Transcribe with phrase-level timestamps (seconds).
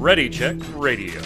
[0.00, 1.20] Ready Check Radio.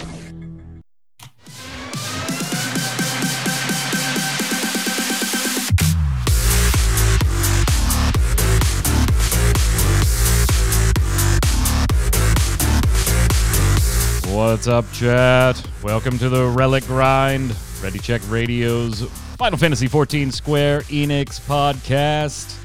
[14.27, 15.67] What's up, chat?
[15.81, 19.01] Welcome to the Relic Grind, Ready Check Radio's
[19.39, 22.58] Final Fantasy XIV Square Enix podcast.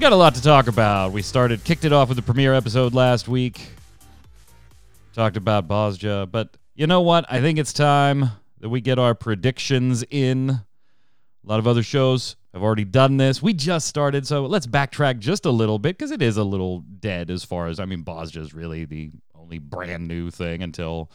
[0.00, 1.12] We got a lot to talk about.
[1.12, 3.68] We started, kicked it off with the premiere episode last week.
[5.12, 7.26] Talked about Bozja, but you know what?
[7.28, 10.48] I think it's time that we get our predictions in.
[10.48, 10.62] A
[11.44, 13.42] lot of other shows have already done this.
[13.42, 16.80] We just started, so let's backtrack just a little bit because it is a little
[16.80, 21.10] dead as far as I mean, Bozja is really the only brand new thing until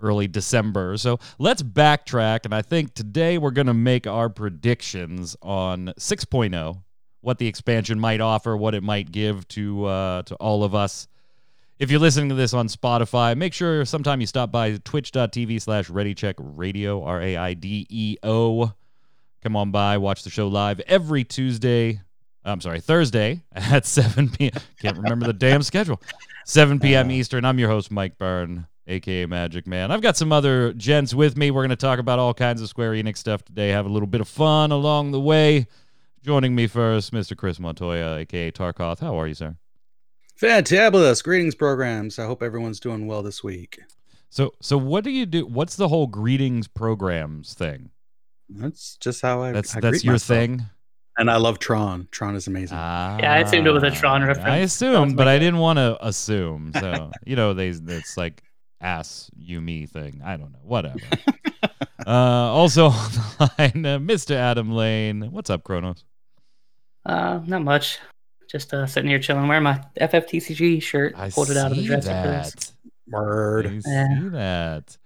[0.00, 0.96] early December.
[0.96, 6.82] So let's backtrack, and I think today we're going to make our predictions on 6.0,
[7.20, 11.08] what the expansion might offer, what it might give to uh, to all of us.
[11.78, 15.88] If you're listening to this on Spotify, make sure sometime you stop by twitch.tv slash
[15.88, 18.72] readycheckradio, R A I D E O.
[19.42, 22.02] Come on by, watch the show live every Tuesday.
[22.44, 24.60] I'm sorry, Thursday at 7 p.m.
[24.80, 26.00] Can't remember the damn schedule.
[26.44, 27.10] 7 p.m.
[27.10, 27.44] Eastern.
[27.44, 29.90] I'm your host, Mike Byrne, aka Magic Man.
[29.90, 31.50] I've got some other gents with me.
[31.50, 34.06] We're going to talk about all kinds of Square Enix stuff today, have a little
[34.06, 35.66] bit of fun along the way.
[36.22, 37.34] Joining me first, Mr.
[37.34, 39.00] Chris Montoya, aka Tarkoth.
[39.00, 39.56] How are you, sir?
[40.40, 41.24] Fantabulous.
[41.24, 42.18] Greetings, programs.
[42.18, 43.78] I hope everyone's doing well this week.
[44.28, 45.46] So, so what do you do?
[45.46, 47.90] What's the whole greetings programs thing?
[48.50, 49.52] That's just how I.
[49.52, 50.38] That's I that's greet your myself.
[50.38, 50.62] thing.
[51.16, 52.06] And I love Tron.
[52.10, 52.76] Tron is amazing.
[52.78, 54.46] Ah, Yeah, I assumed it was a Tron reference.
[54.46, 56.72] I That assumed, but I didn't want to assume.
[56.78, 58.42] So you know, they it's like
[58.80, 60.20] ass you me thing.
[60.24, 60.60] I don't know.
[60.62, 60.98] Whatever.
[62.06, 64.34] uh, also on the line, uh, Mr.
[64.34, 65.30] Adam Lane.
[65.32, 66.04] What's up, Kronos?
[67.06, 67.98] Uh, not much.
[68.50, 71.14] Just uh, sitting here chilling, wearing my FFTCG shirt.
[71.16, 72.72] I pulled it out of the see dresser that.
[73.08, 73.66] Word.
[73.66, 74.18] I see Yeah.
[74.32, 74.96] that.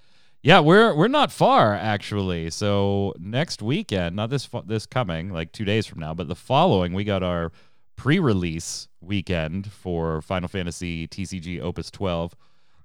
[0.42, 2.50] Yeah, we're we're not far actually.
[2.50, 6.34] So next weekend, not this fu- this coming, like two days from now, but the
[6.34, 7.50] following, we got our
[7.96, 12.34] pre-release weekend for Final Fantasy TCG Opus 12.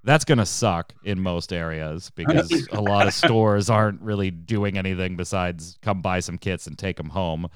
[0.05, 5.17] That's gonna suck in most areas because a lot of stores aren't really doing anything
[5.17, 7.47] besides come buy some kits and take them home.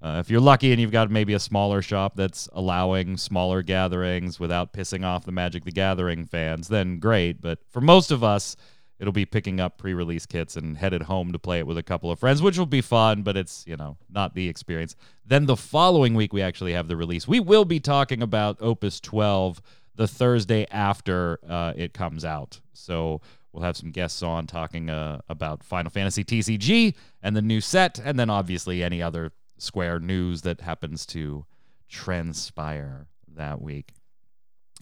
[0.00, 4.38] Uh, if you're lucky and you've got maybe a smaller shop that's allowing smaller gatherings
[4.38, 7.40] without pissing off the Magic the Gathering fans, then great.
[7.40, 8.56] But for most of us,
[9.00, 12.10] it'll be picking up pre-release kits and headed home to play it with a couple
[12.10, 14.94] of friends, which will be fun, but it's, you know, not the experience.
[15.26, 17.26] Then the following week we actually have the release.
[17.26, 19.60] We will be talking about Opus 12
[19.96, 22.60] the Thursday after uh, it comes out.
[22.72, 23.20] So
[23.52, 28.00] we'll have some guests on talking uh, about Final Fantasy TCG and the new set,
[28.02, 31.44] and then obviously any other Square news that happens to
[31.88, 33.92] transpire that week.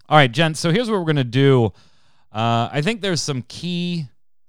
[0.08, 0.60] All right, gents.
[0.60, 1.72] So here's what we're gonna do.
[2.32, 4.08] Uh, I think there's some key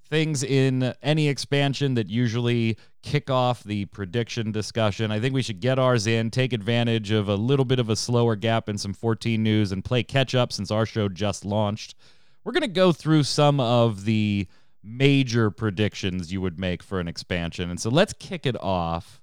[0.09, 5.11] things in any expansion that usually kick off the prediction discussion.
[5.11, 7.95] I think we should get ours in, take advantage of a little bit of a
[7.95, 11.95] slower gap in some 14 news, and play catch up since our show just launched.
[12.43, 14.47] We're going to go through some of the
[14.83, 17.69] major predictions you would make for an expansion.
[17.69, 19.21] And so let's kick it off,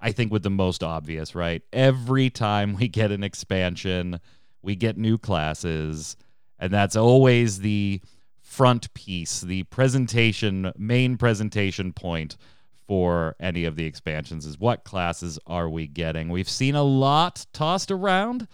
[0.00, 1.62] I think, with the most obvious, right?
[1.72, 4.20] Every time we get an expansion,
[4.62, 6.16] we get new classes.
[6.58, 8.00] And that's always the
[8.40, 12.36] front piece, the presentation, main presentation point
[12.86, 16.28] for any of the expansions is what classes are we getting?
[16.28, 18.46] We've seen a lot tossed around,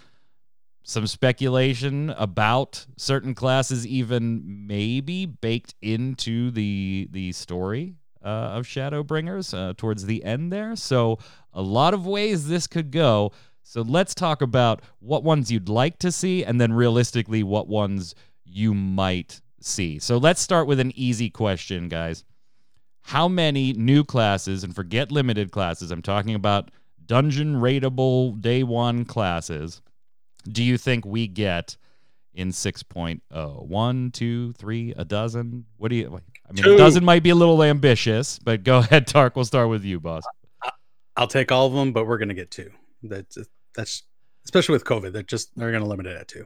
[0.83, 9.56] some speculation about certain classes even maybe baked into the the story uh, of Shadowbringers
[9.56, 10.76] uh, towards the end there.
[10.76, 11.19] So
[11.53, 13.32] a lot of ways this could go.
[13.62, 18.14] So let's talk about what ones you'd like to see, and then realistically, what ones
[18.44, 19.98] you might see.
[19.98, 22.25] So let's start with an easy question, guys.
[23.03, 26.70] How many new classes, and forget limited classes, I'm talking about
[27.04, 29.83] dungeon rateable day one classes,
[30.48, 31.77] do you think we get
[32.34, 33.21] in 6.0?
[33.66, 35.66] One, two, three, a dozen?
[35.77, 36.76] What do you, I mean, a Two.
[36.76, 39.36] dozen might be a little ambitious, but go ahead, Tark.
[39.36, 40.24] We'll start with you, boss.
[41.16, 42.70] I'll take all of them, but we're gonna get two.
[43.02, 43.38] That's
[43.74, 44.02] that's
[44.44, 45.12] especially with COVID.
[45.12, 46.44] They're just they're gonna limit it at two.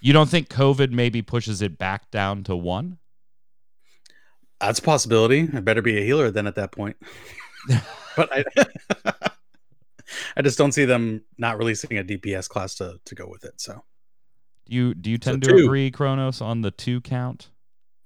[0.00, 2.98] You don't think COVID maybe pushes it back down to one?
[4.60, 5.48] That's a possibility.
[5.52, 6.96] I better be a healer then at that point.
[8.16, 8.44] but I
[10.36, 13.60] I just don't see them not releasing a DPS class to, to go with it.
[13.60, 13.82] So
[14.66, 15.64] Do you do you So tend to two.
[15.64, 17.48] agree, Kronos, on the two count?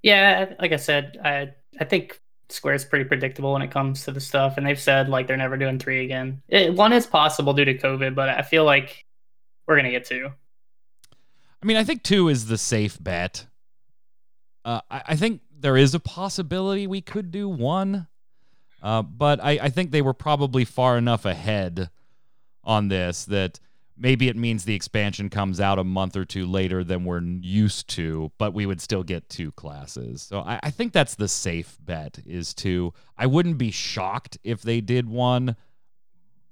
[0.06, 4.20] Yeah, like I said, I I think Square's pretty predictable when it comes to the
[4.20, 6.42] stuff, and they've said like they're never doing three again.
[6.46, 9.04] It, one is possible due to COVID, but I feel like
[9.66, 10.30] we're gonna get two.
[11.60, 13.46] I mean, I think two is the safe bet.
[14.64, 18.06] Uh, I, I think there is a possibility we could do one,
[18.84, 21.90] uh, but I, I think they were probably far enough ahead
[22.62, 23.58] on this that
[23.96, 27.88] maybe it means the expansion comes out a month or two later than we're used
[27.88, 30.22] to, but we would still get two classes.
[30.22, 34.62] So I, I think that's the safe bet is to I wouldn't be shocked if
[34.62, 35.56] they did one,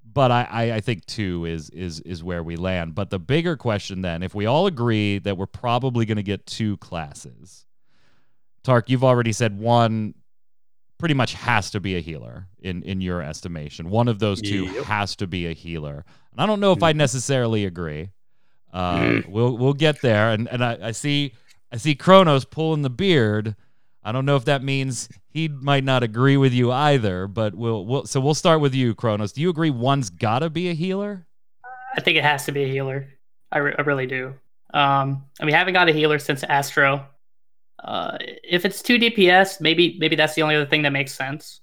[0.05, 2.95] but I, I, I think two is is is where we land.
[2.95, 6.77] But the bigger question then, if we all agree that we're probably gonna get two
[6.79, 7.67] classes,
[8.63, 10.15] Tark, you've already said one
[10.99, 13.91] pretty much has to be a healer in in your estimation.
[13.91, 14.85] One of those two Yep.
[14.85, 16.05] has to be a healer.
[16.33, 18.11] And I don't know if I necessarily agree.
[18.73, 19.29] Uh, Mm.
[19.29, 20.31] we'll we'll get there.
[20.31, 21.33] And and I, I see
[21.73, 23.55] I see Kronos pulling the beard.
[24.03, 27.85] I don't know if that means he might not agree with you either, but we'll
[27.87, 29.33] we'll so we'll start with you, Kronos.
[29.33, 31.27] Do you agree one's gotta be a healer?
[31.97, 33.07] I think it has to be a healer.
[33.53, 34.35] I, re- I really do.
[34.75, 37.07] Um, and we haven't got a healer since Astro.
[37.83, 41.61] Uh, if it's two DPS, maybe maybe that's the only other thing that makes sense.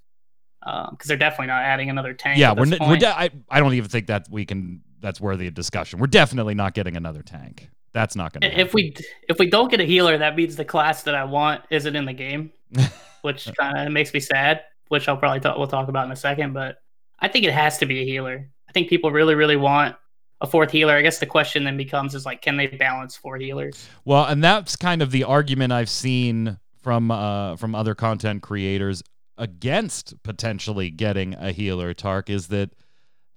[0.63, 2.37] Um, because they're definitely not adding another tank.
[2.37, 5.47] yeah, we're, n- we're de- I, I don't even think that we can that's worthy
[5.47, 5.99] of discussion.
[5.99, 7.69] We're definitely not getting another tank.
[7.93, 8.95] That's not going to if we
[9.27, 12.05] if we don't get a healer, that means the class that I want isn't in
[12.05, 12.51] the game,
[13.21, 14.61] which kind of makes me sad.
[14.89, 16.53] Which I'll probably talk, we'll talk about in a second.
[16.53, 16.77] But
[17.19, 18.49] I think it has to be a healer.
[18.69, 19.95] I think people really really want
[20.41, 20.95] a fourth healer.
[20.95, 23.88] I guess the question then becomes is like, can they balance four healers?
[24.03, 29.03] Well, and that's kind of the argument I've seen from uh, from other content creators
[29.38, 31.93] against potentially getting a healer.
[31.93, 32.71] Tark is that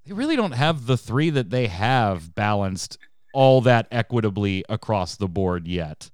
[0.04, 2.98] they really don't have the three that they have balanced
[3.32, 6.10] all that equitably across the board yet.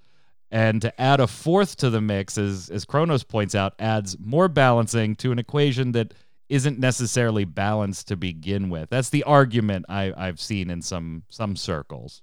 [0.50, 4.48] And to add a fourth to the mix, as as Kronos points out, adds more
[4.48, 6.14] balancing to an equation that
[6.50, 8.90] isn't necessarily balanced to begin with.
[8.90, 12.22] That's the argument I, I've seen in some some circles.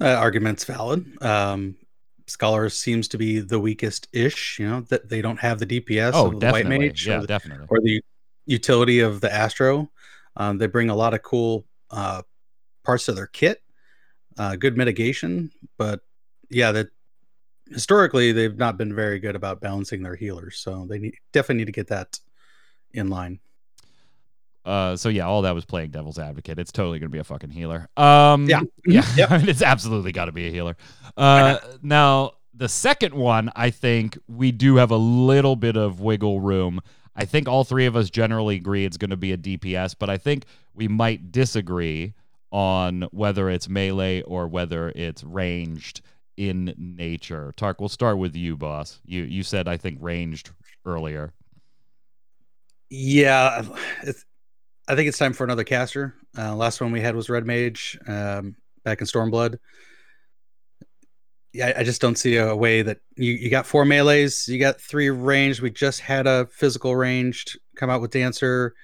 [0.00, 1.04] Uh, argument's valid.
[1.22, 1.76] Um,
[2.26, 4.58] Scholar seems to be the weakest ish.
[4.58, 6.66] You know that they don't have the DPS oh, of the White.
[6.66, 7.66] Mage yeah, or, the, definitely.
[7.68, 8.00] or the
[8.46, 9.90] utility of the Astro.
[10.36, 12.22] Um, they bring a lot of cool uh,
[12.84, 13.60] parts to their kit,
[14.38, 16.00] uh, good mitigation, but
[16.48, 16.88] yeah, that
[17.68, 20.58] historically they've not been very good about balancing their healers.
[20.58, 22.18] So they need, definitely need to get that
[22.94, 23.40] in line.
[24.64, 26.58] Uh, so yeah, all that was playing devil's advocate.
[26.58, 27.88] It's totally gonna be a fucking healer.
[27.96, 28.62] Um, Yeah.
[28.86, 29.30] yeah, Yep.
[29.48, 30.76] It's absolutely got to be a healer.
[31.16, 36.40] Uh, now the second one, I think we do have a little bit of wiggle
[36.40, 36.80] room.
[37.16, 40.08] I think all three of us generally agree it's going to be a DPS, but
[40.08, 40.44] I think
[40.74, 42.14] we might disagree
[42.50, 46.02] on whether it's melee or whether it's ranged
[46.36, 47.52] in nature.
[47.56, 49.00] Tark, we'll start with you, boss.
[49.04, 50.50] You you said I think ranged
[50.84, 51.32] earlier.
[52.94, 53.62] Yeah,
[54.88, 56.14] I think it's time for another caster.
[56.36, 59.56] Uh, last one we had was Red Mage um, back in Stormblood.
[61.54, 64.80] Yeah, I- just don't see a way that you, you got four melees, you got
[64.80, 65.60] three ranged.
[65.60, 68.74] We just had a physical ranged come out with Dancer.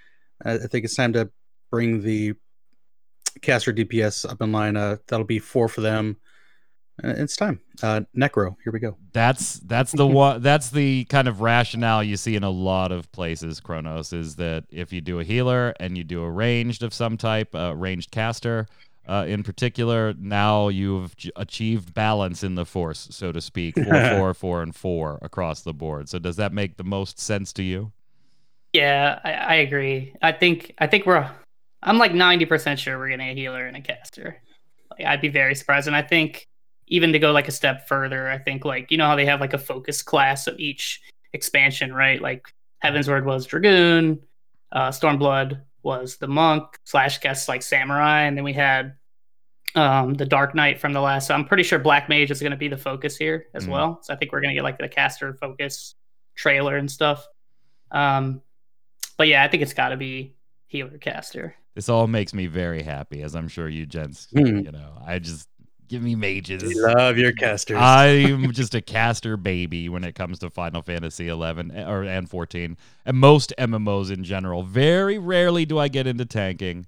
[0.44, 1.30] I, I think it's time to
[1.70, 2.34] bring the
[3.42, 4.76] caster DPS up in line.
[4.76, 6.16] Uh, that'll be four for them.
[7.02, 7.60] Uh, it's time.
[7.82, 8.96] Uh, Necro, here we go.
[9.12, 13.10] That's that's the one that's the kind of rationale you see in a lot of
[13.12, 13.60] places.
[13.60, 17.16] Kronos is that if you do a healer and you do a ranged of some
[17.16, 18.66] type, uh, ranged caster,
[19.06, 24.04] uh, in particular, now you've j- achieved balance in the force, so to speak, four,
[24.10, 26.08] four, four, and four across the board.
[26.08, 27.92] So does that make the most sense to you?
[28.74, 30.14] Yeah, I, I agree.
[30.20, 31.30] I think I think we're
[31.82, 34.36] I'm like ninety percent sure we're getting a healer and a caster.
[34.90, 36.48] Like, I'd be very surprised, and I think
[36.88, 39.40] even to go like a step further, I think like you know how they have
[39.40, 41.00] like a focus class of each
[41.32, 42.20] expansion, right?
[42.20, 42.46] Like
[42.84, 44.20] Heavensward was Dragoon,
[44.72, 48.94] uh, Stormblood was the monk slash guess like samurai, and then we had
[49.74, 51.26] um, the Dark Knight from the last.
[51.28, 53.72] So I'm pretty sure Black Mage is going to be the focus here as Mhm.
[53.72, 53.98] well.
[54.02, 55.94] So I think we're going to get like the caster focus
[56.34, 57.26] trailer and stuff.
[57.90, 58.40] Um,
[59.18, 60.34] but yeah, I think it's got to be
[60.66, 61.54] healer caster.
[61.74, 64.58] This all makes me very happy, as I'm sure you gents, Hmm.
[64.58, 65.48] you know, I just
[65.88, 66.62] give me mages.
[66.62, 67.78] We love your casters.
[67.80, 72.76] I'm just a caster baby when it comes to Final Fantasy 11 or and 14
[73.06, 74.62] and most MMOs in general.
[74.62, 76.86] Very rarely do I get into tanking.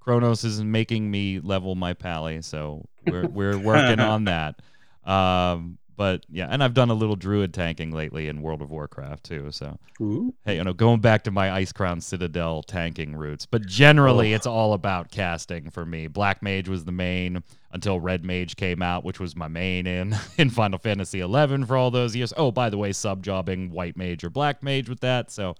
[0.00, 4.60] Kronos is making me level my pally, so we're we're working on that.
[5.04, 9.24] Um, but yeah, and I've done a little druid tanking lately in World of Warcraft
[9.24, 9.48] too.
[9.50, 10.32] So Ooh.
[10.46, 13.44] hey, you know, going back to my Icecrown Citadel tanking roots.
[13.46, 14.36] But generally, Oh.
[14.36, 16.06] it's all about casting for me.
[16.06, 20.16] Black Mage was the main until Red Mage came out, which was my main in
[20.38, 22.32] in Final Fantasy XI for all those years.
[22.36, 25.32] Oh, by the way, sub jobbing White Mage or Black Mage with that.
[25.32, 25.56] So,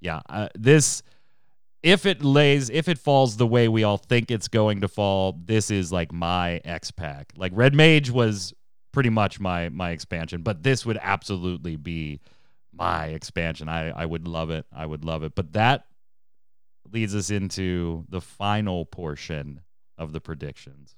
[0.00, 1.02] yeah, uh, this
[1.82, 5.38] if it lays, if it falls the way we all think it's going to fall,
[5.44, 7.32] this is like my X pack.
[7.36, 8.54] Like Red Mage was
[8.96, 12.18] pretty much my my expansion, but this would absolutely be
[12.72, 13.68] my expansion.
[13.68, 14.64] I I would love it.
[14.72, 15.34] I would love it.
[15.34, 15.84] But that
[16.90, 19.60] leads us into the final portion
[19.98, 20.96] of the predictions.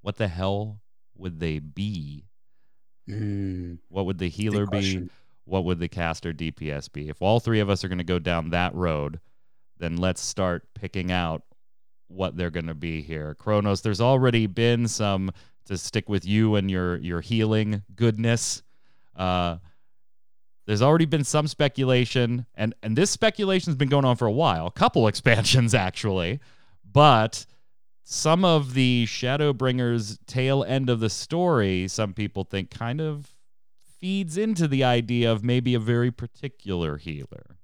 [0.00, 0.80] What the hell
[1.18, 2.24] would they be?
[3.06, 5.10] Mm, What would the healer be?
[5.44, 7.10] What would the caster DPS be?
[7.10, 9.20] If all three of us are going to go down that road,
[9.76, 11.42] then let's start picking out
[12.08, 13.34] what they're going to be here.
[13.34, 15.30] Kronos, there's already been some
[15.70, 18.62] to stick with you and your your healing goodness.
[19.16, 19.56] Uh,
[20.66, 24.66] there's already been some speculation, and and this speculation's been going on for a while,
[24.66, 26.40] a couple expansions actually,
[26.84, 27.46] but
[28.04, 33.30] some of the Shadowbringers tail end of the story, some people think kind of
[34.00, 37.58] feeds into the idea of maybe a very particular healer.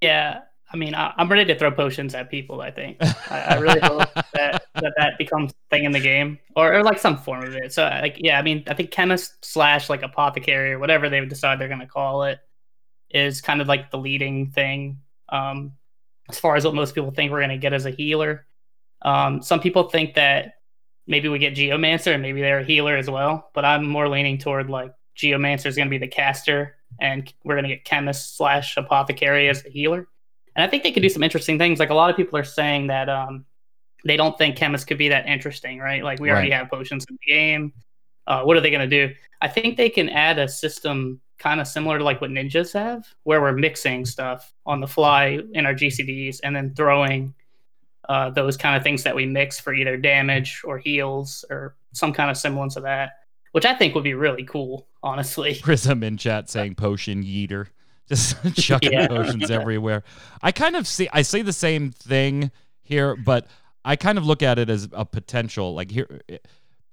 [0.00, 0.40] Yeah,
[0.72, 2.60] I mean, I, I'm ready to throw potions at people.
[2.60, 2.98] I think
[3.30, 6.82] I, I really hope that, that that becomes a thing in the game, or, or
[6.84, 7.72] like some form of it.
[7.72, 11.58] So, like, yeah, I mean, I think chemist slash like apothecary or whatever they decide
[11.58, 12.38] they're going to call it
[13.10, 15.00] is kind of like the leading thing.
[15.28, 15.72] Um,
[16.28, 18.46] as far as what most people think we're going to get as a healer,
[19.02, 20.54] um, some people think that
[21.06, 23.50] maybe we get geomancer and maybe they're a healer as well.
[23.54, 27.54] But I'm more leaning toward like geomancer is going to be the caster, and we're
[27.54, 30.06] going to get chemist slash apothecary as the healer.
[30.56, 31.78] And I think they could do some interesting things.
[31.78, 33.44] Like a lot of people are saying that um,
[34.04, 36.02] they don't think chemists could be that interesting, right?
[36.02, 37.72] Like we already have potions in the game.
[38.26, 39.14] Uh, what are they going to do?
[39.40, 43.06] I think they can add a system kind of similar to like what ninjas have,
[43.24, 47.34] where we're mixing stuff on the fly in our GCDs and then throwing
[48.08, 52.12] uh, those kind of things that we mix for either damage or heals or some
[52.12, 53.12] kind of semblance of that,
[53.52, 55.58] which I think would be really cool, honestly.
[55.62, 57.68] Prism in chat saying potion yeeter.
[58.10, 59.06] Just chucking Yeah.
[59.08, 60.02] potions everywhere.
[60.42, 62.50] I kind of see I say the same thing
[62.82, 63.46] here, but
[63.84, 66.20] I kind of look at it as a potential like here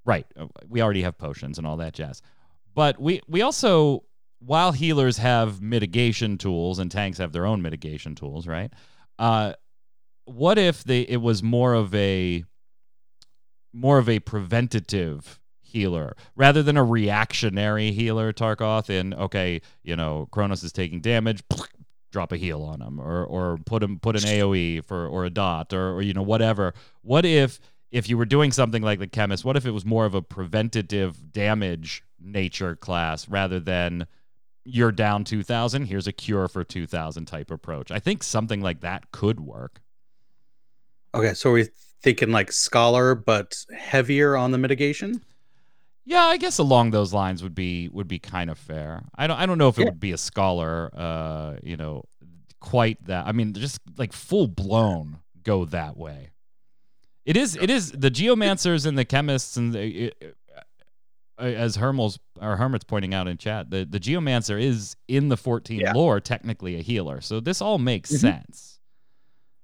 [0.06, 2.22] right, uh, we already have potions and all that jazz.
[2.74, 4.04] But we we also
[4.40, 8.72] while healers have mitigation tools and tanks have their own mitigation tools, right?
[9.18, 9.54] Uh
[10.26, 12.44] what if they it was more of a
[13.74, 20.28] more of a preventative healer rather than a reactionary healer Tarkoth in okay, you know,
[20.32, 21.44] Kronos is taking damage,
[22.12, 25.30] drop a heal on him or or put him put an AoE for or a
[25.30, 26.74] dot or or you know whatever.
[27.02, 27.60] What if
[27.92, 30.22] if you were doing something like the chemist, what if it was more of a
[30.22, 34.08] preventative damage nature class rather than
[34.66, 37.90] you're down 2000, here's a cure for 2000 type approach.
[37.90, 39.82] I think something like that could work.
[41.16, 41.70] Okay, so we're
[42.02, 45.22] thinking like scholar, but heavier on the mitigation.
[46.10, 49.04] Yeah, I guess along those lines would be would be kind of fair.
[49.16, 49.86] I don't I don't know if it Yeah.
[49.90, 52.04] would be a scholar, uh, you know,
[52.62, 53.28] quite that.
[53.28, 56.30] I mean, just like full blown go that way.
[57.26, 60.14] It is it is the geomancers and the chemists and the,
[61.38, 65.36] uh, as Hermel's or Hermit's pointing out in chat, the the geomancer is in the
[65.36, 65.92] 14 Yeah.
[65.92, 67.20] lore technically a healer.
[67.20, 68.20] So this all makes Mhm.
[68.20, 68.80] sense.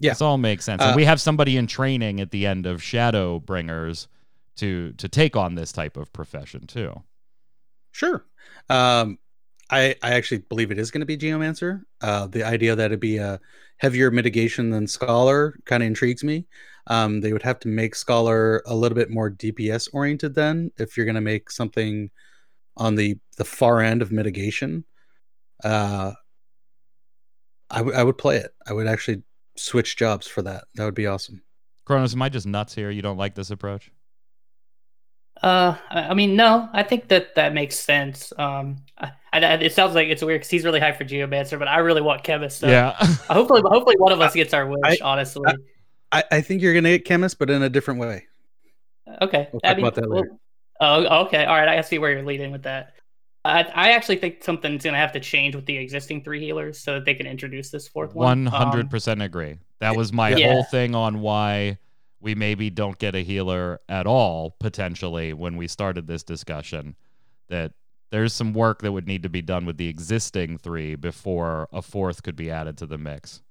[0.01, 0.11] Yeah.
[0.11, 0.81] This all makes sense.
[0.81, 4.07] and Uh, we have somebody in training at the end of Shadowbringers
[4.57, 7.03] to to take on this type of profession too.
[7.91, 8.25] Sure.
[8.69, 9.19] Um,
[9.69, 11.81] I I actually believe it is going to be geomancer.
[12.01, 13.39] Uh, the idea that it'd be a
[13.77, 16.45] heavier mitigation than scholar kind of intrigues me.
[16.87, 20.97] Um, they would have to make scholar a little bit more DPS oriented then if
[20.97, 22.09] you're going to make something
[22.77, 24.85] on the the far end of mitigation.
[25.63, 26.11] Uh,
[27.69, 28.51] I would I would play it.
[28.67, 29.23] I would actually
[29.55, 30.65] switch jobs for that.
[30.75, 31.41] That would be awesome.
[31.85, 32.91] Kronos, am I just nuts here?
[32.91, 33.91] You don't like this approach?
[35.41, 38.31] Uh, I I mean, no, I think that that makes sense.
[38.37, 41.67] Um, I, I, it sounds like it's weird because he's really high for geomancer, but
[41.67, 42.59] I really want chemist.
[42.59, 42.91] So yeah.
[43.29, 45.01] hopefully, hopefully one of us gets our wish.
[45.01, 45.43] honestly,
[46.11, 48.27] I, I think you're going to get chemist, but in a different way.
[49.21, 49.49] okay.
[49.51, 50.35] We'll I talk mean, about that well- later.
[50.79, 51.45] Oh, okay.
[51.45, 51.67] All right.
[51.69, 52.93] I see where you're leading with that.
[53.45, 56.79] I, I actually think something's going to have to change with the existing three healers
[56.79, 58.45] so that they can introduce this fourth one.
[58.45, 59.57] One Um, hundred percent agree.
[59.79, 60.51] That was my Yeah.
[60.51, 61.77] whole thing on why
[62.23, 66.95] we maybe don't get a healer at all potentially when we started this discussion.
[67.49, 67.73] That
[68.11, 71.81] there's some work that would need to be done with the existing three before a
[71.81, 73.41] fourth could be added to the mix.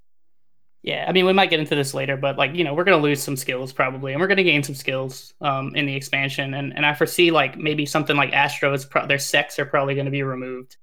[0.82, 2.96] Yeah, I mean, we might get into this later, but like you know, we're gonna
[2.96, 6.74] lose some skills probably, and we're gonna gain some skills um, in the expansion, and
[6.74, 10.24] and I foresee like maybe something like Astros, pro- their sex are probably gonna be
[10.24, 10.76] removed,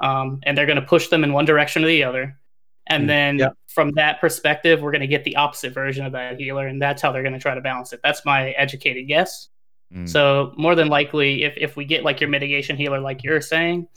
[0.00, 2.38] um, and they're gonna push them in one direction or the other,
[2.86, 3.50] and Mm, then yeah.
[3.74, 7.12] From that perspective, we're gonna get the opposite version of that healer, and that's how
[7.12, 8.00] they're gonna try to balance it.
[8.02, 9.48] That's my educated guess.
[9.92, 10.08] Mm.
[10.08, 13.88] So more than likely, if if we get like your mitigation healer, like you're saying,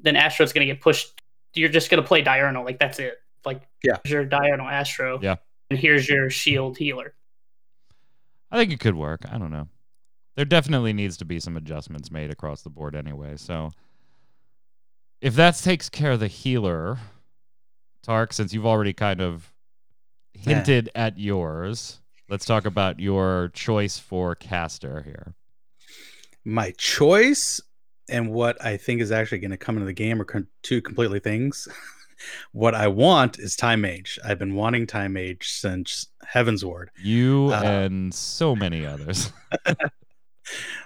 [0.00, 1.20] then Astro's gonna get pushed.
[1.54, 3.18] You're just gonna play diurnal, like that's it.
[3.44, 3.96] Like, Yeah.
[4.04, 5.18] here's your diurnal astro.
[5.20, 5.36] Yeah.
[5.70, 7.14] And here's your shield healer.
[8.50, 9.22] I think it could work.
[9.30, 9.68] I don't know.
[10.36, 13.36] There definitely needs to be some adjustments made across the board anyway.
[13.36, 13.70] So
[15.20, 16.98] if that takes care of the healer,
[18.02, 19.52] Tark, since you've already kind of
[20.32, 25.34] hinted at yours, let's talk about your choice for caster here.
[26.44, 27.60] My choice
[28.08, 30.82] and what I think is actually going to come into the game are con- two
[30.82, 31.68] completely things.
[32.52, 34.18] what I want is Time Mage.
[34.24, 36.86] I've been wanting Time Mage since Heavensward.
[37.00, 39.32] You Uh, and so many others.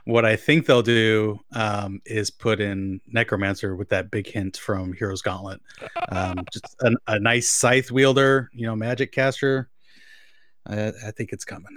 [0.04, 4.92] What I think they'll do um, is put in Necromancer with that big hint from
[4.92, 5.60] Heroes Gauntlet.
[6.10, 9.70] Um, just a, a nice scythe wielder, you know, magic caster.
[10.66, 11.76] I, I think it's coming.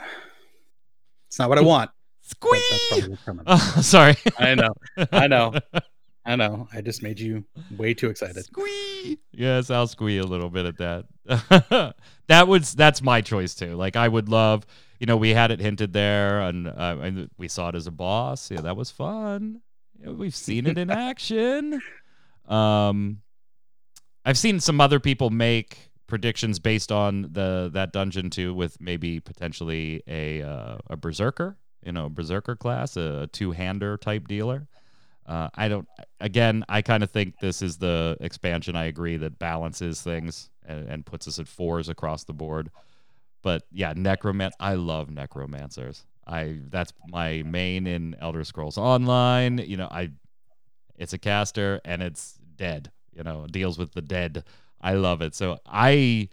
[1.27, 1.91] It's not what I want.
[2.21, 2.61] Squee!
[2.89, 3.43] probably what's coming.
[3.47, 4.15] Oh, sorry.
[4.37, 4.73] I know.
[5.11, 5.53] I know.
[6.25, 6.67] I know.
[6.71, 7.43] I just made you
[7.75, 8.43] way too excited.
[8.45, 9.19] Squee.
[9.31, 11.95] Yes, I'll squee a little bit at that.
[12.27, 13.75] that was that's my choice too.
[13.75, 14.65] Like I would love,
[14.99, 17.91] you know, we had it hinted there, and, uh, and we saw it as a
[17.91, 18.51] boss.
[18.51, 19.61] Yeah, that was fun.
[20.01, 21.81] Yeah, we've seen it in action.
[22.47, 23.21] Um,
[24.25, 29.19] I've seen some other people make predictions based on the that dungeon too, with maybe
[29.19, 34.67] potentially a uh, a berserker, you know, berserker class, a two hander type dealer.
[35.25, 35.87] Uh, I don't.
[36.19, 38.75] Again, I kind of think this is the expansion.
[38.75, 42.71] I agree that balances things and, and puts us at fours across the board.
[43.41, 44.51] But yeah, necroman.
[44.59, 46.05] I love necromancers.
[46.27, 49.57] I that's my main in Elder Scrolls Online.
[49.59, 50.11] You know, I
[50.97, 52.91] it's a caster and it's dead.
[53.13, 54.43] You know, deals with the dead.
[54.81, 55.35] I love it.
[55.35, 56.29] So I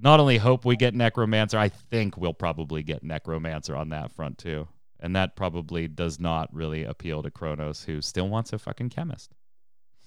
[0.00, 4.38] not only hope we get necromancer, I think we'll probably get necromancer on that front
[4.38, 4.68] too.
[5.00, 9.34] And that probably does not really appeal to Kronos, who still wants a fucking chemist.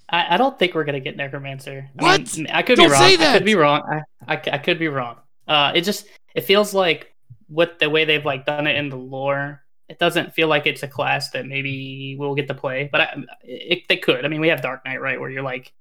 [0.09, 1.89] I, I don't think we're gonna get necromancer.
[1.99, 2.37] I What?
[2.37, 3.11] mean, I could Don't be wrong.
[3.11, 3.33] say I that!
[3.33, 3.81] could be wrong.
[4.27, 5.17] I, I, I could be wrong.
[5.47, 7.13] Uh, it just it feels like
[7.49, 10.83] with the way they've like done it in the lore, it doesn't feel like it's
[10.83, 12.89] a class that maybe we'll get to play.
[12.91, 14.25] But I, it, they could.
[14.25, 15.73] I mean, we have Dark Knight, right, where you're like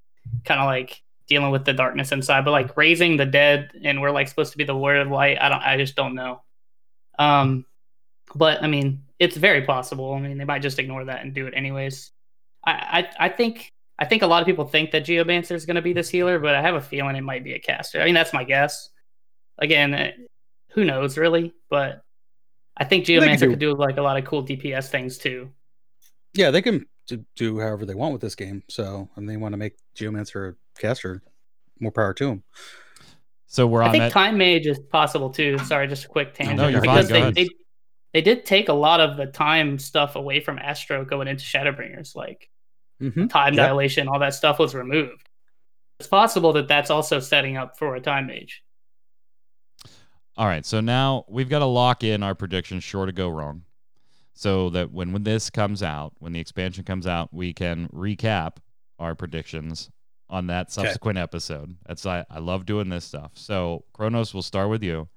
[0.44, 4.10] kind of like dealing with the darkness inside, but like raising the dead, and we're
[4.10, 5.38] like supposed to be the word of light.
[5.40, 5.62] I don't.
[5.62, 6.42] I just don't know.
[7.18, 7.64] Um,
[8.34, 10.12] but I mean, it's very possible.
[10.12, 12.10] I mean, they might just ignore that and do it anyways.
[12.64, 15.76] I I, I think I think a lot of people think that Geomancer is going
[15.76, 18.00] to be this healer, but I have a feeling it might be a caster.
[18.00, 18.90] I mean, that's my guess.
[19.58, 20.12] Again, eh,
[20.70, 21.52] who knows really?
[21.70, 22.02] But
[22.76, 25.50] I think Geomancer do- could do like a lot of cool DPS things too.
[26.32, 28.62] Yeah, they can do, do however they want with this game.
[28.68, 31.22] So, and they want to make Geomancer a caster.
[31.80, 32.42] More power to them.
[33.46, 33.88] So we're on.
[33.88, 34.12] I think that.
[34.12, 35.58] Time Mage is possible too.
[35.58, 36.56] Sorry, just a quick tangent.
[36.58, 36.96] No, you're fine.
[37.04, 37.34] because Go they, ahead.
[37.34, 37.48] they
[38.14, 42.16] they did take a lot of the time stuff away from Astro going into Shadowbringers,
[42.16, 42.48] like
[43.02, 43.26] Mm-hmm.
[43.26, 43.68] time Yep.
[43.68, 45.28] dilation, all that stuff was removed.
[45.98, 48.62] It's possible that that's also setting up for a Time Mage.
[50.36, 53.62] All right, so now we've got to lock in our predictions, sure to go wrong,
[54.32, 58.56] so that when, when this comes out, when the expansion comes out, we can recap
[58.98, 59.90] our predictions
[60.28, 61.76] on that subsequent episode.
[61.86, 63.32] That's I, I love doing this stuff.
[63.34, 65.08] So Kronos, we'll start with you.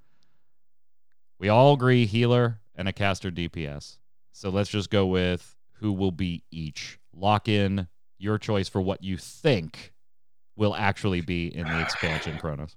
[1.39, 3.97] We all agree healer and a caster DPS.
[4.34, 6.99] So let's just go with who will be each.
[7.12, 7.88] Lock in
[8.19, 9.93] your choice for what you think
[10.56, 12.75] will actually be in the expansion, Kronos.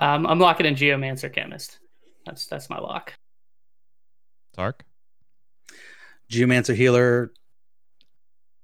[0.00, 1.78] Um, I'm locking in Geomancer Chemist.
[2.26, 3.14] That's that's my lock.
[4.54, 4.84] Tark?
[6.30, 7.32] Geomancer healer.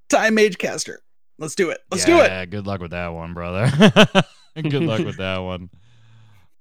[0.08, 1.00] Time Mage caster.
[1.38, 1.78] Let's do it.
[1.90, 2.30] Let's do it.
[2.30, 3.70] Yeah, good luck with that one, brother.
[4.56, 5.70] good luck with that one.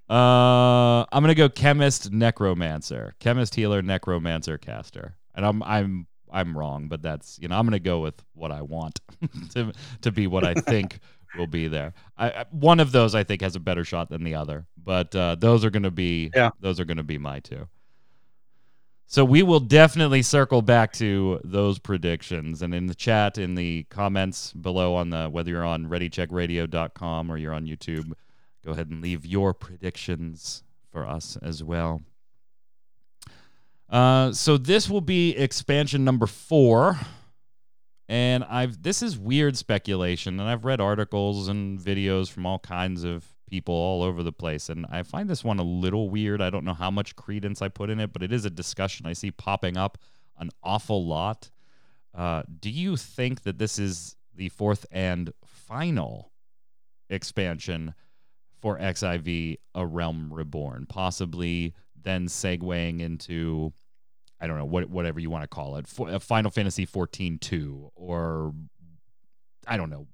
[0.10, 6.88] Uh, I'm gonna go chemist, necromancer, chemist, healer, necromancer, caster, and I'm I'm I'm wrong,
[6.88, 9.00] but that's you know I'm gonna go with what I want
[9.52, 11.00] to to be what I think
[11.38, 11.94] will be there.
[12.18, 15.16] I, I one of those I think has a better shot than the other, but
[15.16, 16.50] uh, those are gonna be Yeah.
[16.60, 17.68] those are gonna be my two.
[19.12, 23.84] So we will definitely circle back to those predictions and in the chat, in the
[23.90, 28.12] comments below on the whether you're on readycheckradio.com or you're on YouTube,
[28.64, 32.02] go ahead and leave your predictions for us as well.
[33.90, 37.00] Uh, so this will be expansion number four,
[38.10, 43.04] and I've this is weird speculation, and I've read articles and videos from all kinds
[43.04, 46.42] of people all over the place, and I find this one a little weird.
[46.42, 49.06] I don't know how much credence I put in it, but it is a discussion
[49.06, 50.00] I see popping up
[50.40, 51.52] an awful lot.
[52.16, 56.32] Uh, do you think that this is the fourth and final
[57.10, 57.94] expansion
[58.60, 60.88] for XIV, A Realm Reborn?
[60.88, 63.72] Possibly then segueing into,
[64.42, 67.40] I don't know, what whatever you want to call it, for, uh, Final Fantasy 14
[67.40, 68.54] 2, or
[69.68, 70.08] I don't know.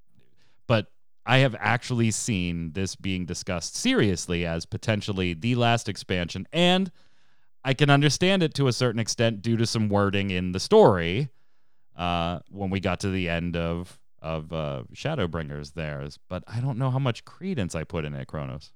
[0.67, 0.87] But
[1.25, 6.47] I have actually seen this being discussed seriously as potentially the last expansion.
[6.51, 6.91] And
[7.63, 11.29] I can understand it to a certain extent due to some wording in the story
[11.95, 16.17] uh, when we got to the end of of uh, Shadowbringers theirs.
[16.29, 18.71] But I don't know how much credence I put in it, Kronos.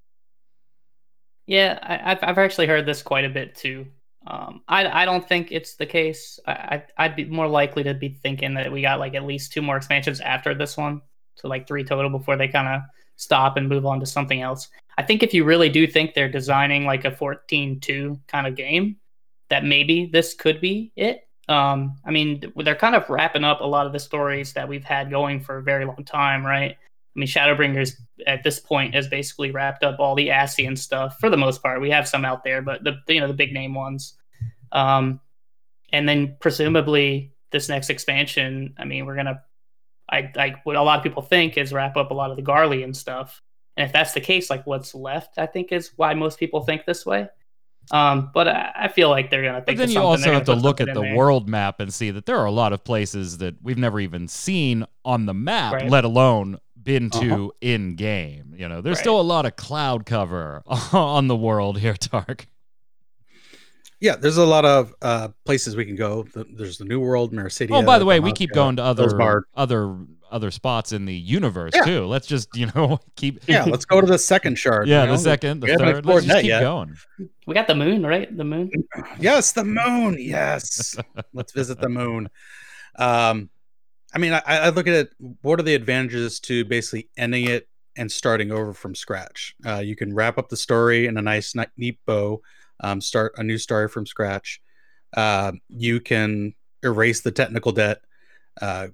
[1.47, 3.87] Yeah, I, have I've actually heard this quite a bit too.
[4.27, 6.39] Um, I I don't think it's the case.
[6.45, 9.53] I, I would be more likely to be thinking that we got like at least
[9.53, 11.01] two more expansions after this one,
[11.35, 12.81] so like three total before they kind of
[13.15, 14.69] stop and move on to something else.
[14.97, 18.97] I think if you really do think they're designing like a 14-2 kind of game,
[19.49, 21.27] that maybe this could be it.
[21.49, 24.83] Um, I mean, they're kind of wrapping up a lot of the stories that we've
[24.83, 26.77] had going for a very long time, right?
[27.15, 27.93] I mean, Shadowbringers
[28.27, 31.81] at this point has basically wrapped up all the Ascian stuff for the most part.
[31.81, 34.15] We have some out there, but the you know the big name ones.
[34.71, 35.19] Um,
[35.91, 39.41] and then presumably this next expansion, I mean, we're gonna,
[40.09, 42.43] I like what a lot of people think is wrap up a lot of the
[42.43, 43.41] Garlean stuff.
[43.75, 46.85] And if that's the case, like what's left, I think is why most people think
[46.85, 47.27] this way.
[47.91, 49.63] Um, but I, I, feel like they're gonna.
[49.63, 49.77] Think.
[49.79, 51.15] But then you also have to look at the there.
[51.15, 54.27] world map and see that there are a lot of places that we've never even
[54.27, 55.89] seen on the map, right.
[55.89, 57.49] let alone been to uh-huh.
[57.61, 58.53] in game.
[58.57, 59.01] You know, there's right.
[59.01, 60.63] still a lot of cloud cover
[60.93, 62.47] on the world here, Tark.
[64.01, 66.25] Yeah, there's a lot of uh, places we can go.
[66.33, 67.75] There's the New World, Mercedes.
[67.75, 69.97] Oh, by the way, we keep going to other other
[70.31, 71.83] other spots in the universe yeah.
[71.83, 72.05] too.
[72.05, 73.41] Let's just you know keep.
[73.47, 74.87] Yeah, let's go to the second shard.
[74.87, 75.13] Yeah, you know?
[75.13, 76.05] the second, the third.
[76.05, 76.61] Let's just keep yet.
[76.61, 76.95] going.
[77.45, 78.35] We got the moon, right?
[78.35, 78.71] The moon.
[79.19, 80.17] Yes, the moon.
[80.17, 80.95] Yes,
[81.33, 82.29] let's visit the moon.
[82.95, 83.49] Um,
[84.13, 85.09] I mean, I, I, look at it.
[85.41, 89.55] What are the advantages to basically ending it and starting over from scratch?
[89.65, 92.41] Uh, you can wrap up the story in a nice, neat bow.
[92.81, 94.61] Um, start a new story from scratch.
[95.15, 97.99] Uh, you can erase the technical debt.
[98.61, 98.87] Uh,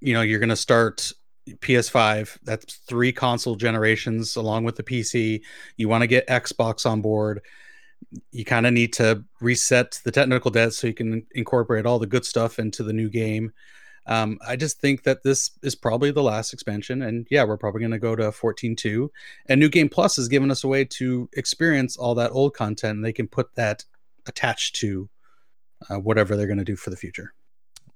[0.00, 1.12] you know, you're going to start
[1.48, 2.38] PS5.
[2.42, 5.42] That's three console generations along with the PC.
[5.76, 7.42] You want to get Xbox on board.
[8.32, 12.06] You kind of need to reset the technical debt so you can incorporate all the
[12.06, 13.52] good stuff into the new game.
[14.10, 17.78] Um, I just think that this is probably the last expansion, and yeah, we're probably
[17.78, 19.08] going to go to 14.2.
[19.46, 22.96] And New Game Plus has given us a way to experience all that old content,
[22.96, 23.84] and they can put that
[24.26, 25.08] attached to
[25.88, 27.32] uh, whatever they're going to do for the future.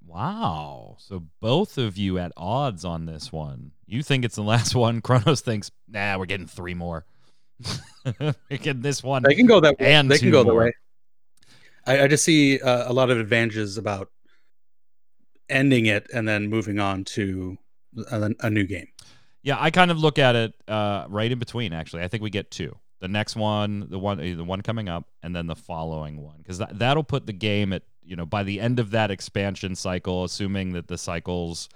[0.07, 0.97] Wow.
[1.01, 3.73] So both of you at odds on this one.
[3.87, 5.01] You think it's the last one.
[5.01, 7.07] Kronos thinks, nah, we're getting three more.
[8.49, 9.25] getting this one.
[9.25, 9.93] They can go that way.
[9.93, 10.53] And they can go more.
[10.53, 10.73] that way.
[11.87, 14.11] I, I just see uh, a lot of advantages about
[15.49, 17.59] ending it and then moving on to
[18.11, 18.89] a, a new game.
[19.43, 21.73] Yeah, I kind of look at it uh, right in between.
[21.73, 22.77] Actually, I think we get two.
[23.01, 26.59] The next one, the one, the one coming up, and then the following one, because
[26.59, 30.25] that, that'll put the game at you know by the end of that expansion cycle,
[30.25, 31.69] assuming that the cycles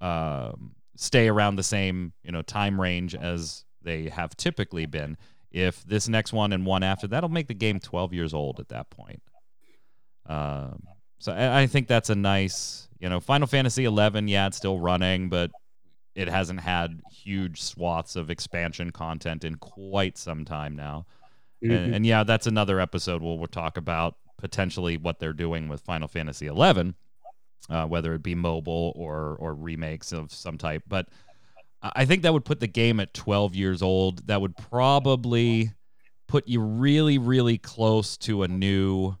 [0.00, 5.16] um, stay around the same you know time range as they have typically been.
[5.52, 8.70] If this next one and one after that'll make the game 12 years old at
[8.70, 9.22] that point.
[10.26, 10.82] Um,
[11.24, 14.78] so I, I think that's a nice you know, Final Fantasy 11, yeah, it's still
[14.78, 15.50] running, but
[16.14, 21.04] it hasn't had huge swaths of expansion content in quite some time now.
[21.62, 21.74] Mm-hmm.
[21.74, 25.82] And, and, yeah, that's another episode where we'll talk about potentially what they're doing with
[25.82, 26.94] Final Fantasy 11,
[27.68, 30.82] uh, whether it be mobile or or remakes of some type.
[30.88, 31.08] But
[31.82, 34.26] I think that would put the game at 12 years old.
[34.28, 35.72] That would probably
[36.26, 39.16] put you really, really close to a new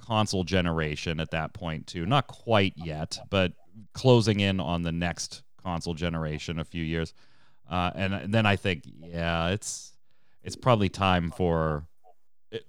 [0.00, 2.06] console generation at that point too.
[2.06, 3.52] Not quite yet, but
[3.92, 7.14] closing in on the next console generation a few years.
[7.70, 9.92] Uh, and then I think, yeah, it's
[10.42, 11.86] it's probably time for,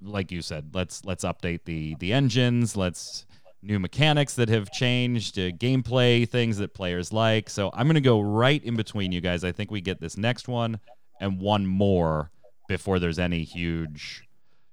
[0.01, 2.77] like you said, let's let's update the the engines.
[2.77, 3.25] Let's
[3.63, 7.49] new mechanics that have changed, uh, gameplay things that players like.
[7.49, 9.43] So I'm gonna go right in between you guys.
[9.43, 10.79] I think we get this next one
[11.19, 12.31] and one more
[12.67, 14.23] before there's any huge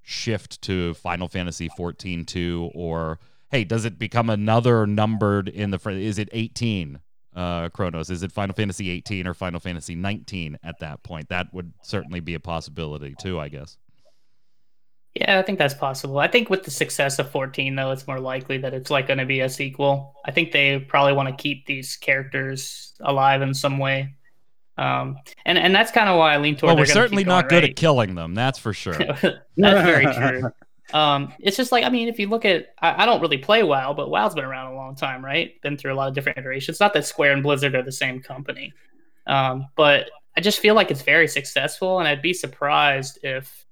[0.09, 3.19] shift to Final Fantasy 14 2 or
[3.51, 6.99] hey, does it become another numbered in the is it 18
[7.35, 8.09] uh Kronos?
[8.09, 11.29] Is it Final Fantasy 18 or Final Fantasy 19 at that point?
[11.29, 13.77] That would certainly be a possibility too, I guess.
[15.13, 16.19] Yeah, I think that's possible.
[16.19, 19.19] I think with the success of 14 though, it's more likely that it's like going
[19.19, 20.15] to be a sequel.
[20.25, 24.15] I think they probably want to keep these characters alive in some way.
[24.79, 26.69] Um, and and that's kind of why I lean toward.
[26.69, 27.71] Well, we're certainly not good right?
[27.71, 28.33] at killing them.
[28.33, 28.93] That's for sure.
[28.97, 30.51] that's very true.
[30.93, 33.61] Um, it's just like I mean, if you look at, I, I, don't really play
[33.61, 35.61] WoW, but WoW's been around a long time, right?
[35.61, 36.79] Been through a lot of different iterations.
[36.79, 38.73] Not that Square and Blizzard are the same company,
[39.27, 43.65] um, but I just feel like it's very successful, and I'd be surprised if,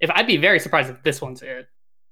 [0.00, 1.66] if I'd be very surprised if this one's it.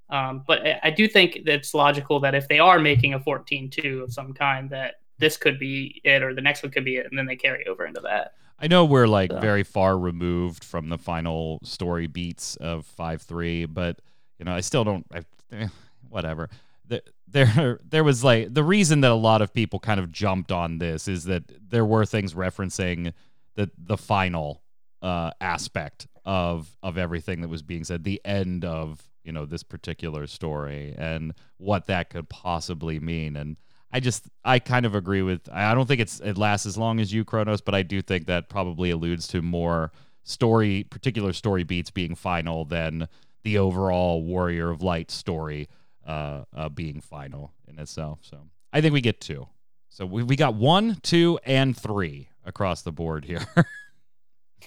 [0.09, 3.21] Um, but I, I do think that it's logical that if they are making a
[3.21, 6.97] 14-2 of some kind, that this could be it or the next one could be
[6.97, 9.99] it and then they carry over into that I know we're like So- very far
[9.99, 14.01] removed from the final story beats of five three, but
[14.39, 15.05] you know I still don't.
[15.13, 15.23] I,
[15.53, 15.69] eh,
[16.09, 16.49] whatever.
[16.87, 20.53] The, there, there was like the reason that a lot of people kind of jumped
[20.53, 23.13] on this is that there were things referencing
[23.57, 24.63] the the final
[25.03, 29.65] uh, aspect of of everything that was being said, the end of you know this
[29.65, 33.57] particular story and what that could possibly mean and
[33.93, 37.01] I just I kind of agree with I don't think it's it lasts as long
[37.01, 39.93] as you Kronos, but I do think that probably alludes to more
[40.25, 43.09] story particular story beats being final than
[43.45, 45.69] the overall Warrior of Light story
[46.07, 48.21] uh, uh being final in itself.
[48.23, 48.41] So
[48.73, 49.47] I think we get two.
[49.91, 53.47] So we we got one, two, and three across the board here.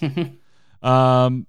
[0.81, 1.47] um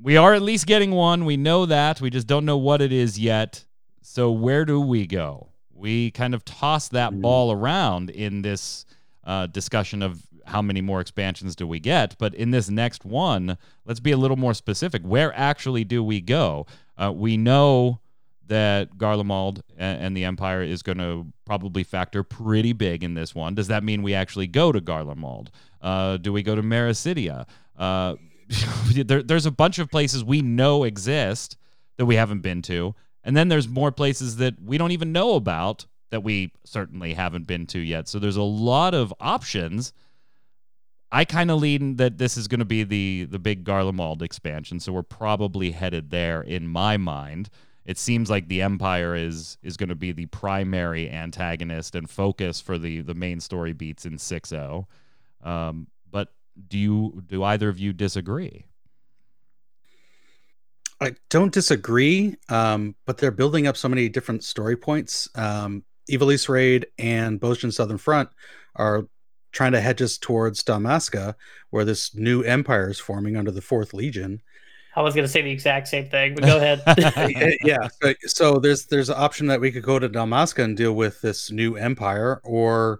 [0.00, 1.24] we are at least getting one.
[1.24, 2.00] We know that.
[2.00, 3.64] We just don't know what it is yet.
[4.02, 5.48] So where do we go?
[5.78, 7.20] We kind of toss that Mhm.
[7.22, 8.84] ball around in this
[9.24, 12.16] uh, discussion of how many more expansions do we get.
[12.18, 15.02] But in this next one, let's be a little more specific.
[15.02, 16.66] Where actually do we go?
[16.96, 18.00] Uh, we know
[18.46, 23.54] that Garlemald and the Empire is going to probably factor pretty big in this one.
[23.54, 25.48] Does that mean we actually go to Garlemald?
[25.82, 27.46] Uh, do we go to Meracydia?
[27.76, 28.14] Uh,
[28.94, 31.58] there, there's a bunch of places we know exist
[31.98, 35.34] that we haven't been to, and then there's more places that we don't even know
[35.34, 38.08] about that we certainly haven't been to yet.
[38.08, 39.92] So there's a lot of options.
[41.10, 44.80] I kind of lean that this is going to be the the big Garlemald expansion,
[44.80, 47.48] so we're probably headed there in my mind.
[47.84, 52.60] It seems like the Empire is is going to be the primary antagonist and focus
[52.60, 54.84] for the the main story beats in 6.0.
[55.42, 56.28] Um, but
[56.68, 58.66] do you do either of you disagree?
[61.00, 65.28] I don't disagree, um, but they're building up so many different story points.
[65.34, 68.30] Um, Ivalice Raid and Bozjan Southern Front
[68.74, 69.04] are
[69.52, 71.34] trying to hedge us towards Dalmasca,
[71.70, 74.42] where this new empire is forming under the Fourth Legion.
[74.96, 76.82] I was gonna say the exact same thing, but go ahead.
[77.64, 80.94] Yeah, so, so there's there's an option that we could go to Dalmasca and deal
[80.94, 82.98] with this new empire, or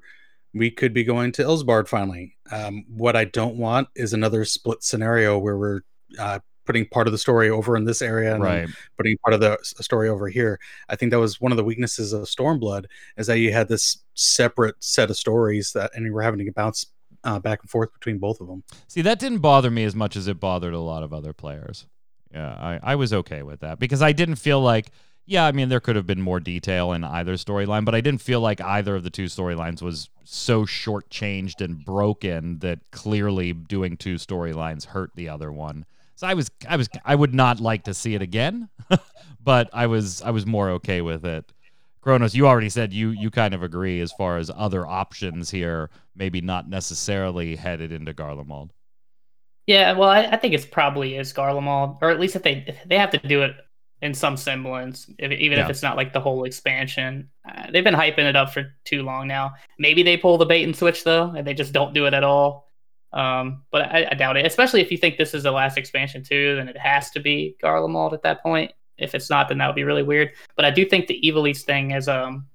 [0.54, 2.37] we could be going to Ilsabard finally.
[2.52, 5.80] Um, what I don't want is another split scenario where we're
[6.18, 8.68] uh, putting part of the story over in this area and right.
[8.98, 10.61] putting part of the story over here.
[10.90, 12.85] I think that was one of the weaknesses of Stormblood
[13.16, 16.52] is that you had this separate set of stories that, and you were having to
[16.52, 16.85] bounce
[17.24, 18.62] uh, back and forth between both of them.
[18.87, 21.87] See, that didn't bother me as much as it bothered a lot of other players.
[22.35, 24.90] Yeah, I, I was okay with that because I didn't feel like,
[25.24, 28.20] yeah, I mean, there could have been more detail in either storyline, but I didn't
[28.20, 33.96] feel like either of the two storylines was so shortchanged and broken that clearly doing
[33.96, 35.87] two storylines hurt the other one.
[36.18, 38.68] So I was, I was, I would not like to see it again,
[39.40, 41.52] but I was, I was more okay with it.
[42.00, 45.90] Kronos, you already said you you kind of agree as far as other options here,
[46.16, 48.70] maybe not necessarily headed into Garlemald.
[49.68, 52.83] Yeah, well, I, I think it's probably is Garlemald, or at least if they if
[52.88, 53.54] they have to do it
[54.02, 55.64] in some semblance, if, even Yeah.
[55.64, 57.28] if it's not like the whole expansion.
[57.48, 59.54] Uh, they've been hyping it up for too long now.
[59.78, 62.24] Maybe they pull the bait and switch though, and they just don't do it at
[62.24, 62.67] all.
[63.12, 64.44] Um, but I, I doubt it.
[64.46, 67.56] Especially if you think this is the last expansion too, then it has to be
[67.62, 68.72] Garlemald at that point.
[68.98, 70.32] If it's not, then that would be really weird.
[70.56, 72.46] But I do think the Ivalice thing is um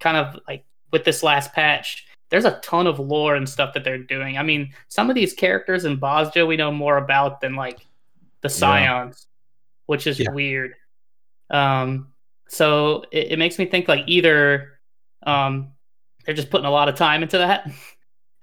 [0.00, 3.84] kind of like with this last patch there's a ton of lore and stuff that
[3.84, 4.38] they're doing.
[4.38, 7.86] I mean, some of these characters in Bozja we know more about than like
[8.40, 9.28] the Scions,
[9.86, 10.30] which is Yeah.
[10.30, 10.74] weird.
[11.50, 12.08] Um,
[12.48, 14.80] so it, it makes me think like either
[15.24, 15.72] um,
[16.24, 17.70] they're just putting a lot of time into that.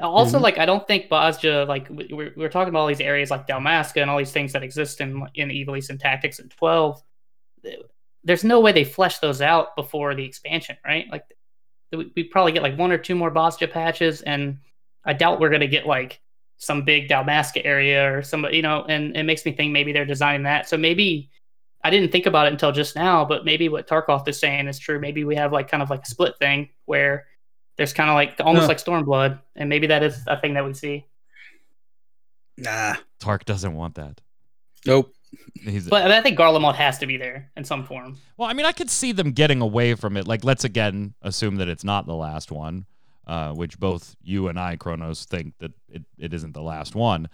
[0.02, 0.42] Also, Mhm.
[0.42, 3.48] like I don't think Bozja like we, we're, we're talking about all these areas like
[3.48, 7.02] Dalmasca and all these things that exist in in Ivalice and Tactics and Twelve.
[8.24, 11.06] There's no way they flesh those out before the expansion, right?
[11.12, 11.26] Like
[11.92, 14.60] we we probably get like one or two more Bozja patches, and
[15.06, 16.22] I doubt we're gonna get like
[16.58, 18.86] some big Dalmasca area or some, you know.
[18.88, 20.70] And it makes me think maybe they're designing that.
[20.70, 21.32] So maybe
[21.84, 24.78] I didn't think about it until just now, but maybe what Tarkoth is saying is
[24.78, 25.00] true.
[25.00, 27.26] Maybe we have like kind of like a split thing where
[27.82, 28.68] there's kind of like almost Huh.
[28.68, 31.04] like Stormblood, and maybe that is a thing that we see.
[32.58, 34.22] Nah, Tark doesn't want that.
[34.86, 35.12] nope.
[35.64, 38.18] He's, But I think Garlemald has to be there in some form.
[38.38, 40.28] well, I mean, I could see them getting away from it.
[40.28, 42.86] Like, let's again assume that it's not the last one,
[43.26, 47.30] uh, which both you and I, Kronos, think that it, it isn't the last one.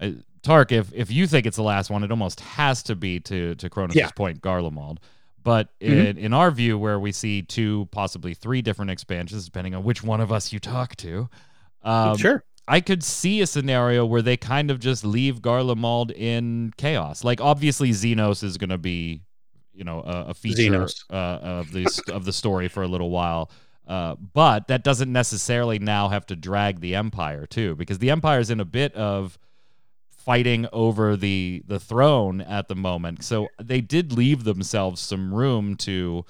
[0.00, 0.10] Uh,
[0.42, 3.54] Tark, if if you think it's the last one, it almost has to be to
[3.56, 4.10] to Kronos' Yeah.
[4.10, 4.98] point, Garlemald.
[5.42, 9.84] But in, in our view, where we see two, possibly three different expansions, depending on
[9.84, 11.30] which one of us you talk to,
[11.82, 12.44] um, sure.
[12.68, 17.24] I could see a scenario where they kind of just leave Garlemald in chaos.
[17.24, 19.22] Like obviously Zenos is going to be,
[19.72, 21.04] you know, a, a feature Zenos.
[21.10, 23.50] uh, of the of the story for a little while.
[23.88, 28.50] Uh, but that doesn't necessarily now have to drag the Empire too, because the Empire's
[28.50, 29.38] in a bit of
[30.24, 33.24] fighting over the the throne at the moment.
[33.24, 36.24] So they did leave themselves some room to,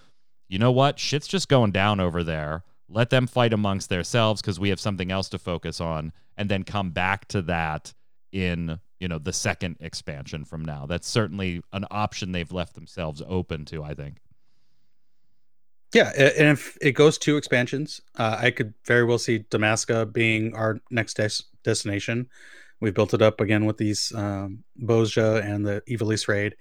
[0.48, 2.62] you know what, shit's just going down over there.
[2.88, 6.64] Let them fight amongst themselves because we have something else to focus on, and then
[6.64, 7.92] come back to that
[8.32, 10.86] in you know the second expansion from now.
[10.86, 13.82] That's certainly an option they've left themselves open to.
[13.82, 14.18] I think.
[15.92, 20.54] Yeah, and if it goes to expansions, uh, I could very well see Dalmasca being
[20.54, 22.28] our next des- destination.
[22.80, 26.56] We built it up again with these um, Bozja and the Ivalice raid,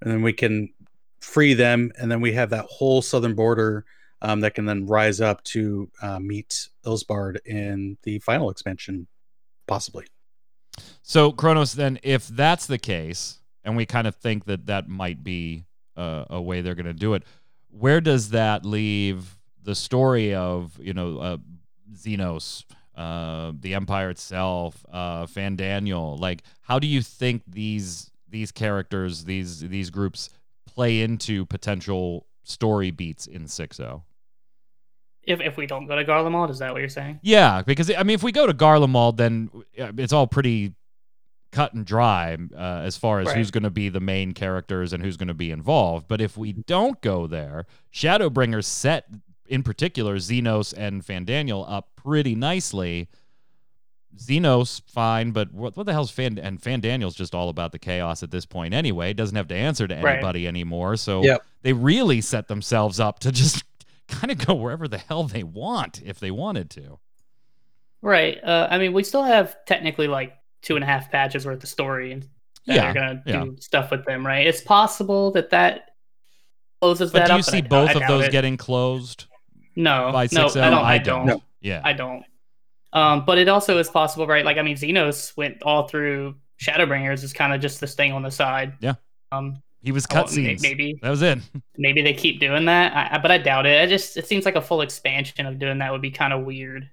[0.00, 0.72] and then we can
[1.20, 3.84] free them, and then we have that whole southern border
[4.22, 9.06] um, that can then rise up to uh, meet Ilsabard in the final expansion,
[9.66, 10.06] possibly.
[11.02, 15.22] So Kronos, then, if that's the case, and we kind of think that that might
[15.22, 15.64] be
[15.96, 17.22] uh, a way they're going to do it
[17.72, 21.36] where does that leave the story of you know uh,
[21.94, 22.64] Zenos,
[22.96, 26.18] uh, the Empire itself, uh, Fandaniel.
[26.18, 30.30] Like, how do you think these these characters, these these groups,
[30.66, 33.80] play into potential story beats in six?
[33.80, 34.02] Oh?
[35.22, 37.20] If, if we don't go to Garlemald, is that what you're saying?
[37.22, 40.74] Yeah, because I mean, if we go to Garlemald, then it's all pretty
[41.52, 43.36] cut and dry uh, as far as right.
[43.36, 46.08] who's going to be the main characters and who's going to be involved.
[46.08, 49.04] But if we don't go there, Shadowbringers set
[49.52, 53.10] in particular Zenos and Fandaniel up pretty nicely.
[54.16, 58.22] Zenos, fine, but what, what the hell's Fan and Fandaniel's just all about the chaos
[58.22, 59.12] at this point anyway.
[59.12, 60.48] Doesn't have to answer to anybody right.
[60.48, 60.96] anymore.
[60.96, 61.44] So yep.
[61.60, 63.62] they really set themselves up to just
[64.08, 66.98] kind of go wherever the hell they want if they wanted to.
[68.00, 68.42] Right.
[68.42, 71.68] Uh, I mean, we still have technically like two and a half patches worth of
[71.68, 72.22] story and
[72.66, 73.44] that yeah, are gonna yeah.
[73.44, 74.46] do stuff with them, right?
[74.46, 75.90] It's possible that that
[76.80, 78.32] closes but that do you up, see both I, of those it.
[78.32, 79.26] getting closed?
[79.76, 80.74] No, by no, I don't.
[80.74, 81.26] I, I don't.
[81.26, 81.42] don't.
[81.60, 82.24] Yeah, I don't.
[82.92, 84.44] Um, but it also is possible, right?
[84.44, 88.22] Like, I mean, Zenos went all through Shadowbringers is kind of just this thing on
[88.22, 88.74] the side.
[88.80, 88.94] Yeah.
[89.32, 90.62] Um, he was cutscenes.
[90.62, 91.38] Maybe that was it.
[91.76, 93.82] maybe they keep doing that, I, but I doubt it.
[93.82, 96.44] I just it seems like a full expansion of doing that would be kind of
[96.44, 96.88] weird.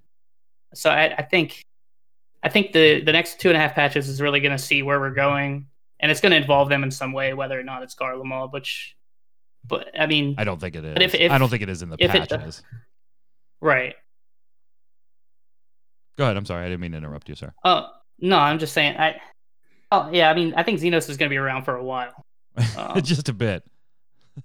[0.74, 1.62] So I, I think
[2.42, 4.82] I think the the next two and a half patches is really going to see
[4.82, 5.68] where we're going,
[6.00, 8.54] and it's going to involve them in some way, whether or not it's Garlemald.
[8.54, 8.96] Which,
[9.66, 10.98] but I mean, I don't think it is.
[11.00, 12.60] If, if, I don't think it is in the patches.
[12.60, 12.64] It,
[13.62, 13.96] right.
[16.18, 16.38] Go ahead.
[16.38, 16.66] I'm sorry.
[16.66, 17.54] I didn't mean to interrupt you, sir.
[17.64, 18.98] Oh uh, no, I'm just saying.
[18.98, 19.20] I.
[19.92, 22.14] Oh yeah, I mean, I think Zenos is going to be around for a while.
[22.78, 23.64] Um, just a bit.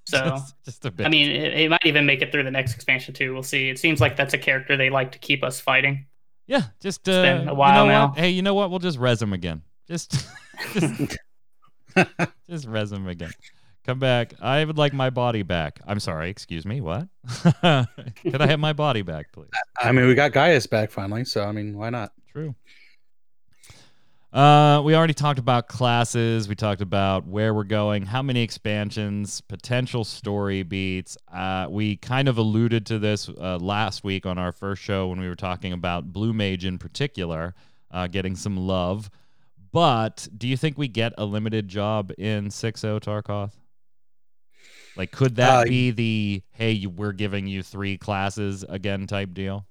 [0.07, 1.07] So just, just, a bit.
[1.07, 3.33] I mean, it, it, might even make it through the next expansion too.
[3.33, 3.69] We'll see.
[3.69, 6.07] It seems like that's a character they like to keep us fighting.
[6.47, 8.09] Yeah, just uh, been a while you know now.
[8.09, 8.19] What?
[8.19, 8.71] Hey, you know what?
[8.71, 9.63] We'll just res him again.
[9.89, 10.27] Just,
[10.73, 11.17] just,
[12.49, 13.31] just res him again.
[13.85, 14.33] Come back.
[14.41, 15.79] I would like my body back.
[15.87, 16.31] I'm sorry.
[16.31, 16.81] Excuse me.
[16.81, 17.09] What?
[17.43, 19.51] Could I have my body back, please?
[19.79, 22.13] I mean, we got Gaius back finally, so I mean, why not?
[22.33, 22.55] True.
[24.33, 26.49] Uh, we already talked about classes.
[26.49, 31.17] We talked about where we're going, how many expansions, potential story beats.
[31.33, 35.21] Uh, we kind of alluded to this uh, last week on our first show when
[35.21, 37.55] we were talking about Blue Mage in particular,
[37.93, 39.09] uh, getting some love.
[39.71, 43.53] But do you think we get a limited job in 6.0 Tarkoth?
[44.97, 49.67] Like, could that uh, be the hey, we're giving you three classes again type deal?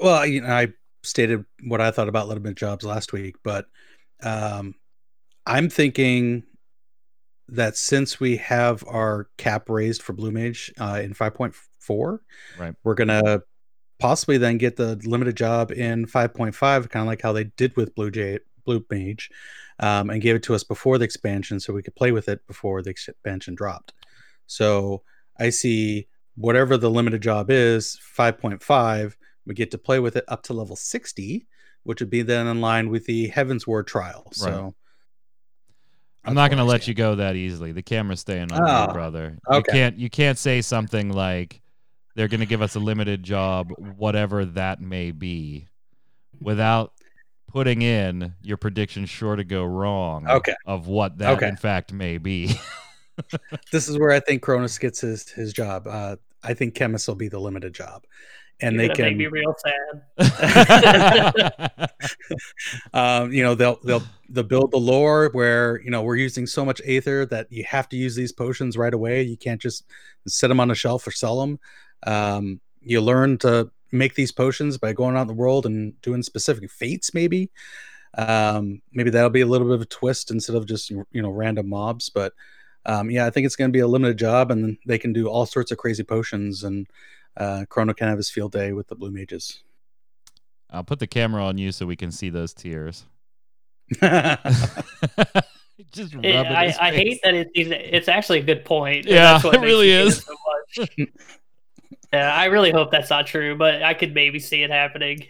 [0.00, 0.68] Well, you know, I
[1.02, 3.66] stated what I thought about limited jobs last week, but
[4.22, 4.74] um,
[5.46, 6.44] I'm thinking
[7.48, 12.18] that since we have our cap raised for Blue Mage uh, in 5.4,
[12.58, 13.42] right, we're gonna
[13.98, 17.94] possibly then get the limited job in 5.5, kind of like how they did with
[17.94, 19.30] Blue J Blue Mage,
[19.80, 22.46] um, and gave it to us before the expansion, so we could play with it
[22.46, 23.92] before the expansion dropped.
[24.48, 25.02] So
[25.38, 29.14] I see whatever the limited job is, 5.5
[29.48, 31.46] we get to play with it up to level 60,
[31.82, 34.28] which would be then in line with the Heavensward trial.
[34.32, 34.74] So.
[36.24, 37.72] I'm not going to let you go that easily.
[37.72, 39.38] The camera's staying on oh, you, ah, brother.
[39.50, 39.56] Okay.
[39.56, 41.62] You can't you can't say something like
[42.14, 45.68] they're going to give us a limited job, whatever that may be,
[46.38, 46.92] without
[47.46, 50.54] putting in your prediction sure to go wrong okay.
[50.66, 51.48] of what that okay.
[51.48, 52.54] in fact may be.
[53.72, 55.86] this is where I think Kronos gets his his job.
[55.86, 58.04] Uh, I think Chemist will be the limited job
[58.60, 59.54] and You're they can make me real
[60.18, 61.90] sad.
[62.92, 66.64] um, you know, they'll they'll they'll build the lore where you know we're using so
[66.64, 69.22] much aether that you have to use these potions right away.
[69.22, 69.84] You can't just
[70.26, 71.60] set them on a shelf or sell them.
[72.04, 76.22] Um, you learn to make these potions by going out in the world and doing
[76.22, 77.14] specific fates.
[77.14, 77.50] Maybe,
[78.16, 81.30] um, maybe that'll be a little bit of a twist instead of just you know
[81.30, 82.08] random mobs.
[82.08, 82.32] But
[82.88, 85.28] um, yeah, I think it's going to be a limited job, and they can do
[85.28, 86.86] all sorts of crazy potions and
[87.36, 89.62] uh, Kronos can have his field day with the Blue Mages.
[90.70, 93.04] I'll put the camera on you so we can see those tears.
[95.92, 99.06] Just rub It- it I, I hate that it's it's actually a good point.
[99.06, 100.24] Yeah, that's what it really me hate it is.
[100.24, 100.34] so
[100.76, 100.88] much.
[102.12, 105.26] yeah, I really hope that's not true, but I could maybe see it happening.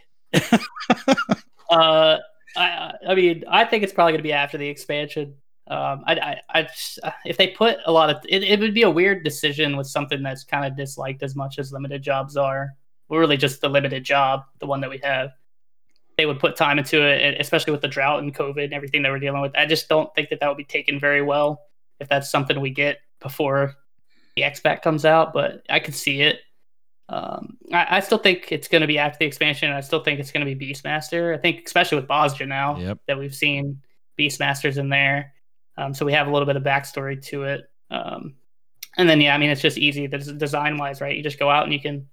[1.71, 2.17] uh,
[2.57, 5.35] I I mean, I think it's probably going to be after the expansion.
[5.69, 6.69] Um, I, I,
[7.05, 9.87] I if they put a lot of it, it would be a weird decision with
[9.87, 12.71] something that's kind of disliked as much as limited jobs are.
[13.09, 15.31] We're really just the limited job, the one that we have.
[16.17, 19.11] They would put time into it, especially with the drought and COVID and everything that
[19.13, 19.53] we're dealing with.
[19.57, 21.61] I just don't think that that would be taken very well
[22.01, 23.75] if that's something we get before
[24.37, 25.33] the X-Pack comes out.
[25.33, 26.41] But I could see it.
[27.09, 29.71] Um, I, I still think it's going to be after the expansion.
[29.71, 31.35] I still think it's going to be Beastmaster.
[31.35, 32.99] I think, especially with Bozja now, Yep.
[33.07, 33.81] that we've seen
[34.19, 35.33] Beastmasters in there.
[35.79, 37.71] Um, so we have a little bit of backstory to it.
[37.91, 38.35] Um,
[38.97, 41.17] and then, yeah, I mean, it's just easy design wise, right?
[41.17, 42.09] You just go out and you can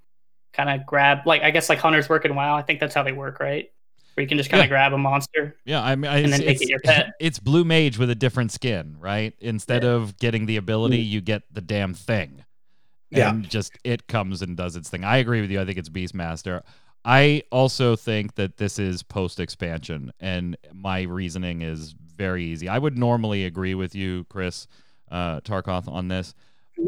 [0.53, 2.55] kind of grab, like, I guess, like Hunters work in WoW.
[2.55, 3.71] I think that's how they work, right?
[4.13, 4.69] Where you can just kind of Yeah.
[4.69, 5.57] grab a monster.
[5.65, 7.13] Yeah, I mean, And it's, then make it's, it your pet.
[7.19, 9.33] it's blue mage with a different skin, right?
[9.39, 12.45] Instead of getting the ability, you get the damn thing.
[13.09, 13.31] Yeah.
[13.31, 15.03] And just it comes and does its thing.
[15.03, 15.59] I agree with you.
[15.59, 16.61] I think it's Beastmaster.
[17.03, 22.67] I also think that this is post expansion, and my reasoning is very easy.
[22.69, 24.67] I would normally agree with you, Chris
[25.11, 26.33] uh, Tarkoth, on this,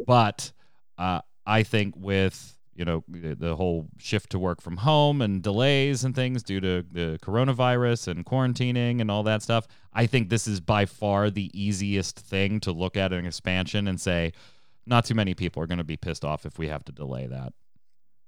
[0.05, 0.51] but
[0.97, 5.41] uh, I think with you know the, the whole shift to work from home and
[5.41, 10.29] delays and things due to the coronavirus and quarantining and all that stuff, I think
[10.29, 14.33] this is by far the easiest thing to look at an expansion and say,
[14.85, 17.27] not too many people are going to be pissed off if we have to delay
[17.27, 17.53] that.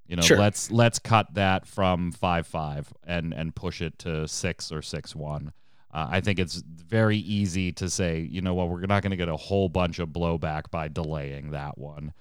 [0.07, 0.39] You know, Sure.
[0.39, 5.15] let's let's cut that from five five and and push it to six or six
[5.15, 5.53] one.
[5.91, 9.17] Uh, I think it's very easy to say, you know what, we're not going to
[9.17, 12.13] get a whole bunch of blowback by delaying that one.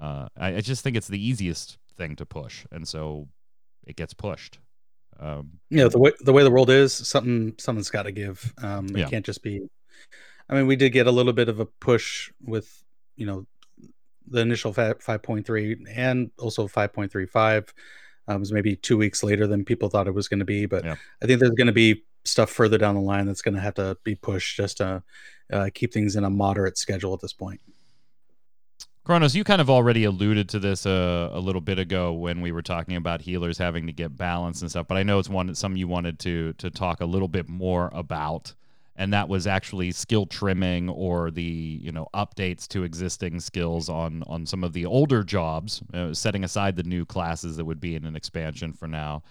[0.00, 3.28] Uh, I, I just think it's the easiest thing to push, and so
[3.86, 4.58] it gets pushed.
[5.18, 8.52] Um, you know the way the way the world is something something's got to give
[8.58, 9.06] um it Yeah.
[9.08, 9.62] can't just be
[10.50, 12.84] i mean we did get a little bit of a push with
[13.16, 13.46] you know
[14.28, 17.68] the initial 5.3 and also 5.35
[18.28, 20.66] um, it was maybe two weeks later than people thought it was going to be
[20.66, 20.96] but Yeah.
[21.22, 23.74] i think there's going to be stuff further down the line that's going to have
[23.74, 25.02] to be pushed just to
[25.52, 27.60] uh, keep things in a moderate schedule at this point
[29.06, 32.50] Kronos, you kind of already alluded to this uh, a little bit ago when we
[32.50, 35.54] were talking about healers having to get balance and stuff, but I know it's one
[35.54, 38.52] something you wanted to to talk a little bit more about,
[38.96, 44.24] and that was actually skill trimming or the you know updates to existing skills on
[44.26, 47.94] on some of the older jobs, uh, setting aside the new classes that would be
[47.94, 49.22] in an expansion for now.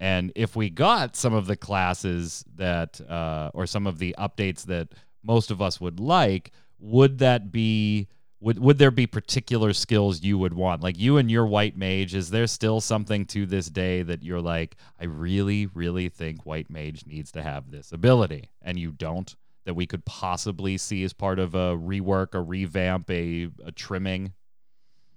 [0.00, 4.64] And if we got some of the classes that, uh, or some of the updates
[4.66, 4.88] that
[5.22, 8.08] most of us would like, would that be
[8.40, 10.82] would would there be particular skills you would want?
[10.82, 14.40] Like you and your white mage is there still something to this day that you're
[14.40, 19.34] like i really really think white mage needs to have this ability and you don't?
[19.64, 24.32] That we could possibly see as part of a rework a revamp a, a trimming?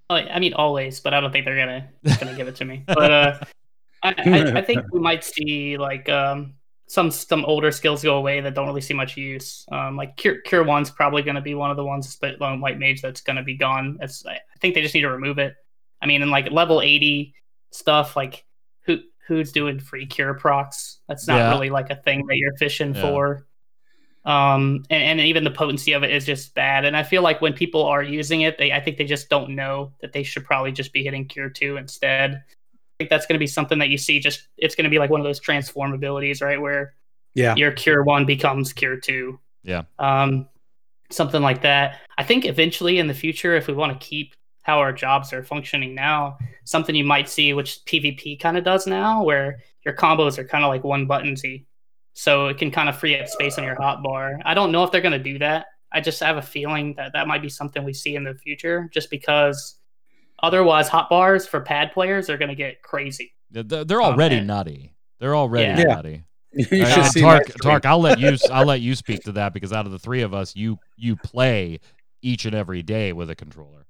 [0.10, 2.84] Oh, I mean, always, but I don't think they're gonna gonna give it to me.
[2.86, 3.40] But uh,
[4.04, 6.56] I, I, I think we might see like um,
[6.88, 9.66] some some older skills go away that don't really see much use.
[9.72, 12.80] Um, like cure cure one's probably gonna be one of the ones, but lone white
[12.80, 13.98] mage that's gonna be gone.
[14.00, 15.56] That's I I think they just need to remove it.
[16.02, 17.36] I mean, in like level eighty
[17.72, 18.46] stuff, like
[18.86, 21.00] who who's doing free cure procs?
[21.08, 21.50] That's not Yeah.
[21.50, 23.02] really like a thing that you're fishing Yeah.
[23.02, 23.48] for
[24.26, 27.42] um and, and even the potency of it is just bad and i feel like
[27.42, 30.46] when people are using it they i think they just don't know that they should
[30.46, 32.40] probably just be hitting cure 2 instead i
[33.02, 35.10] think that's going to be something that you see just it's going to be like
[35.10, 36.94] one of those transform abilities right where
[37.34, 39.84] yeah your cure 1 becomes cure 2 Yeah.
[40.00, 40.48] um
[41.10, 44.80] something like that i think eventually in the future if we want to keep how
[44.80, 49.24] our jobs are functioning now something you might see which pvp kind of does now
[49.24, 51.66] where your combos are kind of like one buttonsy
[52.14, 54.40] so it can kind of free up space on your hotbar.
[54.44, 55.68] I don't know if they're going to do that.
[55.94, 58.90] I just have a feeling that that might be something we see in the future,
[58.94, 59.80] just because
[60.44, 63.34] otherwise hot bars for pad players are going to get crazy.
[63.52, 64.48] They're- they're, they're already man.
[64.48, 65.78] nutty they're already Yeah.
[65.88, 65.96] Yeah.
[65.96, 66.24] nutty
[66.54, 67.48] you Uh, should see my Tark.
[67.62, 68.36] Tark, I'll let you.
[68.52, 71.16] I'll let you speak to that because out of the three of us, you you
[71.16, 71.80] play
[72.22, 73.86] each and every day with a controller.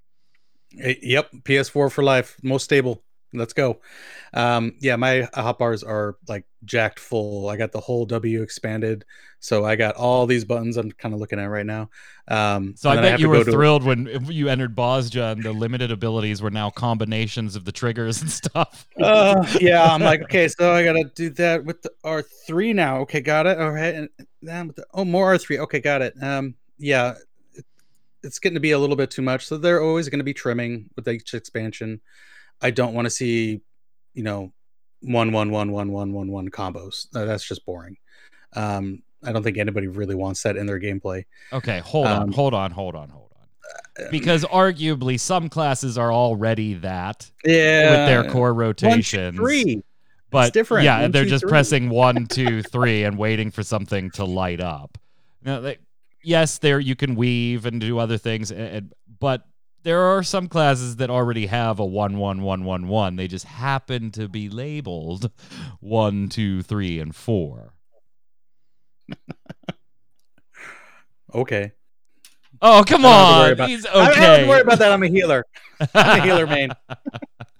[0.73, 3.01] Yep, PS4 for life, most stable.
[3.33, 3.79] Let's go.
[4.33, 7.47] Um, yeah, my hot bars are like jacked full.
[7.49, 9.05] I got the whole W expanded,
[9.39, 10.75] so I got all these buttons.
[10.77, 11.89] I'm kind of looking at right now.
[12.27, 15.43] Um, So I bet have you were go to- thrilled when you entered Bozja and
[15.43, 18.85] the limited abilities were now combinations of the triggers and stuff.
[19.01, 22.99] uh, yeah, I'm like, okay, so I gotta do that with the R3 now.
[23.01, 23.59] Okay, got it.
[23.59, 24.09] All right, and
[24.41, 25.59] then with the, oh, more R3.
[25.59, 26.13] Okay, got it.
[26.21, 27.15] Um, yeah,
[27.53, 27.65] it,
[28.23, 29.45] it's getting to be a little bit too much.
[29.45, 32.01] So they're always going to be trimming with each expansion.
[32.61, 33.61] I don't want to see,
[34.13, 34.51] you know,
[35.01, 37.07] one one one one one one one combos.
[37.15, 37.97] Uh, That's just boring.
[38.53, 41.25] Um, I don't think anybody really wants that in their gameplay.
[41.53, 44.05] Okay, hold on, Um, hold on, hold on, hold on.
[44.05, 49.37] Um, Because arguably some classes are already that yeah, with their core one, rotations.
[49.37, 49.83] three.
[50.31, 50.85] but different.
[50.85, 51.49] yeah, One, they're two, just three.
[51.49, 54.97] pressing one, two, three, and waiting for something to light up.
[55.43, 55.77] Now, they,
[56.23, 59.45] yes, there you can weave and do other things, and, and- but
[59.83, 63.15] there are some classes that already have a one, one, one, one, one.
[63.15, 65.31] They just happen to be labeled
[65.79, 67.73] one, two, three, and four.
[71.33, 71.71] Okay.
[72.61, 74.43] Oh come I don't have to worry on, about- he's I don't have okay.
[74.43, 74.91] to worry about that.
[74.91, 75.45] I'm a healer.
[75.95, 76.69] I'm a healer main.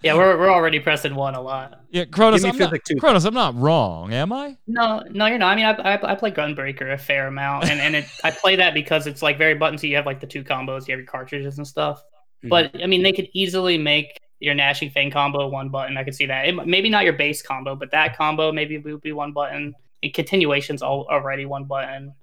[0.03, 1.81] Yeah, we're we're already pressing one a lot.
[1.91, 3.07] Yeah, Kronos, Give me I'm not, physic too.
[3.07, 4.57] I'm not wrong, am I?
[4.65, 5.51] No, no, you're not.
[5.51, 8.55] I mean, I, I, I play Gunbreaker a fair amount, and and it, I play
[8.55, 9.77] that because it's like very button.
[9.77, 12.03] So you have like the two combos, you have your cartridges and stuff.
[12.43, 12.49] Mhm.
[12.49, 15.97] But I mean, they could easily make your Gnashing Fang combo one button.
[15.97, 16.47] I could see that.
[16.47, 19.75] It, maybe not your base combo, but that combo maybe would be one button.
[20.01, 22.15] And continuations all already one button.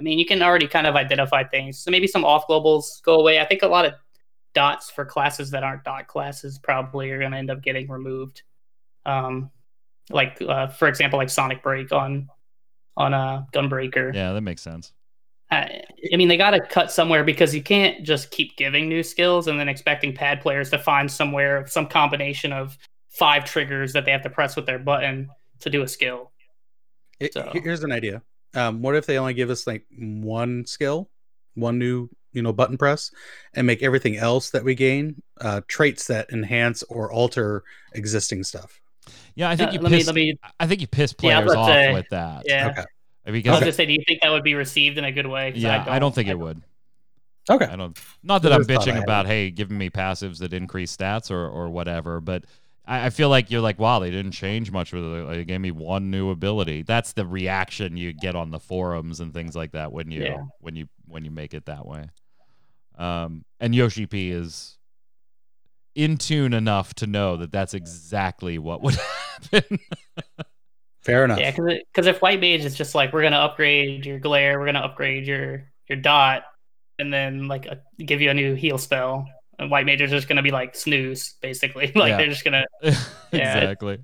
[0.00, 1.78] I mean, you can already kind of identify things.
[1.78, 3.38] So maybe some off globals go away.
[3.38, 3.92] I think a lot of
[4.54, 8.42] dots for classes that aren't dot classes probably are going to end up getting removed.
[9.04, 9.50] Um,
[10.08, 12.30] like uh, for example, like Sonic Break on
[12.96, 14.14] on a Gunbreaker.
[14.14, 14.94] Yeah, that makes sense.
[15.50, 19.02] I, I mean, they got to cut somewhere because you can't just keep giving new
[19.02, 22.78] skills and then expecting pad players to find somewhere some combination of
[23.10, 25.28] five triggers that they have to press with their button
[25.58, 26.30] to do a skill.
[27.18, 28.22] It- So- Here's an idea.
[28.54, 31.08] Um, what if they only give us like one skill,
[31.54, 33.10] one new, you know, button press,
[33.54, 38.80] and make everything else that we gain uh, traits that enhance or alter existing stuff?
[39.34, 40.34] Yeah, I think Uh, you let me let me.
[40.58, 42.46] I think you piss players was about off say, with that.
[42.46, 42.84] Yeah, Okay.
[43.26, 45.26] I was Because gonna say, do you think that would be received in a good
[45.26, 45.52] way?
[45.54, 46.62] yeah, I don't, think it would.
[47.50, 47.66] Okay.
[47.66, 47.98] I don't.
[48.22, 51.30] Not that I'm Just thought I bitching about hey, giving me passives that increase stats
[51.30, 52.44] or or whatever, but
[52.90, 55.28] I, I feel like you're like, wow, they didn't change much with it.
[55.28, 56.82] They gave me one new ability.
[56.82, 60.42] That's the reaction you get on the forums and things like that when you Yeah.
[60.58, 62.08] when you when you make it that way.
[62.98, 64.76] Um, and Yoshi P is
[65.94, 68.94] in tune enough to know that that's exactly what would
[69.52, 69.78] happen.
[71.02, 71.38] Fair enough.
[71.40, 74.80] Yeah, because if White Mage is just like we're gonna upgrade your glare, we're gonna
[74.80, 76.42] upgrade your your dot,
[76.98, 79.26] and then like a, give you a new heal spell,
[79.60, 81.92] and White majors is just gonna be like snooze, basically.
[81.94, 82.16] like Yeah.
[82.16, 82.64] they're just gonna
[83.32, 83.98] exactly.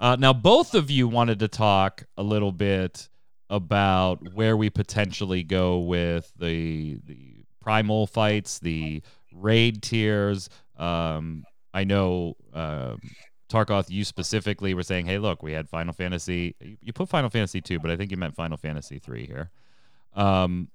[0.00, 3.08] Uh, now, both of you wanted to talk a little bit
[3.50, 10.48] about where we potentially go with the the primal fights, the raid tiers.
[10.78, 12.98] Um, I know um,
[13.52, 16.56] Tarkoth, you specifically were saying, "Hey, look, we had Final Fantasy.
[16.62, 19.50] You, you put Final Fantasy two, but I think you meant Final Fantasy three here."
[20.14, 20.70] Um,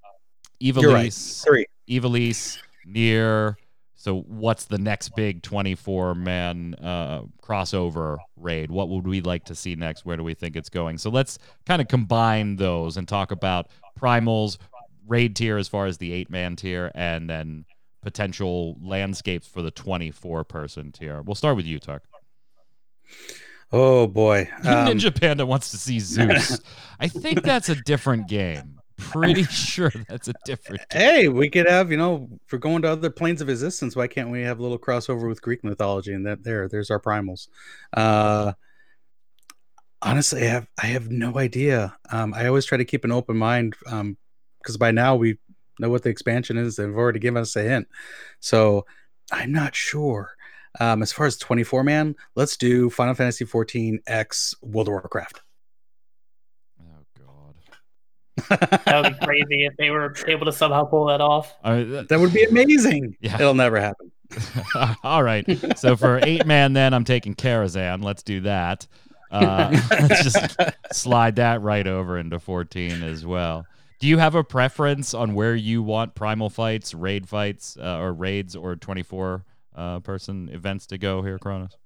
[0.60, 1.12] You're right.
[1.12, 1.66] Three.
[1.90, 3.58] Ivalice, Near.
[3.96, 8.70] So, what's the next big 24 man uh, crossover raid?
[8.70, 10.06] What would we like to see next?
[10.06, 10.98] Where do we think it's going?
[10.98, 13.70] So, let's kind of combine those and talk about
[14.00, 14.58] primals,
[15.08, 17.66] raid tier as far as the eight man tier, and then
[18.02, 21.22] potential landscapes for the 24 person tier.
[21.22, 22.04] We'll start with you, Tuck.
[23.72, 24.48] Oh boy.
[24.60, 26.60] Um, Ninja Panda wants to see Zeus.
[27.00, 28.75] I think that's a different game.
[28.98, 32.90] Pretty sure that's a different hey, we could have, you know, if we're going to
[32.90, 36.14] other planes of existence, why can't we have a little crossover with Greek mythology?
[36.14, 37.48] And that there, there's our primals.
[37.94, 38.54] Uh
[40.02, 41.96] honestly, I have I have no idea.
[42.12, 44.18] Um, I always try to keep an open mind, um,
[44.62, 45.38] because by now we
[45.80, 46.76] know what the expansion is.
[46.76, 47.88] They've already given us a hint.
[48.40, 48.86] So
[49.32, 50.32] I'm not sure.
[50.80, 55.42] Um, as far as 24 man, let's do Final Fantasy 14 X World of Warcraft.
[58.50, 58.60] God.
[58.86, 61.56] that would be crazy if they were able to somehow pull that off.
[61.64, 63.16] I that- That would be amazing.
[63.22, 63.36] Yeah.
[63.36, 64.12] It'll never happen.
[65.04, 65.46] All right.
[65.78, 68.04] So for eight man, then I'm taking Karazhan.
[68.04, 68.88] Let's do that.
[69.32, 70.56] Uh, let's just
[70.92, 73.66] slide that right over into 14 as well.
[74.00, 78.14] Do you have a preference on where you want primal fights, raid fights, uh, or
[78.14, 81.78] raids, or 24 uh, person events to go here, Kronos?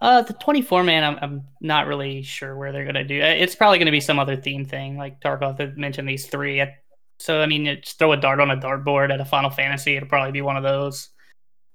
[0.00, 3.20] Uh, the 24 man, I'm, I'm not really sure where they're gonna do.
[3.20, 6.64] Uh, It's probably gonna be some other theme thing, like Tarkoth mentioned these three.
[7.18, 9.96] So I mean, just throw a dart on a dartboard at a Final Fantasy.
[9.96, 11.10] It'll probably be one of those.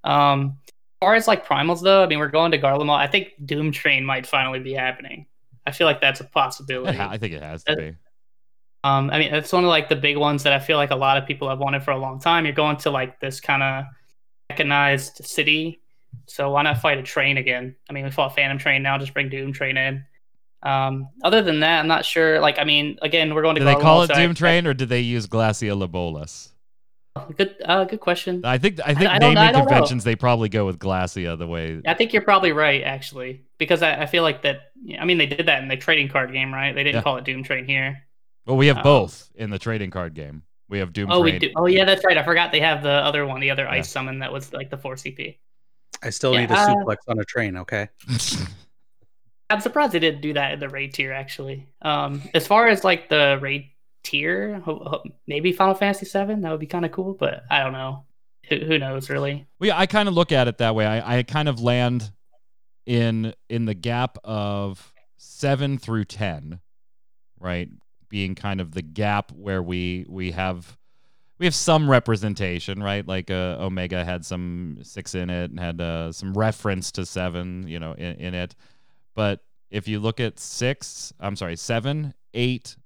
[0.02, 2.98] Um, as far as like primals though, I mean, we're going to Garlemald.
[2.98, 5.26] I think Doom Train might finally be happening.
[5.66, 6.98] I feel like that's a possibility.
[6.98, 7.94] I think it has to be.
[8.84, 10.96] Um, I mean, it's one of like the big ones that I feel like a
[10.96, 12.44] lot of people have wanted for a long time.
[12.44, 13.84] You're going to like this kind of
[14.48, 15.80] mechanized city,
[16.26, 17.76] so why not fight a train again?
[17.88, 20.04] I mean, we fought Phantom Train, now just bring Doom Train in.
[20.62, 22.40] Um, other than that, I'm not sure.
[22.40, 23.60] Like, I mean, again, we're going to.
[23.60, 26.50] Did they call it Doom Train or did they use Glasya Labolas?
[27.36, 28.42] Good, uh, good question.
[28.44, 29.60] I think I think I naming I know.
[29.60, 31.80] conventions they probably go with Glacia the way.
[31.86, 34.72] I think you're probably right, actually, because I, I feel like that.
[35.00, 36.74] I mean, they did that in the trading card game, right?
[36.74, 37.02] They didn't Yeah.
[37.02, 38.02] call it Doom Train here.
[38.44, 38.82] Well, we have Oh.
[38.82, 40.42] both in the trading card game.
[40.68, 41.50] We have Doom Oh, we do.
[41.56, 42.18] Oh, yeah, that's right.
[42.18, 43.70] I forgot they have the other one, the other Yeah.
[43.72, 45.38] ice summon that was like the four CP.
[46.02, 47.56] I still Yeah, need a uh, suplex on a train.
[47.56, 47.88] Okay.
[49.50, 51.12] I'm surprised they didn't do that in the raid tier.
[51.12, 53.70] Actually, um, as far as like the raid
[54.02, 57.62] tier, ho- ho- maybe Final Fantasy VII that would be kind of cool, but I
[57.62, 58.04] don't know.
[58.48, 59.46] Who, who knows, really?
[59.58, 60.86] Well, yeah, I kind of look at it that way.
[60.86, 62.12] I, I kind of land
[62.86, 66.60] in in the gap of seven through ten,
[67.38, 67.68] right?
[68.08, 70.76] Being kind of the gap where we we have
[71.38, 73.06] we have some representation, right?
[73.06, 77.66] Like uh, Omega had some six in it and had uh, some reference to seven,
[77.68, 78.54] you know, in, in it.
[79.14, 82.76] But if you look at six, I'm sorry, seven, eight,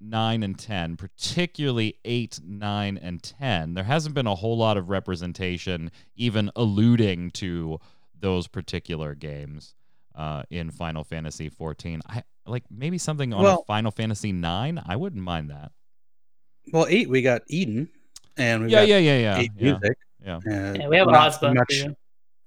[0.00, 4.88] nine, and ten, particularly eight, nine, and ten, there hasn't been a whole lot of
[4.88, 7.78] representation, even alluding to
[8.18, 9.74] those particular games
[10.14, 12.00] uh, in Final Fantasy 14.
[12.08, 14.82] I like maybe something on Well- a Final Fantasy 9.
[14.84, 15.72] I wouldn't mind that.
[16.72, 17.88] Well, eight we got Eden,
[18.36, 19.72] and we Yeah, got yeah, yeah, yeah, eight yeah.
[19.72, 19.98] music.
[20.24, 20.36] yeah.
[20.36, 21.54] Uh, Yeah, we have not Ozma.
[21.54, 21.96] much, too.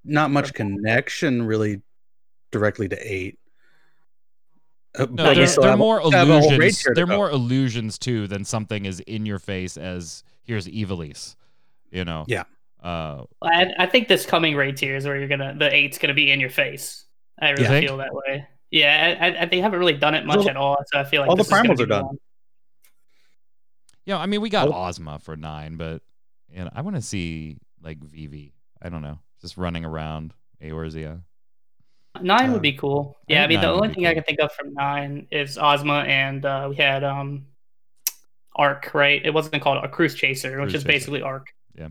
[0.04, 1.82] not much connection really
[2.52, 3.38] directly to eight.
[4.98, 6.84] Uh, No, But they're, they're more a illusions.
[6.96, 7.16] They're go.
[7.16, 11.36] more illusions too than something as in your face as here's Ivalice.
[11.92, 12.26] You know.
[12.28, 12.44] Yeah.
[12.84, 16.14] Uh, I, I think this coming raid tier is where you're gonna the eight's gonna
[16.14, 17.06] be in your face.
[17.40, 18.48] I really feel that way.
[18.72, 21.22] Yeah, I, I, they haven't really done it much All at all, so I feel
[21.22, 22.06] like all the this is gonna primals be are done.
[22.06, 22.18] one.
[24.08, 24.18] Yeah.
[24.18, 24.74] I mean, we got Oh.
[24.74, 26.02] Ozma for nine, but
[26.50, 28.56] you know, I want to see like Vivi.
[28.82, 31.22] I don't know, just running around Eorzea.
[32.20, 33.16] Nine Um, would be cool.
[33.28, 35.60] Yeah, I think mean the only be thing I can think of from nine is
[35.60, 37.46] Ozma, and uh, we had um,
[38.56, 38.92] Arc.
[38.96, 39.24] Right?
[39.24, 40.88] It wasn't called a Cruise Chaser, which Cruise is Chaser.
[40.88, 41.54] basically Arc.
[41.76, 41.90] Yeah.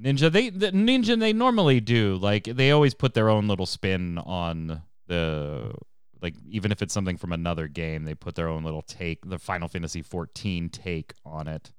[0.00, 4.16] Ninja, they the Ninja they normally do like they always put their own little spin
[4.16, 5.74] on the
[6.22, 9.38] like even if it's something from another game, they put their own little take, the
[9.38, 11.72] Final Fantasy 14 take on it.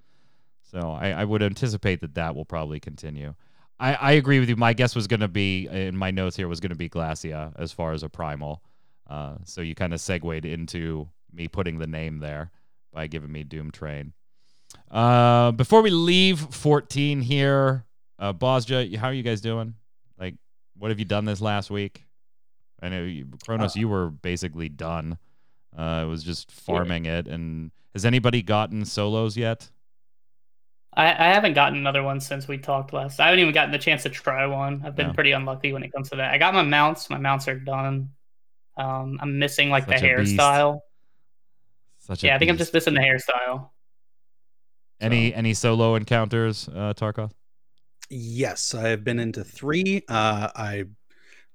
[0.72, 3.36] So I, I would anticipate that that will probably continue.
[3.80, 4.56] I, I agree with you.
[4.56, 7.54] My guess was going to be in my notes here was going to be Glasya
[7.58, 8.64] as far as a primal.
[9.10, 12.52] Uh, so you kind of segued into me putting the name there
[12.94, 14.14] by giving me Doom Train.
[14.90, 17.86] Uh, before we leave 14 here,
[18.20, 19.74] uh, Bozja, how are you guys doing?
[20.18, 20.36] Like,
[20.78, 22.06] what have you done this last week?
[22.82, 25.18] I know you, Kronos, Uh, you were basically done.
[25.78, 27.28] Uh, it was just farming it.
[27.28, 29.70] And has anybody gotten solos yet?
[30.94, 33.20] I, I haven't gotten another one since we talked last.
[33.20, 34.82] I haven't even gotten the chance to try one.
[34.86, 35.14] I've been Yeah.
[35.14, 36.34] pretty unlucky when it comes to that.
[36.34, 37.10] I got my mounts.
[37.10, 38.10] My mounts are done.
[38.78, 40.38] Um, I'm missing like Such the a beast.
[40.38, 40.80] hairstyle.
[42.00, 43.70] Such a Yeah, I think I'm just missing the hairstyle.
[45.00, 47.32] any any solo encounters, uh, Tarkoth?
[48.10, 50.04] Yes, I have been into three.
[50.10, 50.86] Uh, I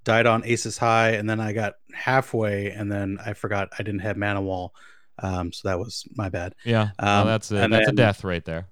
[0.07, 4.01] died on Aces High, and then I got halfway, and then I forgot I didn't
[4.01, 4.73] have Mana Wall,
[5.19, 6.55] um, so that was my bad.
[6.65, 8.69] Yeah, well, Um, that's a, and that's a death right there.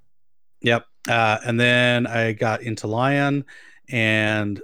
[0.63, 0.87] Yep.
[1.07, 3.45] Uh, and then I got into Lion,
[3.91, 4.63] and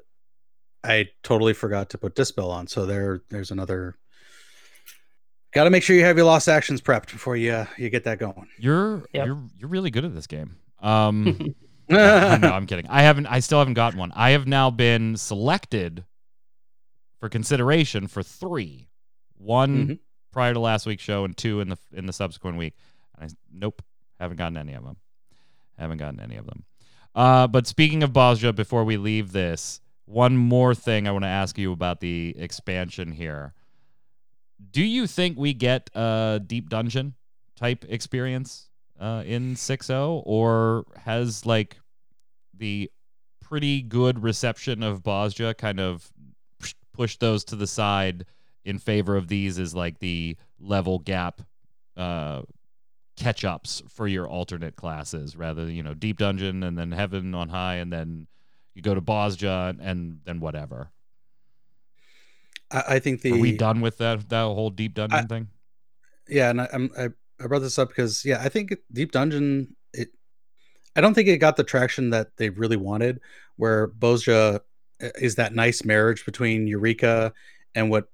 [0.83, 2.67] I totally forgot to put Dispel on.
[2.69, 3.97] So there, there's another.
[5.53, 8.05] Got to make sure you have your lost actions prepped before you uh, you get
[8.05, 8.47] that going.
[8.57, 9.27] You're Yep.
[9.27, 10.57] you're you're really good at this game.
[10.81, 11.55] Um,
[11.89, 12.87] no, I'm kidding.
[12.89, 13.27] I haven't.
[13.27, 14.13] I still haven't gotten one.
[14.15, 16.05] I have now been selected
[17.21, 18.89] for consideration for three.
[19.37, 19.99] One Mhm.
[20.33, 22.75] prior to last week's show, and two in the in the subsequent week.
[23.17, 23.83] And I, nope,
[24.19, 24.97] haven't gotten any of them.
[25.79, 26.65] Haven't gotten any of them.
[27.15, 31.29] Uh, but speaking of Bozja, before we leave this, one more thing I want to
[31.29, 33.55] ask you about the expansion here.
[34.71, 37.15] Do you think we get a deep dungeon
[37.57, 38.69] type experience
[38.99, 41.81] uh, in 6.0, or has like
[42.55, 42.91] the
[43.41, 46.13] pretty good reception of Bozja kind of
[47.01, 48.27] push- those to the side
[48.65, 51.41] in favor of these as like the level gap
[51.97, 52.43] uh,
[53.17, 57.35] catch ups for your alternate classes rather than, you know, deep dungeon and then heaven
[57.35, 58.27] on high and then
[58.75, 60.91] you go to Bozja and then whatever.
[62.71, 65.49] I, I think the Are we done with that that whole deep dungeon I- thing?
[66.29, 67.09] yeah, and I, I'm I,
[67.43, 70.09] I brought this up because yeah, I think Deep Dungeon it.
[70.95, 73.21] I don't think it got the traction that they really wanted.
[73.57, 74.61] Where Bozja
[75.01, 77.33] is that nice marriage between Eureka
[77.75, 78.09] and what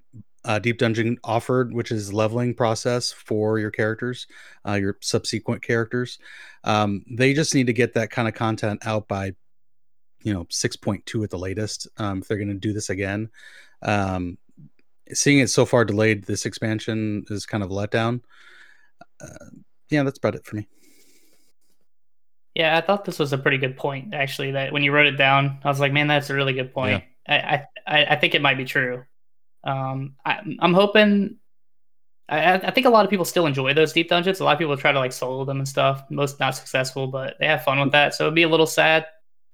[0.44, 4.26] uh, Deep Dungeon offered, which is leveling process for your characters,
[4.66, 6.18] uh, your subsequent characters.
[6.64, 9.34] Um, they just need to get that kind of content out by,
[10.22, 11.88] you know, six point two at the latest.
[11.96, 13.28] Um, if they're going to do this again,
[13.82, 14.38] um,
[15.12, 18.20] seeing it so far delayed, this expansion is kind of a letdown.
[19.20, 19.50] Uh,
[19.88, 20.68] yeah, that's about it for me.
[22.56, 24.52] Yeah, I thought this was a pretty good point actually.
[24.52, 27.04] That when you wrote it down, I was like, man, that's a really good point.
[27.28, 29.04] I, I I think it might be true.
[29.62, 31.36] Um, I, I'm hoping.
[32.30, 34.40] I, I think a lot of people still enjoy those deep dungeons.
[34.40, 36.02] A lot of people try to like solo them and stuff.
[36.08, 38.14] Most not successful, but they have fun with that.
[38.14, 39.04] So it'd be a little sad.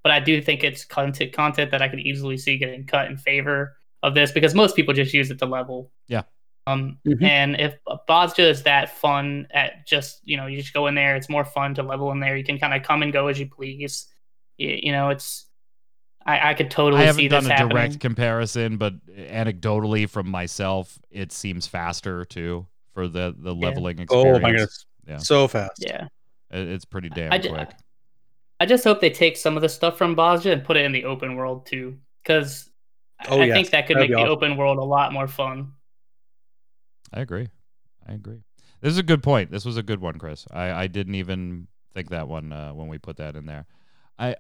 [0.05, 3.17] But I do think it's content content that I could easily see getting cut in
[3.17, 5.91] favor of this because most people just use it to level.
[6.07, 6.23] Yeah.
[6.67, 7.23] Um, Mhm.
[7.25, 7.75] and if
[8.09, 11.45] Bozja is that fun at just you know you just go in there, it's more
[11.45, 12.37] fun to level in there.
[12.37, 14.09] You can kind of come and go as you please.
[14.59, 15.47] You, you know, it's
[16.25, 17.69] I, I could totally I haven't done this a happening.
[17.77, 23.67] direct comparison, but anecdotally from myself, it seems faster too for the the Yeah.
[23.69, 24.39] leveling experience.
[24.39, 24.87] Oh my goodness.
[25.09, 25.17] Yeah.
[25.19, 25.85] So fast.
[25.85, 26.07] Yeah,
[26.53, 27.71] It- It's pretty damn I ju- quick.
[28.61, 30.93] I just hope they take some of the stuff from Bozja and put it in
[30.93, 32.71] the open world too, because
[33.29, 33.55] Oh, I yes.
[33.57, 34.33] think that could That'd make be the awesome.
[34.33, 35.73] open world a lot more fun.
[37.13, 37.49] I agree.
[38.09, 38.43] I agree.
[38.81, 39.51] This is a good point.
[39.51, 40.47] This was a good one, Chris.
[40.51, 43.67] I, I didn't even think that one uh, when we put that in there.
[44.19, 44.37] I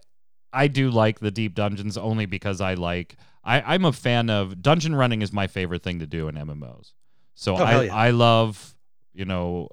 [0.52, 4.62] I do like the deep dungeons only because I like I, I'm a fan of
[4.62, 6.92] dungeon running is my favorite thing to do in MMOs.
[7.34, 7.94] So Oh, I, yeah.
[7.94, 8.74] I love,
[9.14, 9.68] you know,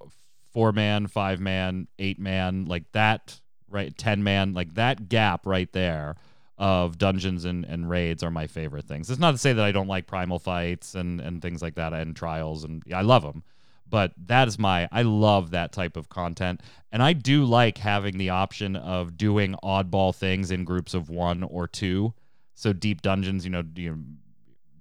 [0.54, 3.40] four man, five man, eight man, like that,
[3.70, 3.96] right?
[3.98, 6.16] Ten man, like that gap right there
[6.60, 9.10] of dungeons and, and raids are my favorite things.
[9.10, 11.94] It's not to say that I don't like primal fights and, and things like that
[11.94, 13.44] and trials and I love them.
[13.90, 16.62] But that is my I love that type of content.
[16.92, 21.44] And I do like having the option of doing oddball things in groups of one
[21.44, 22.14] or two.
[22.56, 23.98] So deep dungeons, you know, you know,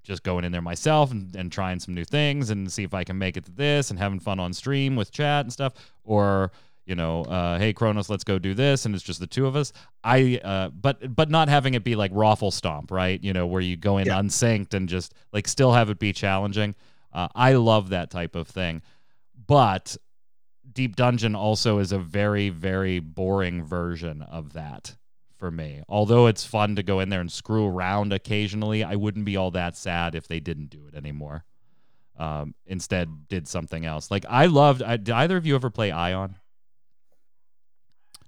[0.02, 3.04] just going in there myself and, and trying some new things and see if I
[3.04, 5.74] can make it to this and having fun on stream with chat and stuff.
[6.02, 6.50] Or,
[6.88, 9.54] you know, uh, hey Kronos, let's go do this, and it's just the two of
[9.56, 9.72] us.
[10.02, 13.22] I uh, but but not having it be like Raffle Stomp, right?
[13.22, 14.18] You know, where you go in Yeah.
[14.18, 16.74] unsynced and just like still have it be challenging.
[17.12, 18.80] Uh, I love that type of thing,
[19.46, 19.96] but
[20.72, 24.96] Deep Dungeon also is a very very boring version of that
[25.36, 25.82] for me.
[25.90, 29.50] Although it's fun to go in there and screw around occasionally, I wouldn't be all
[29.50, 31.44] that sad if they didn't do it anymore.
[32.16, 34.10] Um, instead, did something else.
[34.10, 34.82] Like I loved.
[34.82, 36.34] I, did either of you ever play Aion?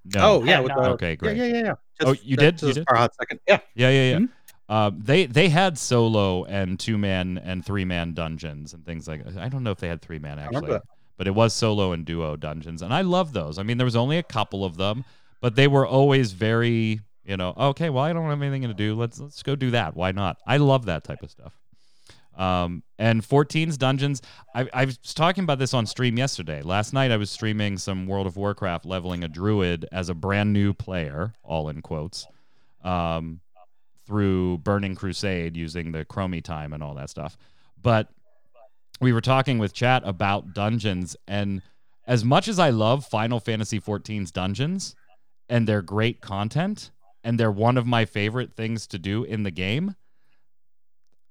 [0.05, 0.21] No.
[0.41, 0.61] Oh yeah.
[0.61, 1.37] With the, Okay, great.
[1.37, 1.63] Yeah, yeah, yeah.
[1.65, 1.75] yeah.
[2.07, 2.59] Oh, you did?
[2.59, 2.95] just You for did?
[2.95, 3.41] a hot second.
[3.47, 3.59] Yeah.
[3.75, 4.19] Yeah, yeah, yeah.
[4.19, 4.29] Mhm.
[4.71, 9.23] Um, they they had solo and two man and three man dungeons and things like.
[9.37, 10.79] I don't know if they had three man actually,
[11.17, 13.59] but it was solo and duo dungeons, and I love those.
[13.59, 15.05] I mean, there was only a couple of them,
[15.41, 17.91] but they were always very, you know, okay.
[17.91, 18.95] Well, I don't have anything to do.
[18.95, 19.97] Let's let's go do that.
[19.97, 20.39] Why not?
[20.47, 21.53] I love that type of stuff.
[22.41, 24.23] Um, and 14's dungeons.
[24.55, 26.63] I, I was talking about this on stream yesterday.
[26.63, 30.51] Last night, I was streaming some World of Warcraft leveling a druid as a brand
[30.51, 32.27] new player, all in quotes,
[32.83, 33.41] um,
[34.07, 37.37] through Burning Crusade using the Chromie time and all that stuff.
[37.81, 38.09] But
[39.03, 41.61] we were talking with chat about dungeons, and
[42.07, 44.95] as much as I love Final Fantasy 14's dungeons
[45.51, 46.91] and they're great content
[47.23, 49.95] and they're one of my favorite things to do in the game,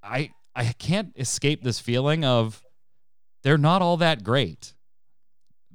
[0.04, 0.30] I
[0.60, 2.62] I can't escape this feeling of
[3.44, 4.74] they're not all that great.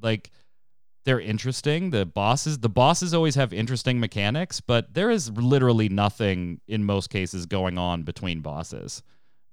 [0.01, 0.31] Like
[1.05, 1.91] they're interesting.
[1.91, 7.11] The bosses, the bosses always have interesting mechanics, but there is literally nothing in most
[7.11, 9.03] cases going on between bosses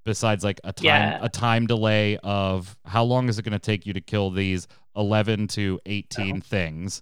[0.03, 1.19] besides like a time Yeah.
[1.21, 4.67] a time delay of how long is it going to take you to kill these
[4.95, 7.01] 11 to 18 things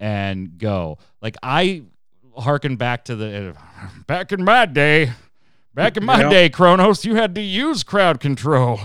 [0.00, 0.98] and go.
[1.22, 1.84] Like I
[2.36, 5.12] harken back to the uh, back in my day,
[5.74, 6.28] back in my Yeah.
[6.30, 8.80] day, Kronos, you had to use crowd control.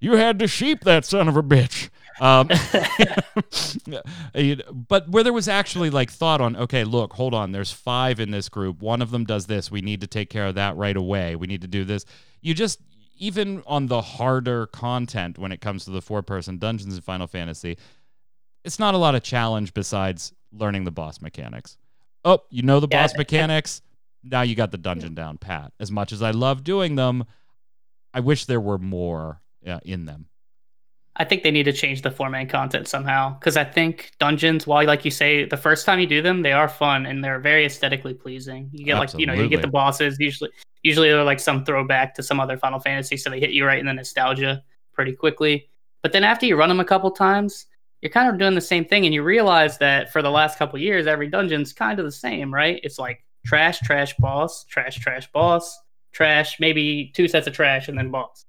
[0.00, 1.88] You had to sheep that son of a bitch.
[2.20, 2.48] Um,
[4.88, 8.30] but where there was actually like thought on, okay, look, hold on, there's five in
[8.30, 8.80] this group.
[8.82, 9.70] One of them does this.
[9.70, 11.36] We need to take care of that right away.
[11.36, 12.04] We need to do this.
[12.40, 12.80] You just,
[13.18, 17.26] even on the harder content when it comes to the four person dungeons in Final
[17.26, 17.76] Fantasy,
[18.64, 21.76] it's not a lot of challenge besides learning the boss mechanics.
[22.24, 23.82] Oh, you know the Yeah, boss mechanics.
[24.24, 25.72] Now you got the dungeon down pat.
[25.78, 27.24] As much as I love doing them,
[28.12, 30.26] I wish there were more uh, in them.
[31.16, 34.66] I think they need to change the four man content somehow because I think dungeons,
[34.66, 37.38] while like you say, the first time you do them, they are fun and they're
[37.38, 38.68] very aesthetically pleasing.
[38.72, 40.50] You get like you know you get the bosses usually
[40.82, 43.78] usually they're like some throwback to some other Final Fantasy, so they hit you right
[43.78, 44.62] in the nostalgia
[44.92, 45.68] pretty quickly.
[46.02, 47.66] But then after you run them a couple times,
[48.02, 50.78] you're kind of doing the same thing, and you realize that for the last couple
[50.78, 52.80] years, every dungeon's kind of the same, right?
[52.82, 55.78] It's like trash, trash, boss, trash, trash, boss,
[56.12, 58.46] trash, maybe two sets of trash, and then boss.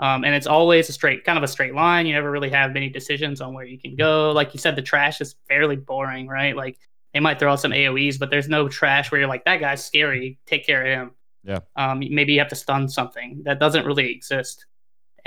[0.00, 2.06] Um, and it's always a straight, kind of a straight line.
[2.06, 4.32] You never really have many decisions on where you can go.
[4.32, 6.56] Like you said, the trash is fairly boring, right?
[6.56, 6.78] Like
[7.12, 9.84] they might throw out some AOE's, but there's no trash where you're like, that guy's
[9.84, 10.38] scary.
[10.46, 11.10] Take care of him.
[11.44, 11.60] Yeah.
[11.76, 14.66] Um, maybe you have to stun something that doesn't really exist.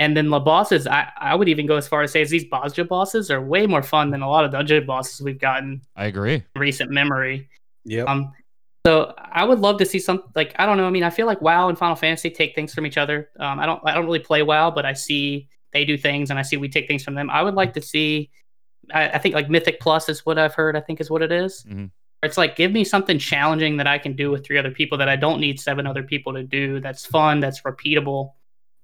[0.00, 2.44] And then the bosses, I, I would even go as far as say, as these
[2.44, 6.06] Bozja bosses are way more fun than a lot of dungeon bosses we've gotten I
[6.06, 6.34] agree.
[6.34, 7.48] in recent memory.
[7.84, 8.02] Yeah.
[8.02, 8.32] Um,
[8.86, 10.86] so I would love to see some like I don't know.
[10.86, 13.30] I mean, I feel like WoW and Final Fantasy take things from each other.
[13.38, 16.38] Um, I don't I don't really play WoW, but I see they do things and
[16.38, 17.28] I see we take things from them.
[17.30, 18.30] I would like to see.
[18.92, 20.76] I, I think like Mythic Plus is what I've heard.
[20.76, 21.64] I think is what it is.
[21.68, 21.90] Mhm.
[22.22, 25.08] It's like give me something challenging that I can do with three other people that
[25.08, 26.80] I don't need seven other people to do.
[26.80, 27.40] That's fun.
[27.40, 28.32] That's repeatable.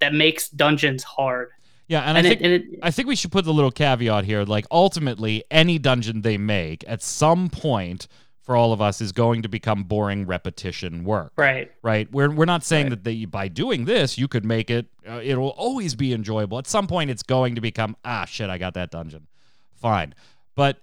[0.01, 1.51] That makes dungeons hard.
[1.89, 3.71] Yeah, and, And, I it, think and it, I think we should put the little
[3.71, 4.45] caveat here.
[4.45, 8.09] Like ultimately, any dungeon they make at some point
[8.45, 11.33] for all of us is going to become boring repetition work.
[11.37, 11.73] right.
[11.83, 12.11] Right?
[12.13, 12.91] We're we're not saying Right.
[12.91, 14.87] that they, by doing this you could make it.
[15.09, 16.59] Uh, it'll always be enjoyable.
[16.59, 18.49] At some point, it's going to become ah shit.
[18.51, 19.27] I got that dungeon.
[19.75, 20.15] Fine,
[20.55, 20.79] but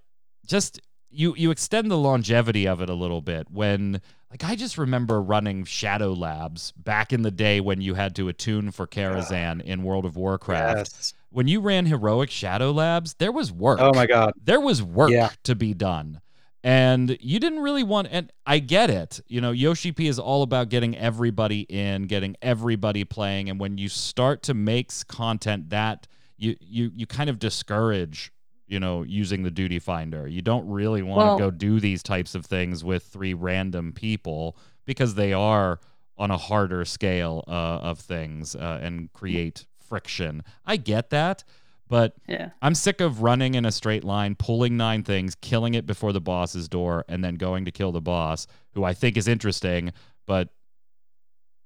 [0.46, 4.02] just you you extend the longevity of it a little bit when
[4.32, 8.28] like I just remember running Shadow Labs back in the day when you had to
[8.30, 11.14] attune for Karazhan in World of Warcraft Yes.
[11.32, 14.34] when you ran heroic shadow labs there was work Oh my god.
[14.44, 15.30] there was work Yeah.
[15.44, 16.22] to be done
[16.64, 20.44] and you didn't really want and i get it you know yoshi p is all
[20.44, 23.50] about getting everybody in getting everybody playing.
[23.50, 26.08] And when you start to make content that
[26.38, 28.32] you you you kind of discourage
[28.68, 30.28] you know using the duty finder.
[30.28, 33.92] You don't really want Well- to go do these types of things with three random
[33.94, 34.56] people
[34.86, 35.80] because they are
[36.18, 40.44] on a harder scale uh, of things uh, and create friction.
[40.66, 41.44] I get that
[41.92, 42.52] but Yeah.
[42.62, 46.22] I'm sick of running in a straight line, pulling nine things, killing it before the
[46.22, 49.92] boss's door, and then going to kill the boss, who I think is interesting,
[50.26, 50.48] but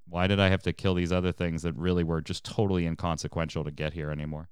[0.07, 3.65] why did I have to kill these other things that really were just totally inconsequential
[3.65, 4.49] to get here anymore?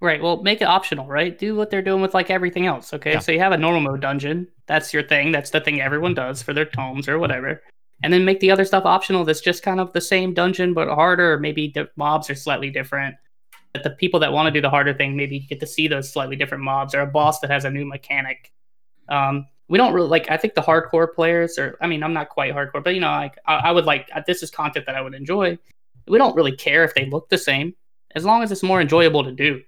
[0.00, 0.22] Right.
[0.22, 1.36] Well, make it optional, right?
[1.36, 2.94] Do what they're doing with like everything else.
[2.94, 3.14] Okay.
[3.14, 3.18] Yeah.
[3.18, 4.46] So you have a normal mode dungeon.
[4.68, 5.32] That's your thing.
[5.32, 6.28] That's the thing everyone mm-hmm.
[6.28, 7.60] does for their tomes or whatever.
[8.04, 9.24] And then make the other stuff optional.
[9.24, 11.36] That's just kind of the same dungeon but harder.
[11.36, 13.16] Maybe the mobs are slightly different.
[13.78, 16.12] But the people that want to do the harder thing maybe get to see those
[16.12, 18.52] slightly different mobs or a boss that has a new mechanic.
[19.08, 20.30] Um, we don't really like.
[20.30, 23.10] I think the hardcore players, or I mean, I'm not quite hardcore, but you know,
[23.10, 25.58] like I, I would like this is content that I would enjoy.
[26.08, 27.74] We don't really care if they look the same,
[28.16, 29.62] as long as it's more enjoyable to do.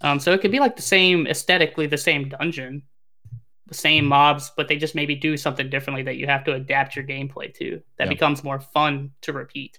[0.00, 2.82] Um, so it could be like the same aesthetically, the same dungeon,
[3.66, 6.96] the same mobs, but they just maybe do something differently that you have to adapt
[6.96, 7.80] your gameplay to.
[7.98, 8.08] That Yeah.
[8.08, 9.78] becomes more fun to repeat.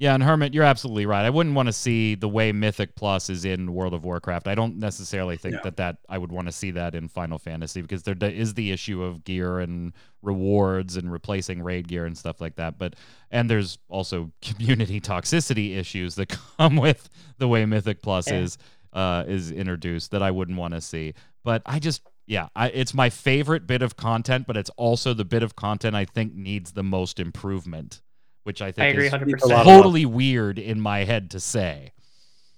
[0.00, 1.24] Yeah, and Hermit, you're absolutely right.
[1.24, 4.46] I wouldn't want to see the way Mythic Plus is in World of Warcraft.
[4.46, 5.60] I don't necessarily think No.
[5.64, 8.70] that that I would want to see that in Final Fantasy because there is the
[8.70, 9.92] issue of gear and
[10.22, 12.78] rewards and replacing raid gear and stuff like that.
[12.78, 12.94] But
[13.32, 16.28] and there's also community toxicity issues that
[16.58, 18.38] come with the way Mythic Plus Yeah.
[18.38, 18.58] is
[18.92, 21.14] uh, is introduced that I wouldn't want to see.
[21.42, 25.24] But I just yeah, I, it's my favorite bit of content, but it's also the
[25.24, 28.00] bit of content I think needs the most improvement,
[28.48, 29.42] which I think I agree is 100%.
[29.42, 29.66] a lot of love.
[29.66, 31.92] totally weird in my head to say.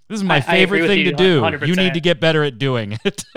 [0.09, 1.67] This is my I- I favorite agree with thing you to do.
[1.67, 3.25] You need to get better at doing it.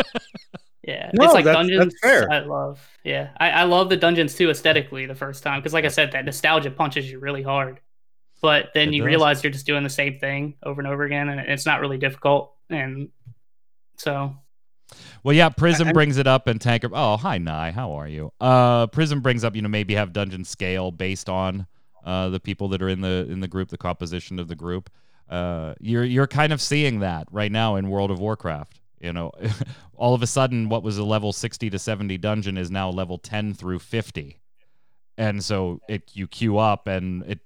[0.86, 1.93] Yeah, No, it's like that's- dungeons.
[1.93, 2.30] that's fair.
[2.30, 2.86] I love.
[3.06, 6.12] Yeah, I, I love the dungeons too aesthetically the first time because, like I said,
[6.12, 7.80] that nostalgia punches you really hard.
[8.41, 9.06] But then It you does.
[9.08, 11.97] realize you're just doing the same thing over and over again, and it's not really
[11.97, 12.54] difficult.
[12.70, 13.08] And
[13.95, 14.36] so,
[15.24, 16.89] well, yeah, Prism I'm- brings it up and Tanker.
[16.91, 17.72] Oh, hi, Nye.
[17.72, 18.34] How are you?
[18.41, 21.66] Uh, Prism brings up, you know, maybe have dungeon scale based on
[22.04, 24.89] uh, the people that are in the in the group, the composition of the group.
[25.30, 28.82] Uh, you're you're kind of seeing that right now in World of Warcraft.
[28.99, 29.32] You know,
[29.95, 33.18] all of a sudden, what was a level sixty to seventy dungeon is now level
[33.18, 34.39] ten through fifty,
[35.18, 37.39] and so it you queue up and it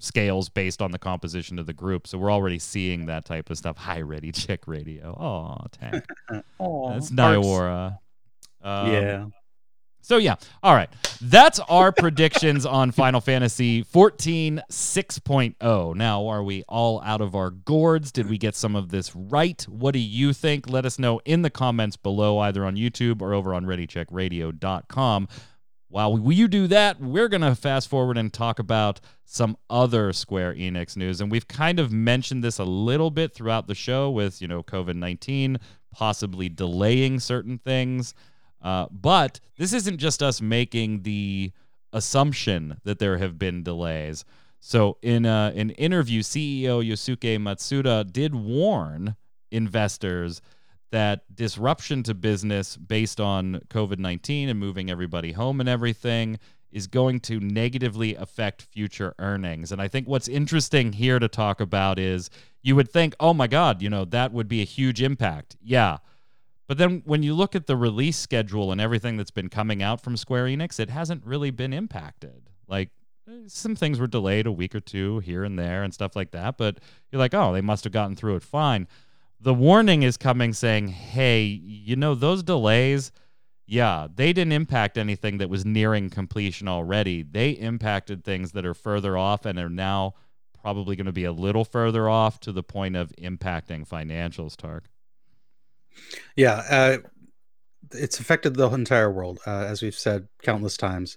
[0.00, 2.06] scales based on the composition of the group.
[2.06, 3.76] So we're already seeing that type of stuff.
[3.78, 5.16] Hi, Ready Check Radio.
[5.18, 6.04] Oh, tank.
[6.28, 7.98] That's Nyora.
[8.62, 9.26] Um, yeah.
[10.04, 10.90] So yeah, all right.
[11.22, 15.96] That's our predictions on Final Fantasy 14 6.0.
[15.96, 18.12] Now, are we all out of our gourds?
[18.12, 19.62] Did we get some of this right?
[19.62, 20.68] What do you think?
[20.68, 25.28] Let us know in the comments below, either on YouTube or over on ReadyCheckRadio.com.
[25.88, 30.56] While you do that, we're going to fast forward and talk about some other Square
[30.56, 31.22] Enix news.
[31.22, 34.62] And we've kind of mentioned this a little bit throughout the show with, you know,
[34.62, 35.58] COVID 19
[35.92, 38.14] possibly delaying certain things.
[38.64, 41.52] Uh, but this isn't just us making the
[41.92, 44.24] assumption that there have been delays.
[44.58, 49.14] So, in uh, an interview, CEO Yosuke Matsuda did warn
[49.50, 50.40] investors
[50.90, 56.38] that disruption to business based on COVID 19 and moving everybody home and everything
[56.72, 59.70] is going to negatively affect future earnings.
[59.70, 62.30] And I think what's interesting here to talk about is
[62.62, 65.56] you would think, oh my God, you know, that would be a huge impact.
[65.62, 65.98] Yeah.
[66.66, 70.00] But then when you look at the release schedule and everything that's been coming out
[70.00, 72.48] from Square Enix, it hasn't really been impacted.
[72.66, 72.90] Like
[73.28, 76.30] eh, some things were delayed a week or two here and there and stuff like
[76.30, 78.88] that, but you're like, oh, they must have gotten through it fine.
[79.40, 83.12] The warning is coming saying, hey, you know, those delays,
[83.66, 87.22] yeah, they didn't impact anything that was nearing completion already.
[87.22, 90.14] They impacted things that are further off and are now
[90.62, 94.84] probably going to be a little further off to the point of impacting financials, Tark.
[96.36, 96.98] Yeah, uh,
[97.92, 101.16] it's affected the entire world, uh, as we've said countless times.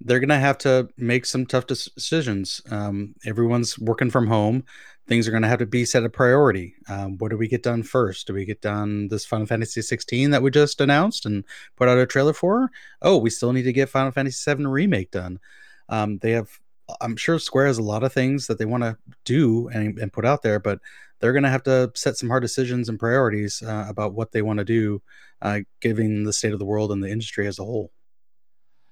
[0.00, 2.60] They're going to have to make some tough decisions.
[2.70, 4.64] Um, everyone's working from home.
[5.06, 6.74] Things are going to have to be set a priority.
[6.88, 8.26] Um, what do we get done first?
[8.26, 11.44] Do we get done this Final Fantasy 16 that we just announced and
[11.76, 12.70] put out a trailer for?
[13.00, 15.38] Oh, we still need to get Final Fantasy 7 remake done.
[15.88, 16.50] Um, they have,
[17.00, 20.12] I'm sure Square has a lot of things that they want to do and, and
[20.12, 20.80] put out there, but
[21.22, 24.42] they're going to have to set some hard decisions and priorities uh, about what they
[24.42, 25.00] want to do,
[25.40, 27.92] uh, given the state of the world and the industry as a whole.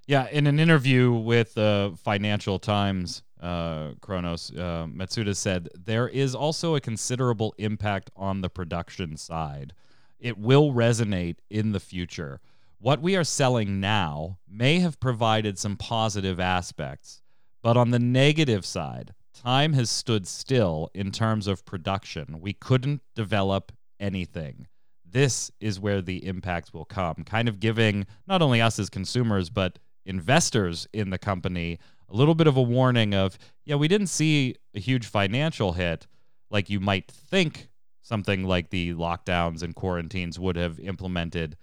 [0.07, 6.35] Yeah, in an interview with uh, Financial Times, uh, Kronos, uh, Matsuda said there is
[6.35, 9.73] also a considerable impact on the production side.
[10.21, 12.41] It will resonate in the future.
[12.79, 17.23] What we are selling now may have provided some positive aspects,
[17.61, 22.41] but on the negative side, time has stood still in terms of production.
[22.41, 24.67] We couldn't develop anything.
[25.05, 29.51] This is where the impact will come, kind of giving not only us as consumers,
[29.51, 31.79] but investors in the company
[32.09, 36.07] a little bit of a warning of, yeah, we didn't see a huge financial hit
[36.51, 37.69] like you might think
[38.03, 41.57] something like the lockdowns and quarantines would have implemented,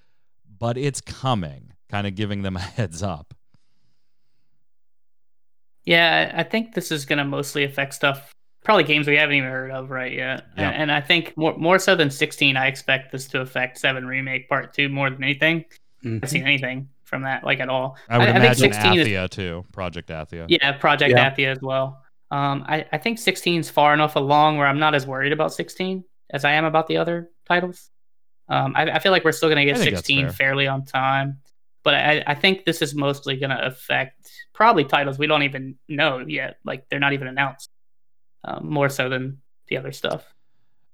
[0.58, 3.34] but it's coming, kind of giving them a heads up.
[5.88, 8.34] Yeah, I think this is going to mostly affect stuff,
[8.66, 10.44] probably games we haven't even heard of right yet.
[10.58, 10.70] Yeah.
[10.70, 14.50] And I think more more so than 16, I expect this to affect 7 Remake
[14.50, 15.64] Part 2 more than anything.
[16.04, 16.20] Mm-hmm.
[16.22, 17.96] I've seen anything from that like at all.
[18.10, 20.46] I would I, imagine I think Athia is, too, Project Athia.
[20.50, 21.32] Yeah, Project yeah.
[21.32, 22.04] Athia as well.
[22.32, 25.54] Um, I, I think 16 is far enough along where I'm not as worried about
[25.54, 27.90] 16 as I am about the other titles.
[28.50, 31.40] Um, I, I feel like we're still going to get 16 fairly on time
[31.88, 35.78] but I, I think this is mostly going to affect probably titles we don't even
[35.88, 36.58] know yet.
[36.66, 37.70] Like they're not even announced,
[38.44, 39.38] um, more so than
[39.70, 40.26] the other stuff.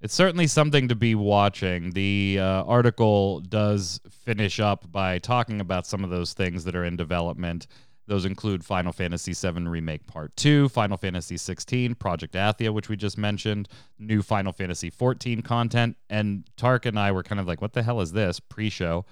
[0.02, 1.90] It's certainly something to be watching.
[1.94, 6.86] The uh, article does finish up by talking about some of those things that are
[6.86, 7.66] in development.
[8.06, 12.96] Those include Final Fantasy VII Remake Part 2, Final Fantasy 16, Project Athia, which we
[12.96, 13.68] just mentioned,
[13.98, 15.98] new Final Fantasy 14 content.
[16.12, 19.08] And Tark and I were kind of like, what the hell is this pre show?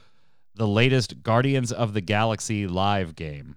[0.56, 3.56] The latest Guardians of the Galaxy live game.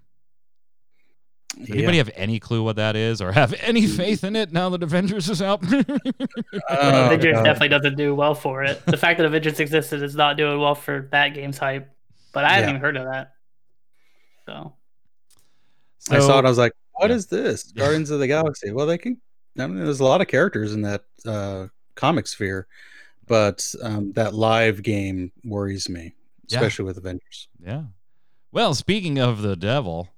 [1.57, 1.75] Yeah.
[1.75, 4.83] anybody have any clue what that is or have any faith in it now that
[4.83, 5.63] Avengers is out?
[5.71, 5.85] oh,
[6.69, 7.43] Avengers God.
[7.43, 8.85] definitely doesn't do well for it.
[8.85, 11.89] The fact that Avengers existed is not doing well for that game's hype.
[12.33, 13.31] But I hadn't even heard of that.
[14.45, 14.73] So.
[15.99, 16.45] so I saw it.
[16.45, 17.15] I was like, "What yeah.
[17.15, 17.63] is this?
[17.71, 19.21] Guardians of the Galaxy?" Well, they can.
[19.57, 22.67] I mean, there's a lot of characters in that uh, comic sphere,
[23.25, 26.13] but um, that live game worries me
[26.51, 26.87] especially yeah.
[26.87, 27.47] with Avengers.
[27.59, 27.83] Yeah.
[28.51, 30.09] Well, speaking of the devil,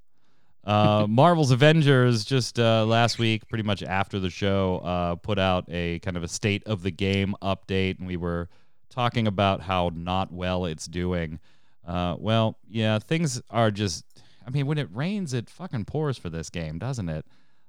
[0.64, 5.66] uh, Marvel's Avengers just uh, last week, pretty much after the show, uh, put out
[5.70, 8.50] a kind of a state of the game update, and we were
[8.90, 11.40] talking about how not well it's doing.
[11.86, 14.06] Uh, well, yeah, things are just.
[14.46, 17.26] I mean, when it rains, it fucking pours for this game, doesn't it?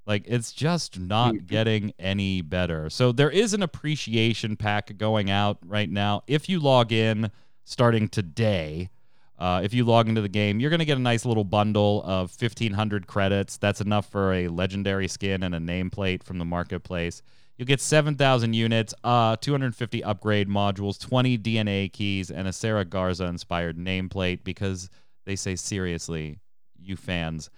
[0.09, 1.47] Like it's just not mm-hmm.
[1.47, 2.89] getting any better.
[2.89, 6.23] So there is an appreciation pack going out right now.
[6.27, 7.31] If you log in
[7.69, 8.91] starting today.
[9.39, 12.03] Uh, if you log into the game, you're going to get a nice little bundle
[12.05, 13.57] of 1,500 credits.
[13.57, 17.23] That's enough for a legendary skin and a nameplate from the marketplace.
[17.57, 23.27] You'll get 7,000 units, uh, 250 upgrade modules, 20 DNA keys, and a Sarah Garza
[23.27, 24.91] inspired nameplate because
[25.25, 26.39] they say, seriously,
[26.81, 27.51] you fans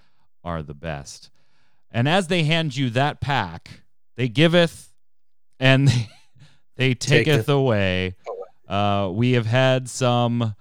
[0.42, 1.30] are the best.
[1.90, 3.82] And as they hand you that pack,
[4.16, 4.92] they giveth
[5.58, 6.08] and they,
[6.76, 8.16] they taketh, taketh away.
[8.70, 10.54] Uh, we have had some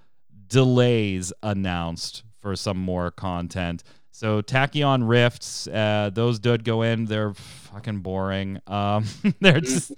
[0.48, 3.84] delays announced for some more content.
[4.10, 7.06] So Tachyon Rifts, uh, those did go in.
[7.06, 8.60] They're fucking boring.
[8.66, 9.06] Um,
[9.40, 9.94] they're just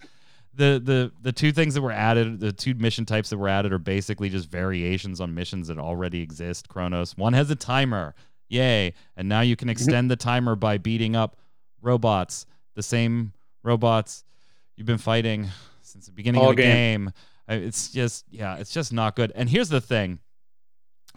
[0.53, 2.41] the the the two things that were added.
[2.41, 6.22] The two mission types that were added are basically just variations on missions that already
[6.22, 6.68] exist.
[6.68, 7.18] Kronos.
[7.18, 8.14] One has a timer.
[8.49, 8.93] Yay!
[9.16, 9.72] And now you can mm-hmm.
[9.72, 11.38] extend the timer by beating up
[11.82, 12.45] robots.
[12.76, 13.32] The same
[13.64, 14.26] robots
[14.76, 15.47] you've been fighting
[15.82, 17.05] since the beginning All of the game.
[17.05, 17.14] game.
[17.48, 19.32] It's just, yeah, it's just not good.
[19.36, 20.20] And here's the thing.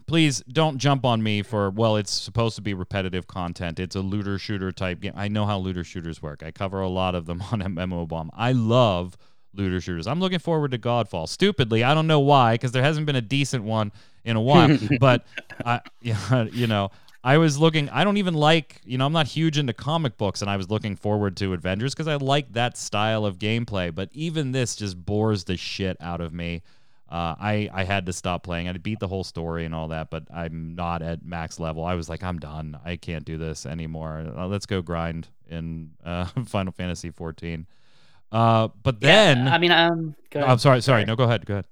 [0.07, 3.81] Please don't jump on me for well it's supposed to be repetitive content.
[3.81, 5.15] It's a looter shooter type game.
[5.17, 6.43] I know how looter shooters work.
[6.43, 8.31] I cover a lot of them on mmo bomb.
[8.35, 9.17] I love
[9.55, 10.07] looter shooters.
[10.07, 11.27] I'm looking forward to godfall.
[11.29, 13.93] Stupidly i don't know why because there hasn't been a decent one
[14.25, 14.77] in a while.
[15.01, 15.25] But
[15.65, 16.91] i yeah, you know
[17.25, 17.89] I was looking.
[17.89, 18.83] I don't even like.
[18.85, 21.95] You know, I'm not huge into comic books, and I was looking forward to Avengers
[21.95, 23.93] because I like that style of gameplay.
[23.95, 26.63] But even this just bores the shit out of me.
[27.09, 28.69] Uh, I I had to stop playing.
[28.69, 31.83] I beat the whole story and all that, but I'm not at max level.
[31.83, 32.79] I was like, I'm done.
[32.85, 34.31] I can't do this anymore.
[34.37, 37.67] Uh, let's go grind in uh, Final Fantasy 14.
[38.33, 41.05] Uh, but then yeah, I mean, um, oh, I'm sorry, sorry.
[41.05, 41.47] No, go ahead.
[41.47, 41.67] Go ahead.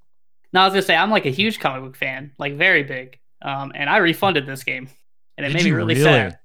[0.53, 3.19] No, I was gonna say I'm like a huge comic book fan, like very big.
[3.43, 4.89] Um, and I refunded this game,
[5.37, 6.05] and it Did made me really, really?
[6.05, 6.39] sad.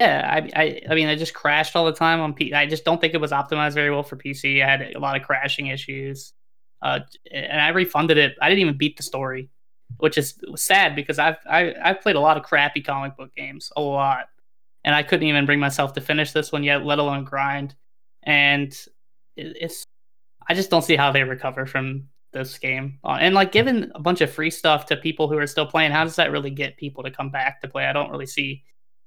[0.00, 2.52] Yeah, I, I, I mean, I just crashed all the time on P.
[2.52, 4.62] I just don't think it was optimized very well for PC.
[4.62, 6.32] I had a lot of crashing issues,
[6.82, 7.00] uh,
[7.30, 8.34] and I refunded it.
[8.42, 9.50] I didn't even beat the story,
[9.98, 13.70] which is sad because I've I, I've played a lot of crappy comic book games,
[13.76, 14.26] a lot,
[14.84, 17.74] and I couldn't even bring myself to finish this one yet, let alone grind.
[18.24, 18.72] And
[19.36, 19.84] it, it's,
[20.48, 22.98] I just don't see how they recover from this game.
[23.04, 25.92] Uh, and like giving a bunch of free stuff to people who are still playing,
[25.92, 27.84] how does that really get people to come back to play?
[27.86, 28.64] I don't really see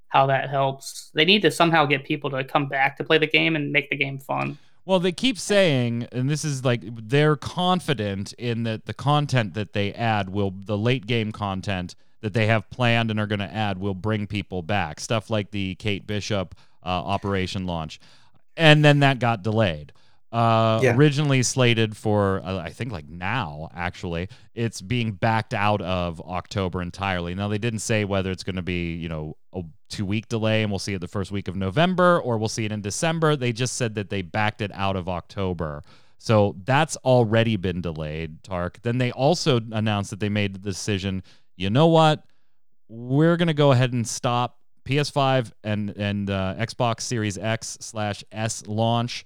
[0.07, 1.11] how that helps.
[1.13, 3.89] They need to somehow get people to come back to play the game and make
[3.89, 4.57] the game fun.
[4.85, 9.73] Well, they keep saying, and this is like they're confident in that the content that
[9.73, 13.53] they add will, the late game content that they have planned and are going to
[13.53, 14.99] add will bring people back.
[14.99, 17.99] Stuff like the Kate Bishop uh, operation launch.
[18.55, 19.91] And then that got delayed.
[20.35, 20.95] Uh, Yeah.
[20.95, 26.81] Originally slated for, uh, I think, like now, actually, it's being backed out of October
[26.81, 27.33] entirely.
[27.35, 30.61] Now, they didn't say whether it's going to be, you know, a two week delay
[30.63, 33.35] and we'll see it the first week of November or we'll see it in December.
[33.35, 35.83] They just said that they backed it out of October.
[36.17, 38.81] So that's already been delayed, Tark.
[38.81, 41.23] Then they also announced that they made the decision
[41.57, 42.23] you know what?
[42.89, 48.23] We're going to go ahead and stop PS5 and, and uh, Xbox Series X slash
[48.31, 49.25] S launch.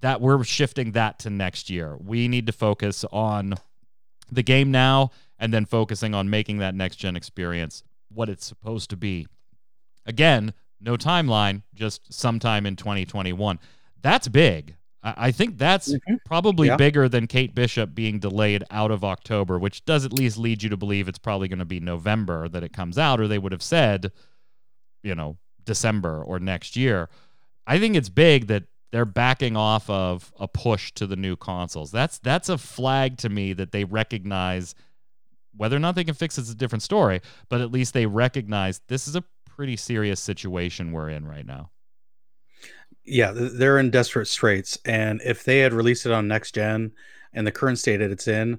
[0.00, 1.96] That we're shifting that to next year.
[1.98, 3.54] We need to focus on
[4.32, 8.90] the game now and then focusing on making that next gen experience what it's supposed
[8.90, 9.26] to be.
[10.06, 13.58] Again, no timeline, just sometime in 2021.
[14.00, 14.76] That's big.
[15.02, 16.18] I think that's Mhm.
[16.26, 16.76] probably Yeah.
[16.76, 20.68] bigger than Kate Bishop being delayed out of October, which does at least lead you
[20.68, 23.52] to believe it's probably going to be November that it comes out, or they would
[23.52, 24.12] have said,
[25.02, 27.08] you know, December or next year.
[27.66, 31.90] I think it's big that they're backing off of a push to the new consoles.
[31.90, 34.74] That's that's a flag to me that they recognize
[35.56, 38.80] whether or not they can fix it's a different story, but at least they recognize
[38.88, 41.70] this is a pretty serious situation we're in right now.
[43.04, 44.78] yeah, they're in desperate straits.
[44.84, 46.92] And if they had released it on next gen
[47.32, 48.58] and the current state that it's in,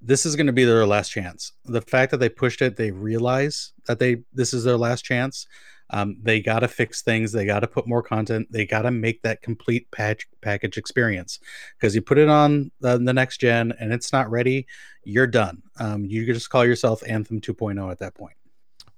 [0.00, 1.52] this is going to be their last chance.
[1.64, 5.46] The fact that they pushed it, they realize that they this is their last chance.
[5.90, 7.32] Um, they got to fix things.
[7.32, 8.48] They got to put more content.
[8.50, 11.38] They got to make that complete patch package experience.
[11.76, 14.66] Because you put it on the, the next gen and it's not ready,
[15.04, 15.62] you're done.
[15.78, 18.36] Um, you just call yourself Anthem 2.0 at that point.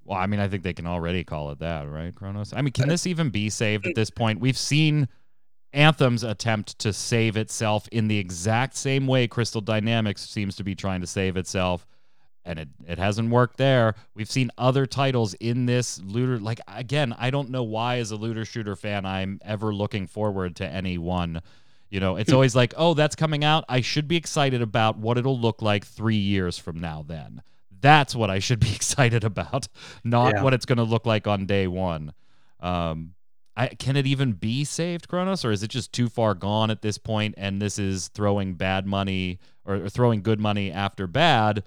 [0.05, 2.53] Well, I mean, I think they can already call it that, right, Kronos?
[2.53, 4.39] I mean, can this even be saved at this point?
[4.39, 5.09] We've seen
[5.73, 10.77] Anthem's attempt to save itself in the exact same way Crystal Dynamics seems to be
[10.77, 11.87] trying to save itself,
[12.47, 13.95] and it, it hasn't worked there.
[14.15, 16.39] We've seen other titles in this looter.
[16.39, 20.57] Like, again, I don't know why, as a looter shooter fan, I'm ever looking forward
[20.57, 21.43] to any one.
[21.91, 23.65] You know, it's always like, oh, that's coming out.
[23.69, 27.43] I should be excited about what it'll look like three years from now, then.
[27.81, 29.69] That's what I should be excited about,
[30.03, 30.43] not Yeah.
[30.43, 32.13] what it's going to look like on day one.
[32.61, 33.13] Um,
[33.59, 36.83] I, can it even be saved, Kronos, or is it just too far gone at
[36.83, 37.35] this point?
[37.39, 41.65] And this is throwing bad money or, or throwing good money after bad,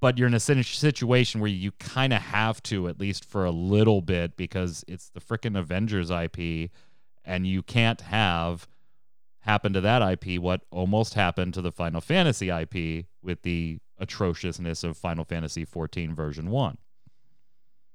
[0.00, 3.50] but you're in a situation where you kind of have to, at least for a
[3.50, 6.70] little bit, because it's the freaking Avengers IP,
[7.24, 8.68] and you can't have
[9.40, 14.84] happen to that IP what almost happened to the Final Fantasy IP with the atrociousness
[14.84, 16.78] of Final Fantasy 14 version 1.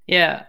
[0.08, 0.44] Yeah,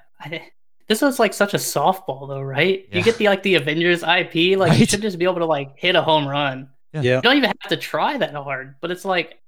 [0.88, 2.86] this was like such a softball, though, right?
[2.90, 2.98] Yeah.
[2.98, 5.78] You get the like the Avengers IP, like you should just be able to like
[5.78, 6.68] hit a home run.
[6.92, 7.16] Yeah.
[7.16, 9.38] You don't even have to try that hard, but it's like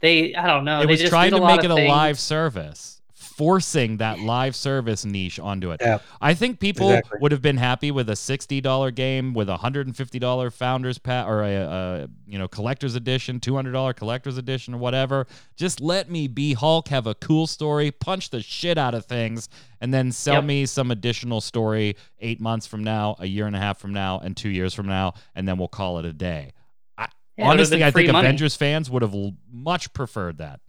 [0.00, 1.74] they, I don't know, it they was just trying did to make it of a
[1.76, 1.88] things.
[1.90, 5.80] live service, forcing that live service niche onto it.
[5.80, 5.98] Yeah.
[6.20, 7.18] I think people Exactly.
[7.20, 10.50] would have been happy with a sixty dollar game with a hundred and fifty dollar
[10.50, 14.78] founders pack or a, a you know collector's edition, two hundred dollar collector's edition or
[14.78, 15.26] whatever.
[15.56, 19.48] Just let me be Hulk, have a cool story, punch the shit out of things,
[19.80, 20.44] and then sell Yep.
[20.44, 24.18] me some additional story eight months from now, a year and a half from now,
[24.18, 26.52] and two years from now, and then we'll call it a day.
[26.96, 28.26] I, Yeah, it would have honestly, I think money.
[28.26, 30.60] Avengers fans would have l- much preferred that.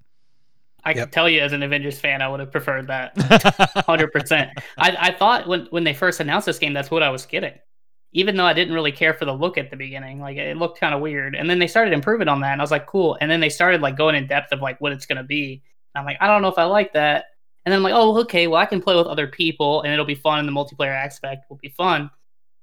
[0.84, 0.98] I Yep.
[0.98, 3.18] can tell you, as an Avengers fan, I would have preferred that.
[3.86, 4.52] Hundred percent.
[4.78, 7.54] I, I thought when when they first announced this game, that's what I was getting.
[8.14, 10.80] Even though I didn't really care for the look at the beginning, like it looked
[10.80, 11.36] kind of weird.
[11.36, 13.18] And then they started improving on that, and I was like, cool.
[13.22, 15.62] And then they started like going in depth of like what it's gonna be.
[15.94, 17.26] And I'm like, I don't know if I like that.
[17.66, 20.06] And then I'm like, oh, okay, well I can play with other people, and it'll
[20.06, 22.10] be fun, and the multiplayer aspect will be fun.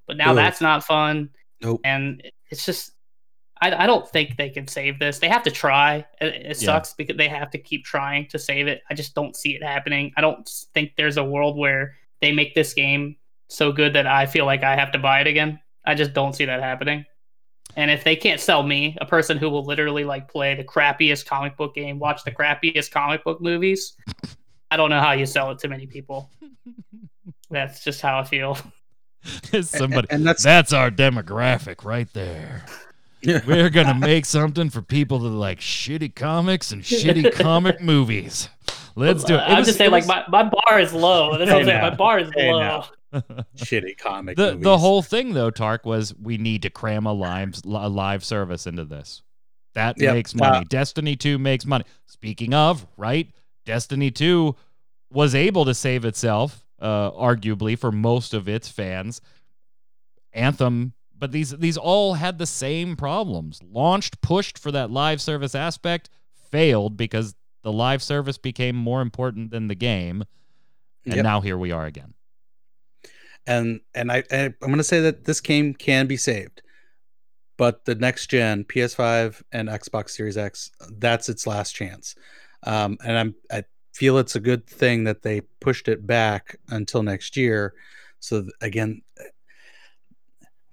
[0.09, 0.37] But now Ugh.
[0.37, 1.31] that's not fun,
[1.61, 1.81] Nope.
[1.85, 2.93] and it's just
[3.63, 5.19] I, I don't think they can save this.
[5.19, 6.05] They have to try.
[6.21, 6.53] It, it Yeah.
[6.67, 8.83] sucks because they have to keep trying to save it.
[8.91, 10.13] I just don't see it happening.
[10.17, 13.17] I don't think there's a world where they make this game
[13.49, 15.61] so good that I feel like I have to buy it again.
[15.85, 17.05] I just don't see that happening.
[17.77, 21.27] And if they can't sell me, a person who will literally like play the crappiest
[21.27, 23.97] comic book game, watch the crappiest comic book movies,
[24.71, 26.31] I don't know how you sell it to many people.
[27.51, 28.59] That's just how I feel.
[29.51, 30.09] There's somebody.
[30.11, 32.65] and that's That's our demographic right there.
[33.47, 38.49] We're gonna make something for people that like shitty comics and shitty comic movies.
[38.95, 39.39] Let's do it.
[39.39, 41.37] It I'm was- just saying, it like my, my bar is low.
[41.37, 41.83] That's what I'm Hey, saying.
[41.83, 42.59] My bar is Hey, low.
[42.61, 42.89] now.
[43.57, 44.37] shitty comic.
[44.37, 48.25] the the whole thing though, Tark, was we need to cram a live a live
[48.25, 49.23] service into this.
[49.75, 50.15] That Yep.
[50.15, 50.59] makes money.
[50.59, 51.85] Uh, Destiny 2 makes money.
[52.07, 53.31] Speaking of, right?
[53.67, 54.57] Destiny 2
[55.11, 59.21] was able to save itself, uh, arguably, for most of its fans.
[60.33, 63.61] Anthem, but these these all had the same problems.
[63.63, 66.11] Launched, pushed for that live service aspect,
[66.51, 70.25] failed because the live service became more important than the game.
[71.09, 71.23] And Yep.
[71.23, 72.15] now here we are again.
[73.47, 76.63] and and I, I I'm going to say that this game can be saved,
[77.59, 82.15] but the next gen PS5 and Xbox Series X, that's its last chance.
[82.65, 83.65] Um, and I'm I
[83.95, 87.75] feel it's a good thing that they pushed it back until next year.
[88.21, 89.03] So again,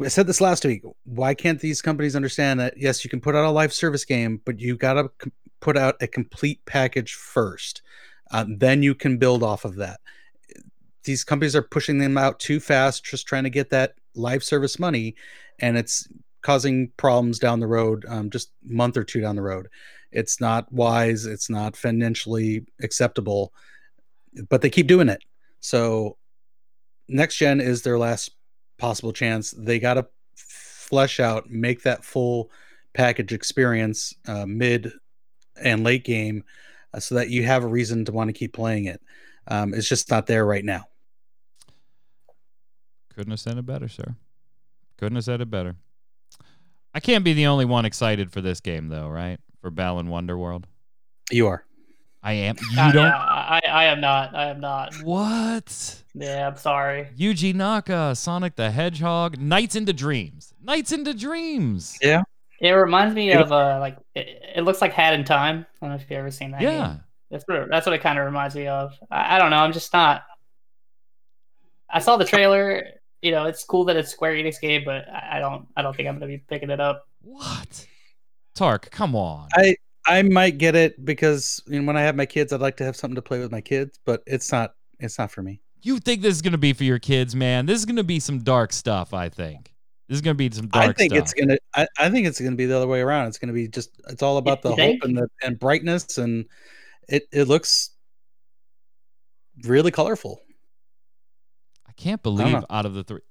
[0.01, 0.83] I said this last week.
[1.03, 2.75] Why can't these companies understand that?
[2.77, 5.77] Yes, you can put out a live service game, but you got to c- put
[5.77, 7.81] out a complete package first.
[8.31, 9.99] Um, then you can build off of that
[11.03, 14.79] these companies are pushing them out too fast, just trying to get that live service
[14.79, 15.15] money,
[15.59, 16.07] and it's
[16.41, 19.67] causing problems down the road, um, just month or two down the road.
[20.11, 21.25] It's not wise.
[21.25, 23.53] It's not financially acceptable,
[24.49, 25.23] but they keep doing it.
[25.59, 26.17] So
[27.07, 28.31] next gen is their last
[28.83, 29.51] possible chance.
[29.51, 30.05] They got to
[30.35, 32.51] flesh out, make that full
[32.93, 34.91] package experience, uh, mid
[35.63, 36.43] and late game,
[36.93, 39.01] uh, so that you have a reason to want to keep playing it.
[39.47, 40.83] Um, it's just not there right now.
[43.15, 44.15] Couldn't have said it better, sir.
[44.97, 45.77] Couldn't have said it better.
[46.93, 49.39] I can't be the only one excited for this game, though, right?
[49.61, 50.65] For Balan Wonderworld.
[51.31, 51.63] You are.
[52.23, 52.55] I am.
[52.71, 53.05] You I, don't.
[53.05, 54.33] I, I am not.
[54.33, 54.95] I am not.
[55.03, 56.03] What?
[56.15, 57.09] Yeah, I'm sorry.
[57.17, 60.53] Yuji Naka, Sonic the Hedgehog, Nights into Dreams.
[60.63, 61.97] Nights into Dreams.
[62.01, 62.23] Yeah.
[62.61, 65.65] It reminds me It- of uh, like it, it looks like Hat in Time.
[65.81, 66.61] I don't know if you've ever seen that.
[66.61, 66.87] Yeah.
[66.87, 66.99] game.
[67.29, 68.93] that's what that's what it kind of reminds me of.
[69.11, 69.57] I, I don't know.
[69.57, 70.23] I'm just not.
[71.89, 72.83] I saw the trailer.
[73.21, 75.67] You know, it's cool that it's Square Enix game, but I I don't.
[75.75, 77.05] I don't think I'm gonna be picking it up.
[77.21, 77.85] What?
[78.55, 79.49] Tark, come on.
[79.53, 79.75] I
[80.05, 82.83] I might get it because you know, when I have my kids, I'd like to
[82.83, 84.75] have something to play with my kids, but it's not.
[84.99, 85.59] It's not for me.
[85.81, 87.65] you think this is going to be for your kids, man?
[87.65, 89.73] This is going to be some dark stuff, I think.
[90.07, 91.23] This is going to be some dark I think stuff.
[91.23, 91.57] it's gonna.
[91.73, 93.27] I, I think it's gonna be the other way around.
[93.27, 93.89] It's gonna be just.
[94.09, 96.45] It's all about the you hope and the and brightness, and
[97.07, 97.91] it it looks
[99.63, 100.41] really colorful.
[101.87, 102.31] I can't know.
[102.31, 103.21] believe out of the three.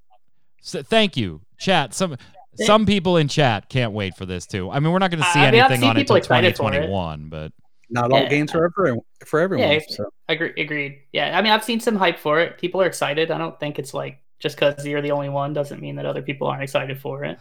[0.62, 1.92] So, thank you, chat.
[1.92, 2.16] Some
[2.54, 4.70] some people in chat can't wait for this too.
[4.70, 6.56] I mean, we're not going to see I mean, anything seen on it until excited
[6.56, 6.76] for it.
[6.86, 7.52] 2021, but
[7.90, 8.28] Not all Yeah.
[8.28, 8.96] games are for
[9.26, 9.70] for everyone.
[9.70, 10.10] Yeah, so.
[10.28, 10.98] Agree, agreed.
[11.12, 12.58] Yeah, I mean, I've seen some hype for it.
[12.58, 13.30] People are excited.
[13.30, 16.22] I don't think it's like just because you're the only one doesn't mean that other
[16.22, 17.38] people aren't excited for it.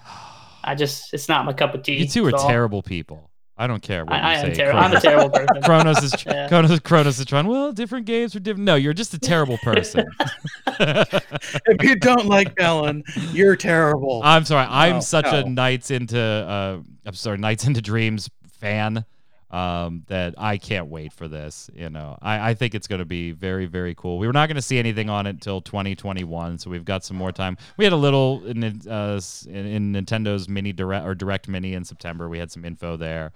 [0.64, 1.96] I just, it's not my cup of tea.
[1.96, 3.31] you two are so terrible people.
[3.62, 4.54] I don't care what I, I you am say.
[4.56, 4.80] terrible.
[4.80, 5.62] I'm a terrible person.
[5.62, 6.48] Kronos is Yeah.
[6.48, 7.46] Kronos, Kronos is trying.
[7.46, 8.66] Well, different games for different.
[8.66, 10.04] No, you're just a terrible person.
[10.80, 14.22] if you don't like Ellen, you're terrible.
[14.24, 14.66] I'm sorry.
[14.68, 15.50] I'm No, such a no.
[15.50, 19.06] Nights into uh, I'm sorry, Nights into Dreams fan
[19.52, 21.70] um, that I can't wait for this.
[21.76, 24.18] You know, I, I think it's going to be very very cool.
[24.18, 27.18] We were not going to see anything on it until 2021, so we've got some
[27.18, 27.58] more time.
[27.78, 31.84] We had a little in uh, in, in Nintendo's mini direct or direct mini in
[31.86, 32.28] September.
[32.28, 33.34] We had some info there.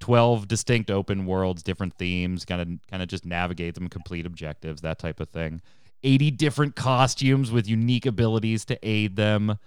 [0.00, 4.80] 12 distinct open worlds, different themes, kind of kind of just navigate them, complete objectives,
[4.82, 5.60] that type of thing.
[6.02, 9.58] 80 different costumes with unique abilities to aid them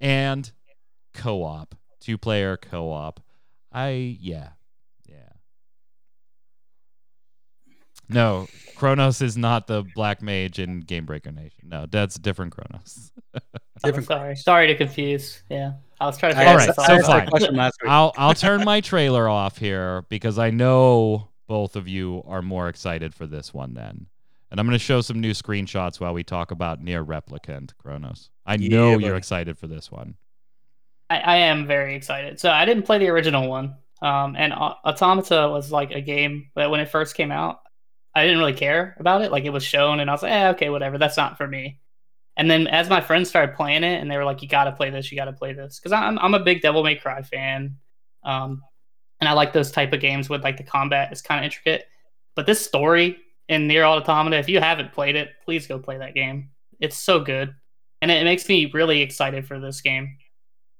[0.00, 0.52] and
[1.14, 3.20] co-op, two-player co-op.
[3.72, 4.50] I yeah.
[5.08, 5.32] Yeah.
[8.08, 11.68] No, Kronos is not the black mage in Game Breaker Nation.
[11.68, 13.12] No, that's different Kronos.
[13.84, 14.34] Different sorry.
[14.34, 15.44] Sorry to confuse.
[15.48, 16.38] Yeah, I was trying to.
[16.38, 16.98] I figure All asked- right, this so I out.
[16.98, 17.28] asked that fine.
[17.28, 17.78] question last.
[17.86, 22.68] I'll I'll turn my trailer off here because I know both of you are more
[22.68, 24.06] excited for this one then.
[24.50, 28.30] And I'm going to show some new screenshots while we talk about Nier Replicant Kronos.
[28.46, 30.14] I Yeah, know you're excited for this one.
[31.10, 32.40] I, I am very excited.
[32.40, 36.50] So I didn't play the original one, um, and Au- Automata was like a game
[36.54, 37.60] that when it first came out,
[38.14, 39.30] I didn't really care about it.
[39.32, 40.96] Like it was shown, and I was like, eh, okay, whatever.
[40.98, 41.80] That's not for me.
[42.38, 44.72] And then as my friends started playing it, and they were like, "You got to
[44.72, 45.10] play this.
[45.10, 47.76] You got to play this," because I'm I'm a big Devil May Cry fan.
[48.22, 48.62] Um,
[49.20, 51.86] and I like those type of games with like the combat is kind of intricate.
[52.36, 56.14] But this story in Nier Automata, if you haven't played it, please go play that
[56.14, 56.50] game.
[56.78, 57.52] It's so good,
[58.00, 60.16] and it makes me really excited for this game.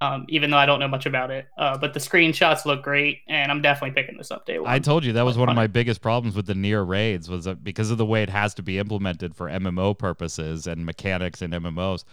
[0.01, 3.23] Um, even though I don't know much about it, uh, but the screenshots look great,
[3.27, 4.70] and I'm definitely picking this up day one.
[4.70, 7.47] I told you that was one of my biggest problems with the Nier raids was
[7.47, 11.43] that because of the way it has to be implemented for MMO purposes and mechanics
[11.43, 12.05] and MMOs.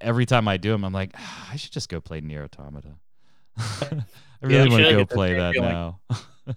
[0.00, 2.96] Every time I do them, I'm like, "Ah, I should just go play Nier Automata.
[4.42, 5.70] I really you want to go play that feeling.
[5.70, 6.00] now.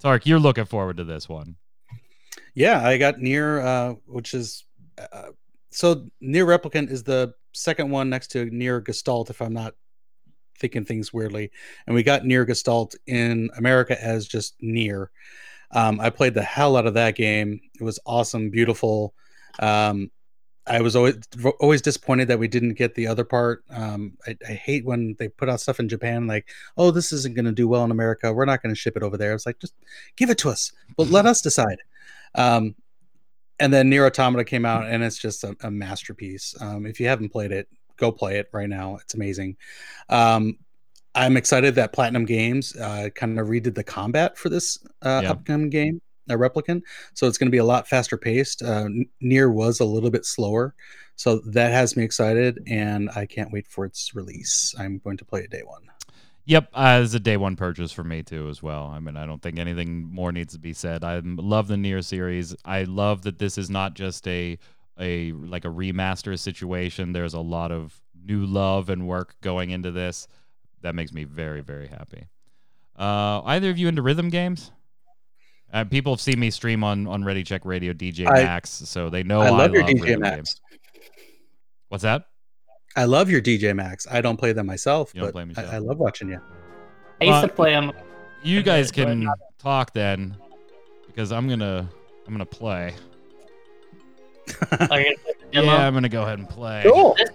[0.00, 1.56] Tark, you're looking forward to this one.
[2.54, 4.64] Yeah, I got Nier, uh, which is
[4.98, 5.30] uh,
[5.74, 9.74] so Nier Replicant is the second one next to Nier Gestalt, if I'm not
[10.58, 11.50] thinking things weirdly.
[11.86, 15.10] And we got Nier Gestalt in America as just Nier.
[15.72, 17.60] Um, I played the hell out of that game.
[17.80, 19.14] It was awesome, beautiful.
[19.58, 20.12] Um,
[20.66, 21.18] I was always
[21.60, 23.64] always disappointed that we didn't get the other part.
[23.68, 27.34] Um, I, I hate when they put out stuff in Japan like, "Oh, this isn't
[27.34, 28.32] going to do well in America.
[28.32, 29.74] We're not going to ship it over there." It's like, just
[30.16, 31.78] give it to us, but let us decide.
[32.34, 32.76] Um,
[33.60, 36.54] and then Nier Automata came out, and it's just a, a masterpiece.
[36.60, 38.96] Um, if you haven't played it, go play it right now.
[38.96, 39.56] It's amazing.
[40.08, 40.58] Um,
[41.14, 45.30] I'm excited that Platinum Games uh, kind of redid the combat for this uh, Yeah.
[45.30, 46.82] upcoming game, a replicant.
[47.14, 48.62] So it's going to be a lot faster paced.
[48.64, 50.74] Uh, N- Nier was a little bit slower,
[51.14, 54.74] so that has me excited, and I can't wait for its release.
[54.76, 55.82] I'm going to play it day one.
[56.46, 58.86] Yep, uh, it's a day one purchase for me too as well.
[58.86, 61.02] I mean, I don't think anything more needs to be said.
[61.02, 62.54] I love the Nier series.
[62.66, 64.58] I love that this is not just a
[65.00, 67.12] a like a remaster situation.
[67.12, 70.28] There's a lot of new love and work going into this.
[70.82, 72.28] That makes me very very happy.
[72.96, 74.70] Uh, either of you into rhythm games?
[75.72, 79.08] Uh, people have seen me stream on on Ready Check Radio DJ I- Max, so
[79.08, 80.36] they know I love your rhythm DJ Max.
[80.36, 80.60] games.
[81.88, 82.26] What's that?
[82.96, 84.06] I love your DJ Max.
[84.10, 85.76] I don't play them myself, You but I.
[85.76, 86.40] I love watching you.
[87.20, 87.92] I used Well, to play them.
[88.42, 90.36] You guys can talk then,
[91.06, 91.88] because I'm gonna
[92.26, 92.94] I'm gonna play.
[94.90, 95.18] Like,
[95.52, 95.62] Yeah.
[95.86, 96.82] I'm gonna go ahead and play.
[96.86, 97.14] Cool.
[97.16, 97.30] This-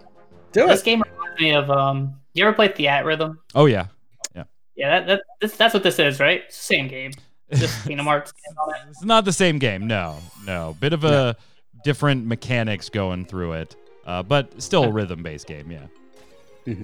[0.52, 0.86] Do This it.
[0.86, 2.16] game reminds me of um.
[2.34, 3.38] You ever play Theatrhythm?
[3.56, 3.88] Oh yeah,
[4.36, 4.44] Yeah,
[4.76, 6.44] Yeah, that, that this, that's what this is, right?
[6.46, 7.12] It's the same game.
[7.54, 8.32] Just Kingdom Hearts.
[8.32, 8.90] game on it.
[8.92, 9.88] it's not the same game.
[9.88, 11.36] No, no, bit of a
[11.84, 15.72] different mechanics going through it, uh, but still a rhythm-based game.
[15.72, 15.88] Yeah,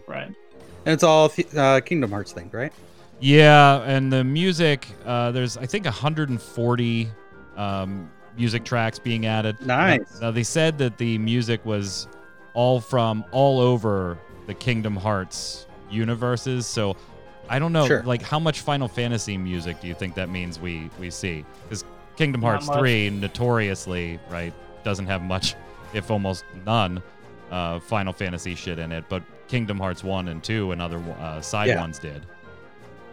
[0.08, 0.28] Right.
[0.86, 2.72] And it's all uh, Kingdom Hearts thing, right?
[3.20, 4.88] yeah, and the music.
[5.06, 7.08] Uh, there's I think 140
[7.58, 9.56] um, music tracks being added.
[9.66, 10.16] Nice.
[10.16, 12.08] Now, now they said that the music was
[12.54, 14.18] all from all over
[14.48, 16.66] the Kingdom Hearts universes.
[16.68, 16.96] So
[17.50, 18.04] I don't know, Sure.
[18.04, 21.46] like how much Final Fantasy music do you think that means we we see?
[21.64, 21.84] Because
[22.18, 22.78] Kingdom Hearts much.
[22.80, 25.56] three notoriously right doesn't have much,
[25.96, 27.02] if almost none,
[27.52, 29.06] uh, Final Fantasy shit in it.
[29.10, 31.80] But Kingdom Hearts one and two and other uh, side Yeah.
[31.82, 32.26] ones did.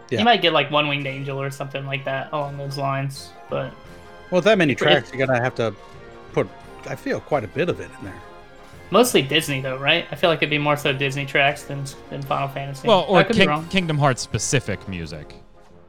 [0.09, 0.19] Yeah.
[0.19, 3.73] You might get like One Winged Angel or something like that along those lines, but
[4.29, 5.73] Well, that many But tracks, you're gonna have to
[6.33, 6.47] put.
[6.87, 8.21] I feel quite a bit of it in there.
[8.91, 10.05] mostly Disney though, right?
[10.11, 12.87] I feel like it'd be more so Disney tracks than than Final Fantasy.
[12.87, 15.33] Well, or I could be King- Kingdom Hearts specific music.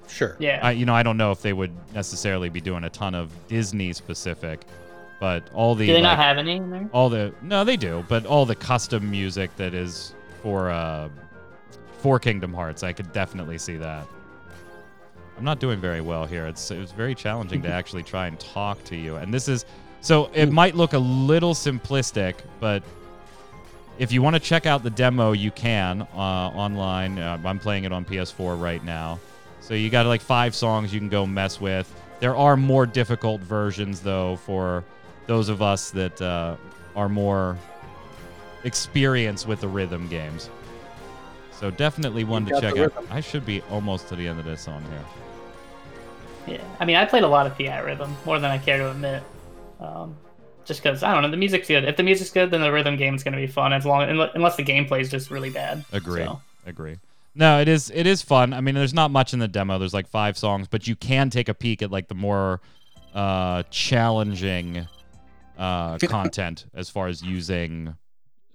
[0.09, 0.37] Sure.
[0.39, 0.61] Yeah.
[0.63, 3.31] I, you know, I don't know if they would necessarily be doing a ton of
[3.49, 4.61] Disney specific,
[5.21, 6.89] but all the Do they not have any in there?
[6.93, 11.09] all the no, they do, but all the custom music that is for uh
[11.99, 14.07] for Kingdom Hearts, I could definitely see that.
[15.37, 16.47] I'm not doing very well here.
[16.47, 19.65] It's it was very challenging to actually try and talk to you, and this is
[20.01, 22.83] so it might look a little simplistic, but
[23.99, 27.19] if you want to check out the demo, you can uh, online.
[27.19, 29.21] Uh, I'm playing it on PS4 right now.
[29.61, 31.93] So you got like five songs you can go mess with.
[32.21, 34.85] There are more difficult versions though for
[35.27, 36.57] those of us that uh,
[36.97, 37.57] are more
[38.65, 40.51] experienced with the rhythm games.
[41.53, 42.93] So definitely one You to check out.
[43.11, 46.57] I should be almost to the end of this song here.
[46.57, 46.65] Yeah.
[46.81, 49.23] I mean, I played a lot of Theatrhythm more than I care to admit.
[49.81, 50.17] Um,
[50.65, 51.85] just because I don't know, the music's good.
[51.85, 53.73] If the music's good, then the rhythm game's gonna be fun.
[53.73, 55.85] As long unless the gameplay is just really bad.
[55.93, 56.25] Agree.
[56.25, 56.97] So, Agree.
[57.35, 58.53] No, it is it is fun.
[58.53, 59.79] I mean, there's not much in the demo.
[59.79, 62.61] There's like five songs, but you can take a peek at like the more
[63.15, 64.87] uh, challenging
[65.59, 67.97] uh, content as far as using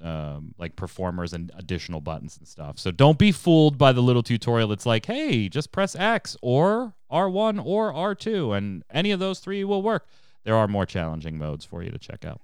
[0.01, 2.79] um, like performers and additional buttons and stuff.
[2.79, 4.71] So don't be fooled by the little tutorial.
[4.71, 9.63] It's like, hey, just press X or R1 or R2, and any of those three
[9.63, 10.07] will work.
[10.43, 12.41] There are more challenging modes for you to check out.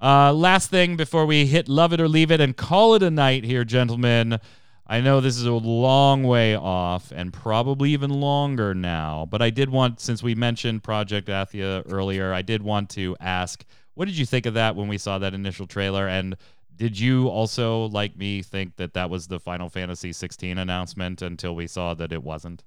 [0.00, 3.10] Uh, last thing before we hit love it or leave it and call it a
[3.10, 4.38] night here, gentlemen.
[4.86, 9.48] I know this is a long way off and probably even longer now, but I
[9.48, 14.18] did want, since we mentioned Project Athia earlier, I did want to ask, what did
[14.18, 16.06] you think of that when we saw that initial trailer?
[16.06, 16.36] And
[16.76, 21.54] Did you also, like me, think that that was the Final Fantasy 16 announcement until
[21.54, 22.64] we saw that it wasn't?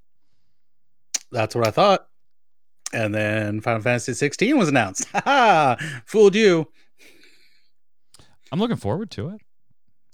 [1.32, 2.08] That's what I thought.
[2.94, 5.06] And then Final Fantasy 16 was announced.
[5.12, 6.02] Ha ha!
[6.06, 6.72] Fooled you.
[8.52, 9.42] I'm looking forward to it.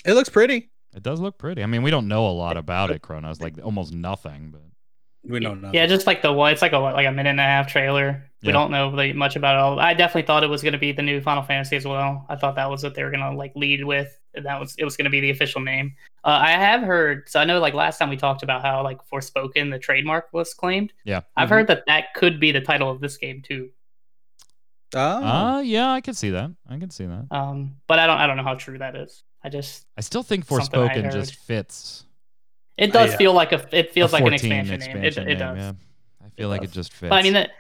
[0.06, 0.72] It looks pretty.
[0.96, 1.64] It does look pretty.
[1.64, 4.62] I mean, we don't know a lot about it, Kronos, like almost nothing, but
[5.26, 5.74] We know nothing.
[5.76, 6.52] Yeah, just like the one.
[6.54, 8.30] It's like a what, like a minute and a half trailer.
[8.42, 8.54] We Yeah.
[8.54, 9.80] don't know really much about it all.
[9.80, 12.26] I definitely thought it was going to be the new Final Fantasy as well.
[12.30, 14.20] I thought that was what they were going to like lead with.
[14.36, 15.96] And that was it was going to be the official name.
[16.26, 17.30] Uh, I have heard.
[17.30, 20.54] So I know like last time we talked about how like Forspoken the trademark was
[20.54, 20.92] claimed.
[21.06, 21.22] Yeah.
[21.38, 21.52] I've Mhm.
[21.52, 23.70] heard that that could be the title of this game too.
[24.96, 25.00] Oh.
[25.26, 26.52] uh yeah, I can see that.
[26.70, 27.26] I can see that.
[27.32, 29.24] Um, but I don't I don't know how true that is.
[29.44, 32.06] I just I still think Something I Forspoken just fits.
[32.78, 33.18] it does yeah.
[33.18, 35.04] feel like a it feels a like an 14 expansion, name.
[35.04, 35.58] It, it name, does.
[35.58, 35.72] Yeah.
[36.26, 36.72] I feel It like does.
[36.72, 37.10] it just fits.
[37.10, 37.52] But I mean that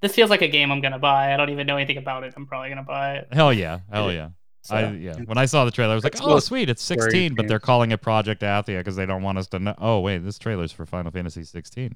[0.00, 1.32] this feels like a game I'm gonna buy.
[1.34, 2.34] I don't even know anything about it.
[2.36, 3.28] I'm probably gonna buy it.
[3.32, 4.28] hell yeah, hell yeah.
[4.62, 5.14] So, I yeah.
[5.26, 7.92] When I saw the trailer, I was like, "Oh, sweet, it's 16," but they're calling
[7.92, 9.74] it Project Athia because they don't want us to know.
[9.78, 11.94] Oh, wait, this trailer's for Final Fantasy 16.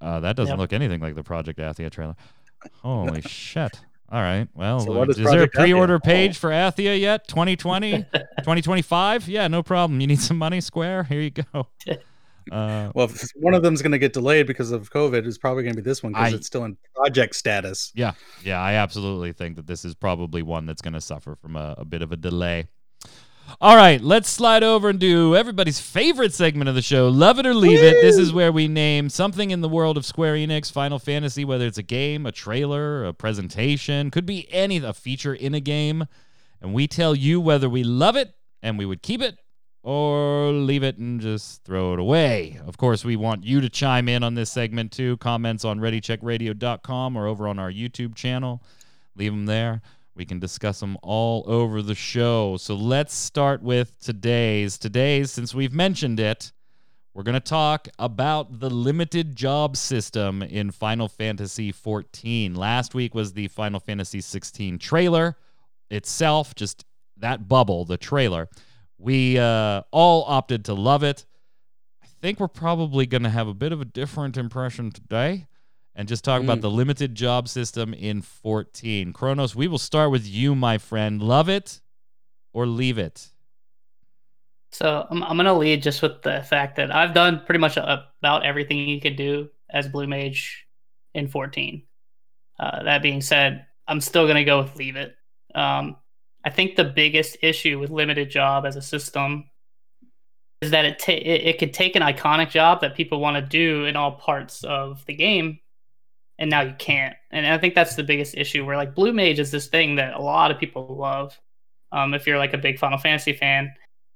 [0.00, 0.58] Uh, that doesn't Yep.
[0.58, 2.16] look anything like the Project Athia trailer.
[2.82, 3.80] Holy shit!
[4.12, 5.98] All right, well, So is there a pre-order Oh.
[6.00, 7.26] page for Athia yet?
[7.28, 9.26] 2020, 2025?
[9.26, 10.02] Yeah, no problem.
[10.02, 11.04] You need some money, Square?
[11.04, 11.68] Here you go.
[12.50, 15.62] Uh, Well, if one of them's going to get delayed because of COVID, it's probably
[15.62, 17.92] going to be this one because it's still in project status.
[17.94, 21.54] Yeah, yeah, I absolutely think that this is probably one that's going to suffer from
[21.54, 22.66] a, a bit of a delay.
[23.60, 27.46] All right, let's slide over and do everybody's favorite segment of the show, Love It
[27.46, 28.00] or Leave It.
[28.00, 31.66] This is where we name something in the world of Square Enix, Final Fantasy, whether
[31.66, 36.06] it's a game, a trailer, a presentation, could be any a feature in a game,
[36.60, 39.38] and we tell you whether we love it and we would keep it
[39.82, 42.58] or leave it and just throw it away.
[42.66, 45.16] Of course, we want you to chime in on this segment too.
[45.18, 48.62] Comments on readycheckradio.com or over on our YouTube channel.
[49.14, 49.82] Leave them there.
[50.14, 52.58] We can discuss them all over the show.
[52.58, 54.76] So let's start with today's.
[54.76, 56.52] Today's, since we've mentioned it,
[57.14, 62.56] we're going to talk about the limited job system in Final Fantasy XIV.
[62.56, 65.36] Last week was the Final Fantasy XVI trailer
[65.90, 66.84] itself, just
[67.16, 68.48] that bubble, the trailer.
[68.98, 71.24] We uh, all opted to love it.
[72.02, 75.48] I think we're probably going to have a bit of a different impression today
[75.94, 76.62] and just talk about Mm.
[76.62, 79.12] the limited job system in 14.
[79.12, 81.22] Kronos, we will start with you, my friend.
[81.22, 81.80] Love it
[82.52, 83.28] or leave it?
[84.70, 88.44] So I'm I'm gonna lead just with the fact that I've done pretty much about
[88.46, 90.66] everything you could do as Blue Mage
[91.14, 91.82] in 14.
[92.58, 95.14] Uh, that being said, I'm still gonna go with leave it.
[95.54, 95.96] Um,
[96.44, 99.50] I think the biggest issue with limited job as a system
[100.62, 103.42] is that it ta- it, it could take an iconic job that people want to
[103.42, 105.58] do in all parts of the game,
[106.42, 107.14] and now you can't.
[107.30, 108.66] And I think that's the biggest issue.
[108.66, 111.38] Where like Blue Mage is this thing that a lot of people love.
[111.92, 113.72] Um, if you're like a big Final Fantasy fan,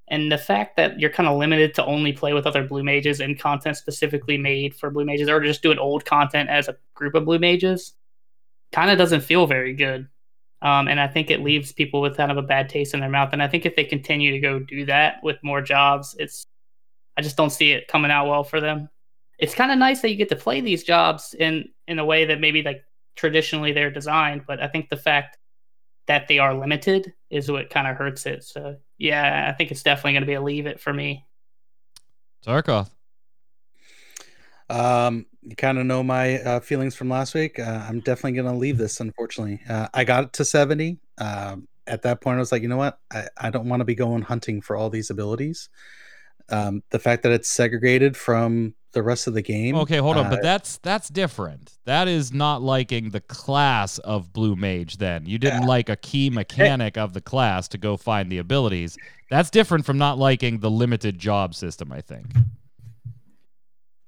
[0.09, 3.21] and the fact that you're kind of limited to only play with other blue mages
[3.21, 7.15] and content specifically made for blue mages or just doing old content as a group
[7.15, 7.95] of blue mages
[8.73, 10.09] kind of doesn't feel very good
[10.63, 13.09] um, and i think it leaves people with kind of a bad taste in their
[13.09, 16.47] mouth and i think if they continue to go do that with more jobs it's
[17.17, 18.89] i just don't see it coming out well for them
[19.39, 22.25] it's kind of nice that you get to play these jobs in in a way
[22.25, 22.83] that maybe like
[23.17, 25.39] traditionally they're designed but i think the fact
[26.07, 28.45] that they are limited is what kind of hurts it.
[28.45, 31.27] So yeah, I think it's definitely going to be a leave it for me.
[32.45, 32.91] Tarkoth.
[34.69, 37.59] Um, you kind of know my uh, feelings from last week.
[37.59, 39.61] Uh, I'm definitely going to leave this, unfortunately.
[39.69, 40.99] Uh, I got it to 70.
[41.19, 42.99] Um, at that point, I was like, you know what?
[43.13, 45.69] I, I don't want to be going hunting for all these abilities.
[46.49, 49.77] Um, the fact that it's segregated from the rest of the game.
[49.77, 51.73] Okay, hold on, uh, but that's that's different.
[51.85, 54.97] That is not liking the class of blue mage.
[54.97, 55.69] Then you didn't Yeah.
[55.69, 58.97] like a key mechanic of the class to go find the abilities.
[59.31, 61.93] That's different from not liking the limited job system.
[61.93, 62.27] I think.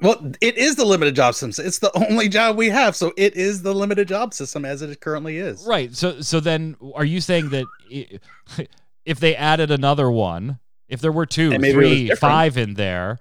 [0.00, 1.66] Well, it is the limited job system.
[1.66, 5.00] It's the only job we have, so it is the limited job system as it
[5.00, 5.64] currently is.
[5.66, 5.94] Right.
[5.94, 7.66] So so then are you saying that
[9.04, 12.56] if they added another one, if there were two, And maybe it was three, five
[12.56, 13.18] in there,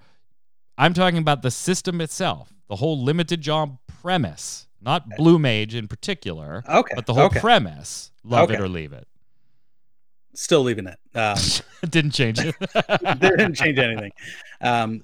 [0.78, 5.88] I'm talking about the system itself, the whole limited job premise, not blue mage in
[5.88, 6.94] particular, Okay.
[6.94, 7.40] but the whole okay.
[7.40, 8.10] premise.
[8.24, 9.06] Love it or leave it.
[10.34, 10.98] Still leaving it.
[11.16, 11.36] Um,
[11.90, 12.54] Didn't change it.
[13.20, 14.12] didn't change anything.
[14.60, 15.00] Um,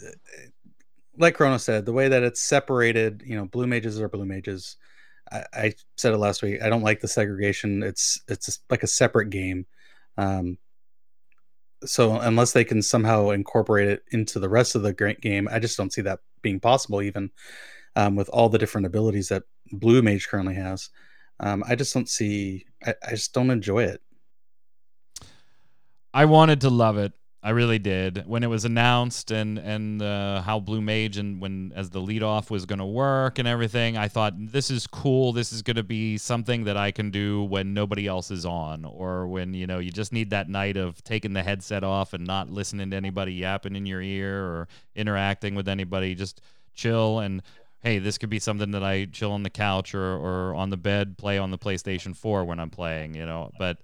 [1.16, 4.76] like Chrono said, the way that it's separated, you know, blue mages are blue mages.
[5.32, 6.62] I, I said it last week.
[6.62, 7.82] I don't like the segregation.
[7.82, 9.66] It's it's like a separate game.
[10.18, 10.59] Um,
[11.86, 15.77] so unless they can somehow incorporate it into the rest of the game, I just
[15.77, 17.02] don't see that being possible.
[17.02, 17.31] Even
[17.97, 20.90] um, with all the different abilities that blue mage currently has,
[21.40, 22.66] um, I just don't see.
[22.85, 24.02] I, I just don't enjoy it.
[26.12, 27.12] I wanted to love it.
[27.44, 28.24] I really did.
[28.26, 32.22] When it was announced and and uh, how Blue Mage and when as the lead
[32.22, 35.34] off was going to work and everything, I thought this is cool.
[35.34, 38.86] This is going to be something that I can do when nobody else is on,
[38.86, 42.26] or when you know you just need that night of taking the headset off and
[42.26, 46.14] not listening to anybody yapping in your ear or interacting with anybody.
[46.14, 46.40] Just
[46.72, 47.42] chill and
[47.82, 50.78] hey, this could be something that I chill on the couch or or on the
[50.78, 53.14] bed, play on the PlayStation 4 when I'm playing.
[53.14, 53.76] You know, but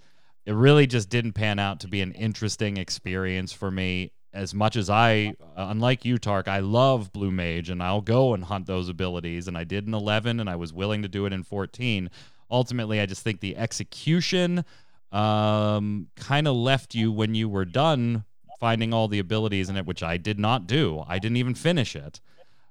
[0.46, 4.12] it really just didn't pan out to be an interesting experience for me.
[4.32, 8.32] As much as I, uh, unlike you, Tark, I love Blue Mage and I'll go
[8.32, 9.48] and hunt those abilities.
[9.48, 12.10] And I did in 11 and I was willing to do it in 14.
[12.50, 14.64] Ultimately, I just think the execution
[15.12, 18.24] um, kind of left you when you were done
[18.60, 21.02] finding all the abilities in it, which I did not do.
[21.08, 22.20] I didn't even finish it.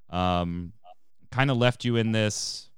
[0.08, 0.72] Um,
[1.30, 2.70] kind of left you in this,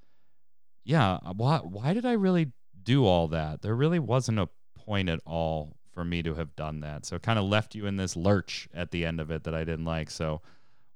[0.85, 2.53] yeah, why, why did I really
[2.83, 3.63] do all that?
[3.63, 4.49] There really wasn't a
[4.93, 7.07] point at all for me to have done that.
[7.07, 9.55] So it kind of left you in this lurch at the end of it that
[9.55, 10.11] I didn't like.
[10.11, 10.43] So,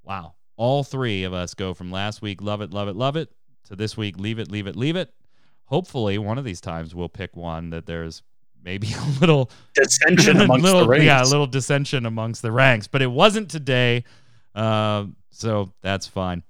[0.03, 0.35] wow.
[0.55, 3.31] All three of us go from last week, love it, love it, love it,
[3.69, 5.11] to this week, leave it, leave it, leave it.
[5.65, 8.21] Hopefully, one of these times we'll pick one that there's
[8.63, 11.05] maybe a little dissension amongst little, the ranks.
[11.05, 14.03] Yeah, a little dissension amongst the ranks, but it wasn't today.
[14.53, 16.43] Uh, so that's fine.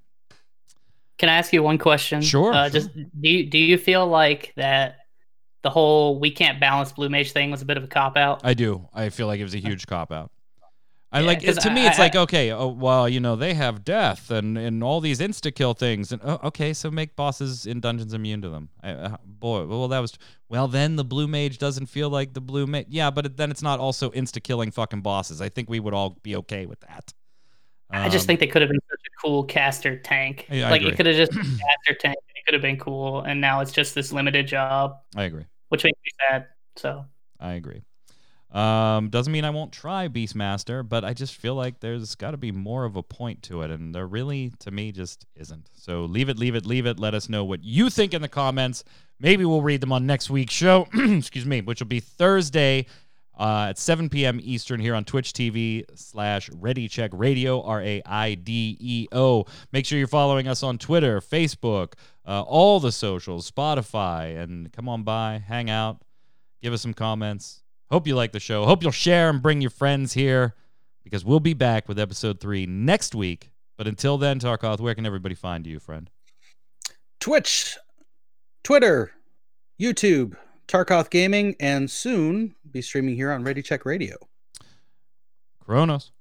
[1.17, 2.21] Can I ask you one question?
[2.21, 2.53] Sure.
[2.53, 4.97] Uh, just do you, do you feel like that
[5.63, 8.41] the whole we can't balance blue mage thing was a bit of a cop out?
[8.43, 8.87] I do.
[8.93, 10.31] I feel like it was a huge cop out.
[11.09, 11.87] I Yeah, like 'cause to me.
[11.87, 15.19] It's I- like okay, oh, well, you know, they have death and and all these
[15.19, 18.69] insta kill things, and oh, okay, so make bosses in dungeons immune to them.
[18.83, 20.17] I, uh, boy, well, that was
[20.49, 20.67] well.
[20.67, 22.87] Then the blue mage doesn't feel like the blue mage.
[22.89, 25.39] Yeah, but it, then it's not also insta killing fucking bosses.
[25.39, 27.13] I think we would all be okay with that.
[27.89, 30.45] I just Um, think they could have been such a cool caster tank.
[30.51, 31.41] Yeah, I like it could have just been
[31.87, 32.17] caster tank.
[32.47, 35.45] Could have been cool, and now it's just this limited job, I agree.
[35.67, 36.45] which makes me sad.
[36.77, 37.03] So
[37.41, 37.83] I agree.
[38.51, 42.37] Um, doesn't mean I won't try Beastmaster, but I just feel like there's got to
[42.37, 45.69] be more of a point to it, and there really, to me, just isn't.
[45.73, 46.99] So leave it, leave it, leave it.
[46.99, 48.85] Let us know what you think in the comments.
[49.19, 50.87] Maybe we'll read them on next week's show.
[50.93, 52.85] Excuse me, which will be Thursday
[53.37, 54.39] uh, at 7 p.m.
[54.41, 59.45] Eastern here on Twitch TV slash Ready Check Radio, R A I D E O.
[59.71, 61.93] Make sure you're following us on Twitter, Facebook,
[62.27, 66.01] uh, all the socials, Spotify, and come on by, hang out,
[66.61, 67.61] give us some comments.
[67.89, 68.65] Hope you like the show.
[68.65, 70.53] Hope you'll share and bring your friends here
[71.03, 73.49] because we'll be back with episode three next week.
[73.77, 76.09] But until then, Tarkoth, where can everybody find you, friend?
[77.21, 77.77] Twitch,
[78.63, 79.11] Twitter,
[79.79, 80.35] YouTube,
[80.67, 84.17] Tarkoth Gaming, and soon be streaming here on Ready Check Radio.
[85.63, 86.11] Kronos.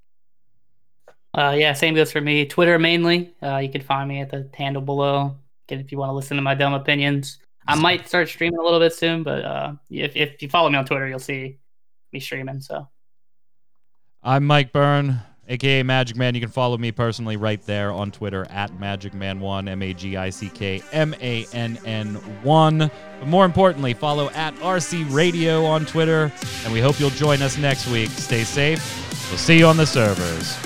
[1.35, 2.47] uh, yeah, same goes for me.
[2.47, 3.35] Twitter mainly.
[3.43, 5.37] Uh, you can find me at the handle below.
[5.69, 7.39] If you want to listen to my dumb opinions.
[7.69, 10.79] I might start streaming a little bit soon, but uh, if if you follow me
[10.79, 11.59] on Twitter, you'll see
[12.13, 12.61] me streaming.
[12.61, 12.87] So
[14.23, 16.35] I'm Mike Byrne, aka Magic Man.
[16.35, 19.93] You can follow me personally right there on Twitter at Magic Man One, M A
[19.93, 22.15] G I C K M A N N
[22.45, 22.79] One.
[22.79, 26.33] But more importantly, follow at RC Radio on Twitter,
[26.65, 28.11] and we hope you'll join us next week.
[28.11, 29.29] Stay safe.
[29.31, 30.57] We'll see you on the servers.